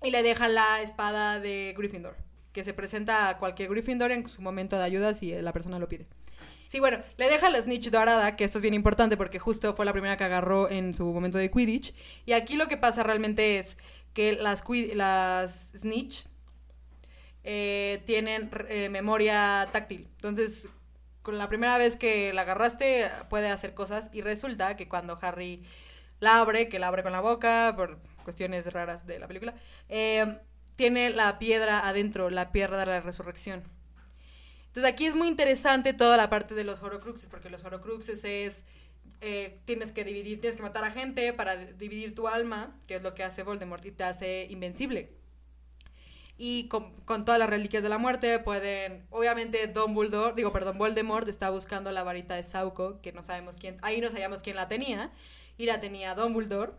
[0.03, 2.15] y le deja la espada de Gryffindor.
[2.53, 5.89] Que se presenta a cualquier Gryffindor en su momento de ayuda si la persona lo
[5.89, 6.07] pide.
[6.67, 9.85] Sí, bueno, le deja la snitch dorada, que esto es bien importante porque justo fue
[9.85, 11.95] la primera que agarró en su momento de Quidditch.
[12.27, 13.75] Y aquí lo que pasa realmente es
[14.13, 14.61] que las,
[15.75, 16.27] snitch
[17.43, 20.07] eh, tienen eh, memoria táctil.
[20.17, 20.67] Entonces,
[21.29, 24.09] con la primera vez que la agarraste, puede hacer cosas.
[24.11, 25.63] Y resulta que cuando Harry
[26.19, 29.53] la abre, que la abre con la boca, por cuestiones raras de la película,
[29.89, 30.39] eh,
[30.75, 33.63] tiene la piedra adentro, la piedra de la resurrección.
[34.69, 38.63] Entonces aquí es muy interesante toda la parte de los horocruxes, porque los horocruxes es,
[39.21, 43.03] eh, tienes que dividir, tienes que matar a gente para dividir tu alma, que es
[43.03, 45.11] lo que hace Voldemort y te hace invencible.
[46.41, 51.49] Y con, todas las reliquias de la muerte pueden, obviamente Dumbledore, digo, perdón, Voldemort está
[51.49, 55.11] buscando la varita de Sauco, que no sabemos quién, ahí no sabíamos quién la tenía,
[55.57, 56.71] y la tenía Dumbledore.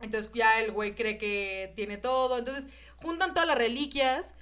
[0.00, 2.66] Entonces ya el güey cree que tiene todo, entonces
[2.96, 4.34] juntan todas las reliquias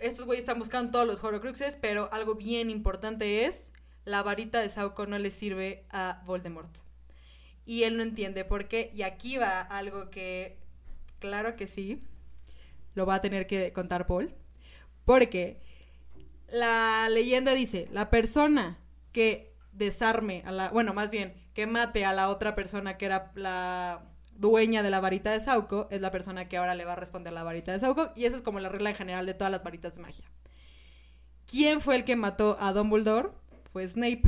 [0.00, 3.72] estos güeyes están buscando todos los Horcruxes, pero algo bien importante es
[4.04, 6.78] la varita de Sauco no le sirve a Voldemort.
[7.66, 8.90] Y él no entiende por qué.
[8.94, 10.58] Y aquí va algo que,
[11.18, 12.02] claro que sí,
[12.94, 14.34] lo va a tener que contar Paul.
[15.04, 15.60] Porque
[16.48, 18.78] la leyenda dice, la persona
[19.12, 23.32] que desarme a la, bueno, más bien, que mate a la otra persona que era
[23.34, 24.04] la
[24.36, 27.32] dueña de la varita de Sauco es la persona que ahora le va a responder
[27.32, 29.62] la varita de Sauco y esa es como la regla en general de todas las
[29.62, 30.24] varitas de magia.
[31.46, 33.30] ¿Quién fue el que mató a Dumbledore?
[33.72, 34.22] Fue Snape.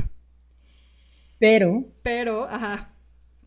[1.39, 1.85] Pero.
[2.03, 2.93] Pero, ajá.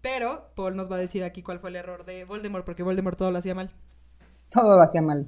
[0.01, 3.19] Pero Paul nos va a decir aquí cuál fue el error de Voldemort, porque Voldemort
[3.19, 3.71] todo lo hacía mal.
[4.53, 5.27] Todo lo hacía mal.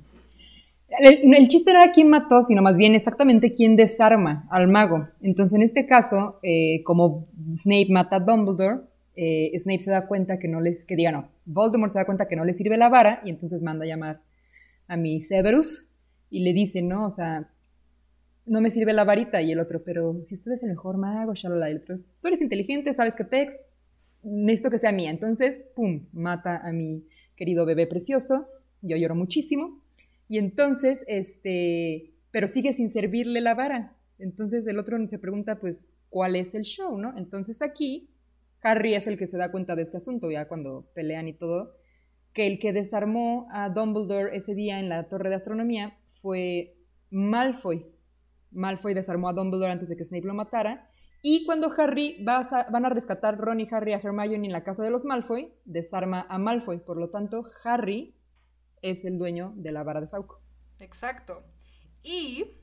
[0.99, 5.09] El, chiste no era quién mató, sino más bien exactamente quién desarma al mago.
[5.23, 8.81] Entonces, en este caso, eh, como Snape mata a Dumbledore,
[9.17, 12.29] eh, Snape se da cuenta que no les, que diga no, Voldemort se da cuenta
[12.29, 14.21] que no le sirve la vara y entonces manda a llamar
[14.87, 15.89] a mi Severus
[16.31, 17.49] y le dice, no, o sea,
[18.47, 21.35] no me sirve la varita y el otro, pero si usted es el mejor mago,
[21.35, 23.61] shalala, y el otro, tú eres inteligente, sabes que pex,
[24.23, 25.11] necesito que sea mía.
[25.11, 28.49] Entonces, pum, mata a mi querido bebé precioso,
[28.83, 29.81] yo lloro muchísimo
[30.29, 33.97] y entonces, este, pero sigue sin servirle la vara.
[34.19, 37.17] Entonces el otro se pregunta, pues, ¿cuál es el show, no?
[37.17, 38.09] Entonces aquí
[38.63, 41.75] Harry es el que se da cuenta de este asunto, ya cuando pelean y todo,
[42.33, 46.77] que el que desarmó a Dumbledore ese día en la torre de astronomía fue
[47.11, 47.85] Malfoy.
[48.53, 50.89] Malfoy desarmó a Dumbledore antes de que Snape lo matara.
[51.23, 54.83] Y cuando Harry va van a rescatar Ron y Harry a Hermione en la casa
[54.83, 56.79] de los Malfoy, desarma a Malfoy.
[56.79, 58.15] Por lo tanto, Harry
[58.83, 60.41] es el dueño de la vara de Sauco.
[60.79, 61.45] Exacto.
[62.03, 62.59] Y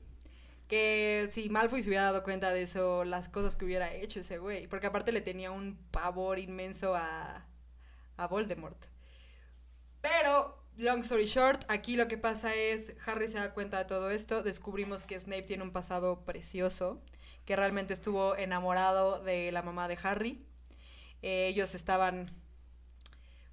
[0.68, 4.38] que si Malfoy se hubiera dado cuenta de eso, las cosas que hubiera hecho ese
[4.38, 4.68] güey.
[4.68, 7.46] Porque aparte le tenía un pavor inmenso a,
[8.16, 8.86] a Voldemort.
[10.00, 14.10] Pero, long story short, aquí lo que pasa es, Harry se da cuenta de todo
[14.10, 17.02] esto, descubrimos que Snape tiene un pasado precioso,
[17.44, 20.46] que realmente estuvo enamorado de la mamá de Harry.
[21.22, 22.30] Eh, ellos estaban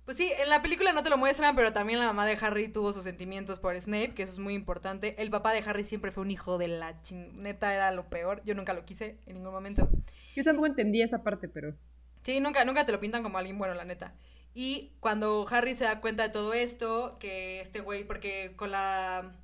[0.07, 2.69] pues sí, en la película no te lo muestran, pero también la mamá de Harry
[2.69, 5.21] tuvo sus sentimientos por Snape, que eso es muy importante.
[5.21, 7.43] El papá de Harry siempre fue un hijo de la chin...
[7.43, 8.41] Neta, era lo peor.
[8.45, 9.89] Yo nunca lo quise en ningún momento.
[10.33, 11.75] Yo tampoco entendí esa parte, pero...
[12.23, 14.15] Sí, nunca, nunca te lo pintan como alguien bueno, la neta.
[14.53, 19.35] Y cuando Harry se da cuenta de todo esto, que este güey, porque con la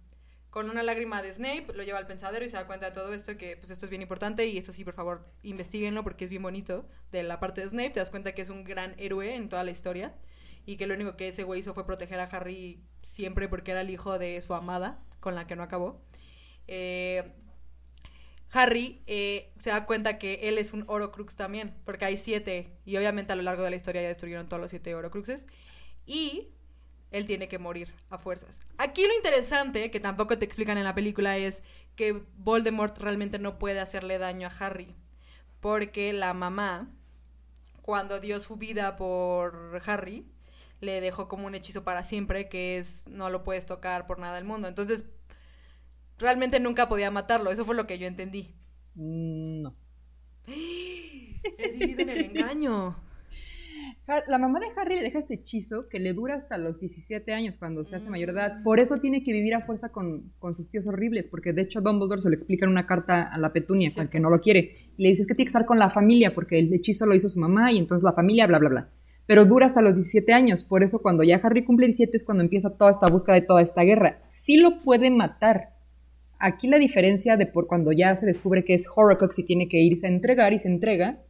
[0.50, 3.14] con una lágrima de Snape, lo lleva al pensadero y se da cuenta de todo
[3.14, 6.30] esto, que pues esto es bien importante y eso sí, por favor, investiguenlo porque es
[6.30, 9.36] bien bonito de la parte de Snape, te das cuenta que es un gran héroe
[9.36, 10.14] en toda la historia
[10.66, 13.82] y que lo único que ese güey hizo fue proteger a Harry siempre porque era
[13.82, 16.02] el hijo de su amada, con la que no acabó.
[16.68, 17.34] Eh,
[18.52, 22.98] Harry eh, se da cuenta que él es un Horocrux también, porque hay siete, y
[22.98, 25.48] obviamente a lo largo de la historia ya destruyeron todos los siete Horocruxes,
[26.06, 26.50] y
[27.10, 28.60] él tiene que morir a fuerzas.
[28.78, 31.64] Aquí lo interesante, que tampoco te explican en la película, es
[31.96, 34.96] que Voldemort realmente no puede hacerle daño a Harry,
[35.60, 36.92] porque la mamá,
[37.82, 40.28] cuando dio su vida por Harry,
[40.84, 44.36] le dejó como un hechizo para siempre, que es no lo puedes tocar por nada
[44.36, 44.68] del mundo.
[44.68, 45.06] Entonces,
[46.18, 48.54] realmente nunca podía matarlo, eso fue lo que yo entendí.
[48.96, 49.74] Mm, no.
[50.46, 52.96] He vivido en el engaño.
[54.28, 57.58] La mamá de Harry le deja este hechizo que le dura hasta los 17 años
[57.58, 58.62] cuando se hace mayor edad.
[58.62, 62.22] Por eso tiene que vivir a fuerza con, sus tíos horribles, porque de hecho Dumbledore
[62.22, 64.76] se lo explica en una carta a la petunia, al que no lo quiere.
[64.98, 67.30] Y le dice que tiene que estar con la familia, porque el hechizo lo hizo
[67.30, 68.90] su mamá y entonces la familia, bla, bla, bla
[69.26, 70.64] pero dura hasta los 17 años.
[70.64, 73.62] Por eso cuando ya Harry cumple 17 es cuando empieza toda esta búsqueda de toda
[73.62, 74.20] esta guerra.
[74.24, 75.74] Sí lo puede matar.
[76.40, 79.82] Aquí la diferencia de por cuando ya se descubre que es Horcrux y tiene que
[79.82, 81.22] irse a entregar y se entrega,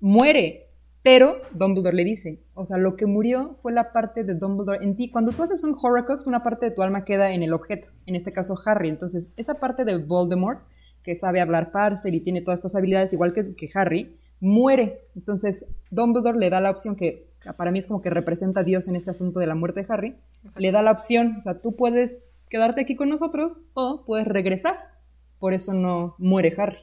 [0.00, 0.68] muere.
[1.02, 4.94] Pero Dumbledore le dice, o sea, lo que murió fue la parte de Dumbledore en
[4.94, 5.10] ti.
[5.10, 8.14] Cuando tú haces un Horcrux, una parte de tu alma queda en el objeto, en
[8.14, 8.88] este caso Harry.
[8.88, 10.60] Entonces, esa parte de Voldemort,
[11.02, 15.06] que sabe hablar parcel y tiene todas estas habilidades igual que, que Harry, muere.
[15.14, 18.88] Entonces, Dumbledore le da la opción que para mí es como que representa a Dios
[18.88, 20.16] en este asunto de la muerte de Harry.
[20.58, 24.90] Le da la opción, o sea, tú puedes quedarte aquí con nosotros o puedes regresar.
[25.38, 26.78] Por eso no muere Harry.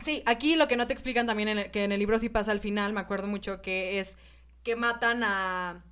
[0.00, 2.60] Sí, aquí lo que no te explican también, que en el libro sí pasa al
[2.60, 4.16] final, me acuerdo mucho, que es
[4.62, 5.84] que matan a...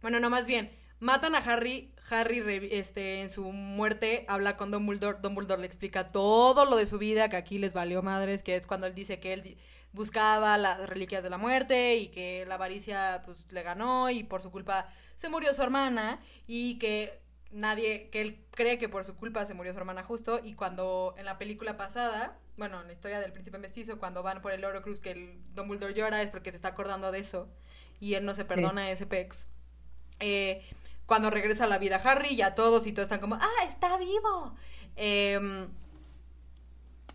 [0.00, 5.18] Bueno, no, más bien, matan a Harry, Harry este, en su muerte habla con Dumbledore,
[5.22, 8.66] Dumbledore le explica todo lo de su vida, que aquí les valió madres, que es
[8.66, 9.58] cuando él dice que él
[9.92, 14.42] buscaba las reliquias de la muerte y que la avaricia pues le ganó y por
[14.42, 17.20] su culpa se murió su hermana y que
[17.50, 21.14] nadie, que él cree que por su culpa se murió su hermana justo y cuando
[21.18, 24.64] en la película pasada, bueno, en la historia del príncipe mestizo, cuando van por el
[24.64, 27.48] Oro Cruz que el Dumbledore llora es porque se está acordando de eso
[28.00, 29.46] y él no se perdona a ese pex.
[30.20, 30.62] Eh,
[31.10, 34.54] cuando regresa a la vida Harry, ya todos y todos están como, ah, está vivo.
[34.94, 35.66] Em,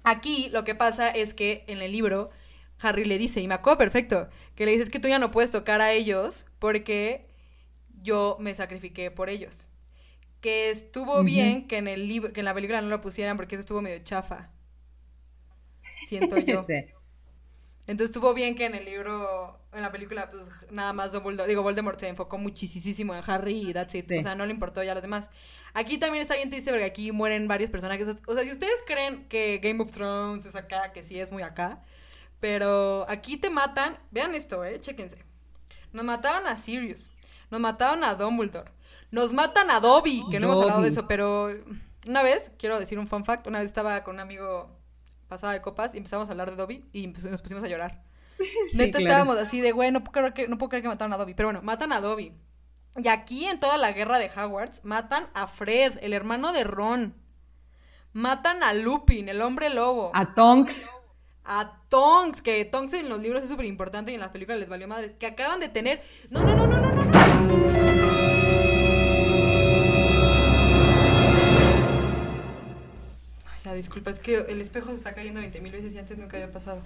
[0.04, 2.30] aquí lo que pasa es que en el libro
[2.82, 5.32] Harry le dice, y me acuerdo perfecto, que le dice, es que tú ya no
[5.32, 7.26] puedes tocar a ellos porque
[8.02, 9.70] yo me sacrifiqué por ellos.
[10.42, 13.56] Que estuvo bien que en el libro, que en la película no lo pusieran porque
[13.56, 14.50] eso estuvo medio chafa.
[16.10, 16.66] Siento yo.
[17.88, 21.62] Entonces estuvo bien que en el libro, en la película, pues nada más Dumbledore, digo,
[21.64, 24.06] Voldemort se enfocó muchísimo en Harry y that's it.
[24.06, 25.30] O sea, no le importó ya a los demás.
[25.74, 28.08] Aquí también está bien triste porque aquí mueren varios personajes.
[28.26, 31.44] O sea, si ustedes creen que Game of Thrones es acá, que sí es muy
[31.44, 31.84] acá,
[32.40, 33.98] pero aquí te matan.
[34.12, 35.18] Vean esto, eh, chéquense.
[35.92, 37.10] Nos mataron a Sirius.
[37.52, 38.72] Nos mataron a Dumbledore.
[39.12, 41.50] Nos matan a Dobby, que no hemos hablado de eso, pero
[42.08, 44.78] una vez, quiero decir un fun fact, una vez estaba con un amigo
[45.28, 48.04] pasado de copas y empezamos a hablar de Dobby y pues, nos pusimos a llorar.
[48.74, 51.18] Neta estábamos así de, güey, no puedo, creer que, no puedo creer que mataron a
[51.18, 51.34] Dobby.
[51.34, 52.34] Pero bueno, matan a Dobby.
[52.98, 57.16] Y aquí en toda la guerra de Hogwarts matan a Fred, el hermano de Ron.
[58.14, 60.12] Matan a Lupin, el hombre lobo.
[60.14, 60.96] A Tonks
[61.46, 64.68] a Tonks, que Tonks en los libros es súper importante y en las películas les
[64.68, 66.02] valió madres, que acaban de tener...
[66.30, 67.16] No, no, no, no, no, no, no.
[73.46, 76.18] Ay, la disculpa, es que el espejo se está cayendo 20 mil veces y antes
[76.18, 76.82] nunca había pasado.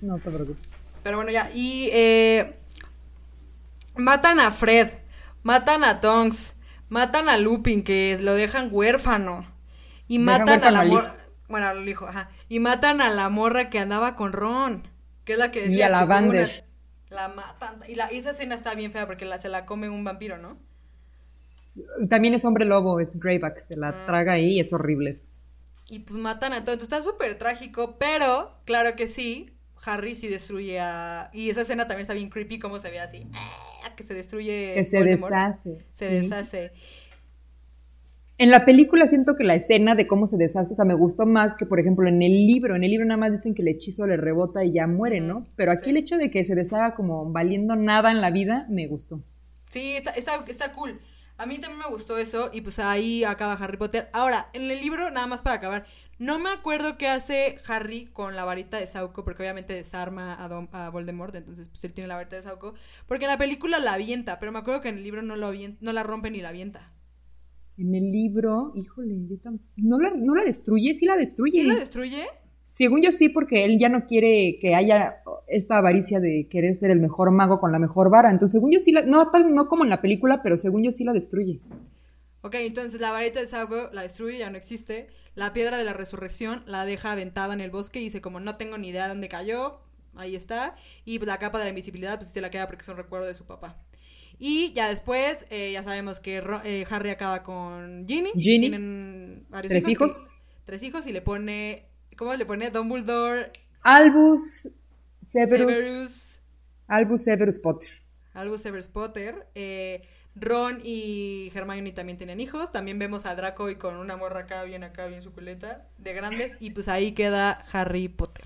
[0.00, 0.68] No te preocupes.
[1.06, 2.58] Pero bueno, ya, y eh,
[3.94, 4.88] matan a Fred,
[5.44, 6.56] matan a Tonks,
[6.88, 9.46] matan a Lupin, que lo dejan huérfano,
[10.08, 10.82] y matan a la...
[11.46, 12.30] Bueno, lo dijo, ajá.
[12.48, 14.82] Y matan a la morra que andaba con Ron.
[15.24, 15.76] Que es la que decía.
[15.76, 16.64] Y a la Vander.
[17.08, 17.82] La matan.
[17.86, 20.58] Y, la, esa escena está bien fea porque la, se la come un vampiro, ¿no?
[22.10, 24.06] También es hombre lobo, es Greyback, se la Ah.
[24.06, 25.16] traga ahí y es horrible.
[25.88, 26.74] Y pues matan a todo.
[26.74, 29.55] Entonces está súper trágico, pero claro que sí,
[29.86, 31.30] Harry sí destruye a...
[31.32, 33.94] Y esa escena también está bien creepy, como se ve así, ¡ah!
[33.96, 35.32] que se destruye Que se Voldemort.
[35.34, 35.78] deshace.
[35.92, 36.14] Se sí.
[36.28, 36.72] deshace.
[38.38, 41.24] En la película siento que la escena de cómo se deshace, o sea, me gustó
[41.24, 42.76] más que, por ejemplo, en el libro.
[42.76, 45.46] En el libro nada más dicen que el hechizo le rebota y ya muere, ¿no?
[45.56, 45.90] Pero aquí sí.
[45.90, 49.22] el hecho de que se deshaga como valiendo nada en la vida, me gustó.
[49.70, 51.00] Sí, está, está, está cool.
[51.38, 54.08] A mí también me gustó eso y pues ahí acaba Harry Potter.
[54.14, 55.86] Ahora, en el libro, nada más para acabar,
[56.18, 60.48] no me acuerdo qué hace Harry con la varita de Sauco, porque obviamente desarma a,
[60.48, 62.72] Dom- a Voldemort, entonces pues él tiene la varita de Sauco,
[63.06, 65.52] porque en la película la avienta, pero me acuerdo que en el libro no, lo
[65.52, 66.94] avien- no la rompe ni la avienta.
[67.76, 69.36] En el libro, híjole, yo
[69.76, 71.60] no la, no la destruye, sí la destruye.
[71.60, 72.26] ¿Sí la destruye?
[72.66, 76.90] Según yo sí, porque él ya no quiere que haya esta avaricia de querer ser
[76.90, 78.30] el mejor mago con la mejor vara.
[78.30, 80.90] Entonces, según yo sí la, no, tal, no como en la película, pero según yo
[80.90, 81.60] sí la destruye.
[82.42, 85.08] Ok, entonces la varita de Sauco la destruye, ya no existe.
[85.34, 88.56] La piedra de la resurrección la deja aventada en el bosque y dice como no
[88.56, 89.80] tengo ni idea de dónde cayó,
[90.14, 90.76] ahí está.
[91.04, 93.26] Y pues, la capa de la invisibilidad pues se la queda porque es un recuerdo
[93.26, 93.82] de su papá.
[94.38, 98.30] Y ya después, eh, ya sabemos que eh, Harry acaba con Ginny.
[98.34, 98.60] Ginny.
[98.68, 100.08] Tienen varios ¿Tres hijos.
[100.12, 100.26] hijos?
[100.28, 100.36] que-
[100.66, 101.86] tres hijos y le pone,
[102.16, 102.70] ¿cómo le pone?
[102.70, 103.52] Dumbledore,
[103.82, 104.68] Albus
[105.22, 106.38] Severus, Severus,
[106.88, 107.90] Albus Severus Potter.
[108.34, 109.46] Albus Severus Potter.
[109.54, 110.02] eh,
[110.34, 112.70] Ron y Hermione también tienen hijos.
[112.70, 116.56] También vemos a Draco y con una morra acá, bien acá, bien suculenta, de grandes.
[116.60, 118.44] Y pues ahí queda Harry Potter.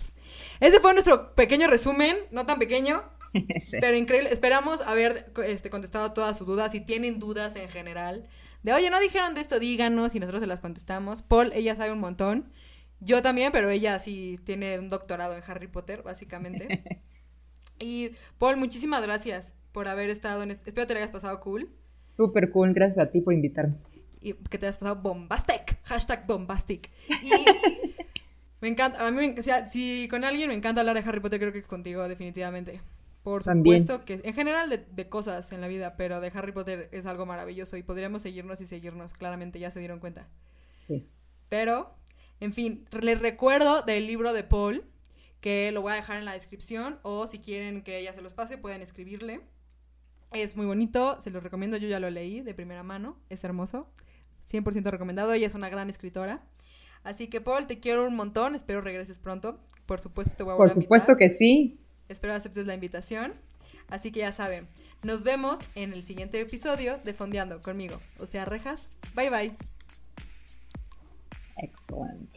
[0.61, 3.03] Ese fue nuestro pequeño resumen, no tan pequeño,
[3.61, 3.79] Sí.
[3.81, 4.31] pero increíble.
[4.33, 6.71] Esperamos haber este, contestado todas sus dudas.
[6.71, 8.29] Si tienen dudas en general,
[8.63, 11.23] de oye, no dijeron de esto, díganos y nosotros se las contestamos.
[11.23, 12.53] Paul, ella sabe un montón.
[13.01, 17.03] Yo también, pero ella sí tiene un doctorado en Harry Potter, básicamente.
[17.79, 20.71] y Paul, muchísimas gracias por haber estado en este...
[20.71, 21.71] Espero te lo hayas pasado cool
[22.07, 23.77] Súper cool, gracias a ti por invitarme.
[24.21, 25.79] y que te hayas pasado bombastic.
[25.85, 26.91] Hashtag bombastic.
[27.23, 27.31] Y
[28.61, 31.53] me encanta, a mí, me- si con alguien me encanta hablar de Harry Potter, creo
[31.53, 32.81] que es contigo, definitivamente.
[33.23, 33.81] Por También.
[33.81, 37.07] supuesto que en general de, de cosas en la vida, pero de Harry Potter es
[37.07, 40.27] algo maravilloso y podríamos seguirnos y seguirnos, claramente ya se dieron cuenta.
[40.89, 41.07] Sí.
[41.49, 41.95] Pero,
[42.41, 44.85] en fin, les recuerdo del libro de Paul,
[45.41, 48.35] que lo voy a dejar en la descripción, o si quieren que ella se los
[48.35, 49.41] pase, pueden escribirle.
[50.33, 53.89] Es muy bonito, se los recomiendo, yo ya lo leí de primera mano, es hermoso,
[54.51, 56.43] 100% recomendado, ella es una gran escritora.
[57.03, 59.59] Así que Paul, te quiero un montón, espero regreses pronto.
[59.87, 61.81] Por supuesto te voy a Por a supuesto que sí.
[62.09, 63.35] Espero aceptes la invitación.
[63.89, 64.69] Así que ya saben,
[65.03, 68.01] nos vemos en el siguiente episodio de Fondeando conmigo.
[68.19, 68.89] O sea, rejas.
[69.15, 69.80] Bye bye.
[71.63, 72.37] Excellent.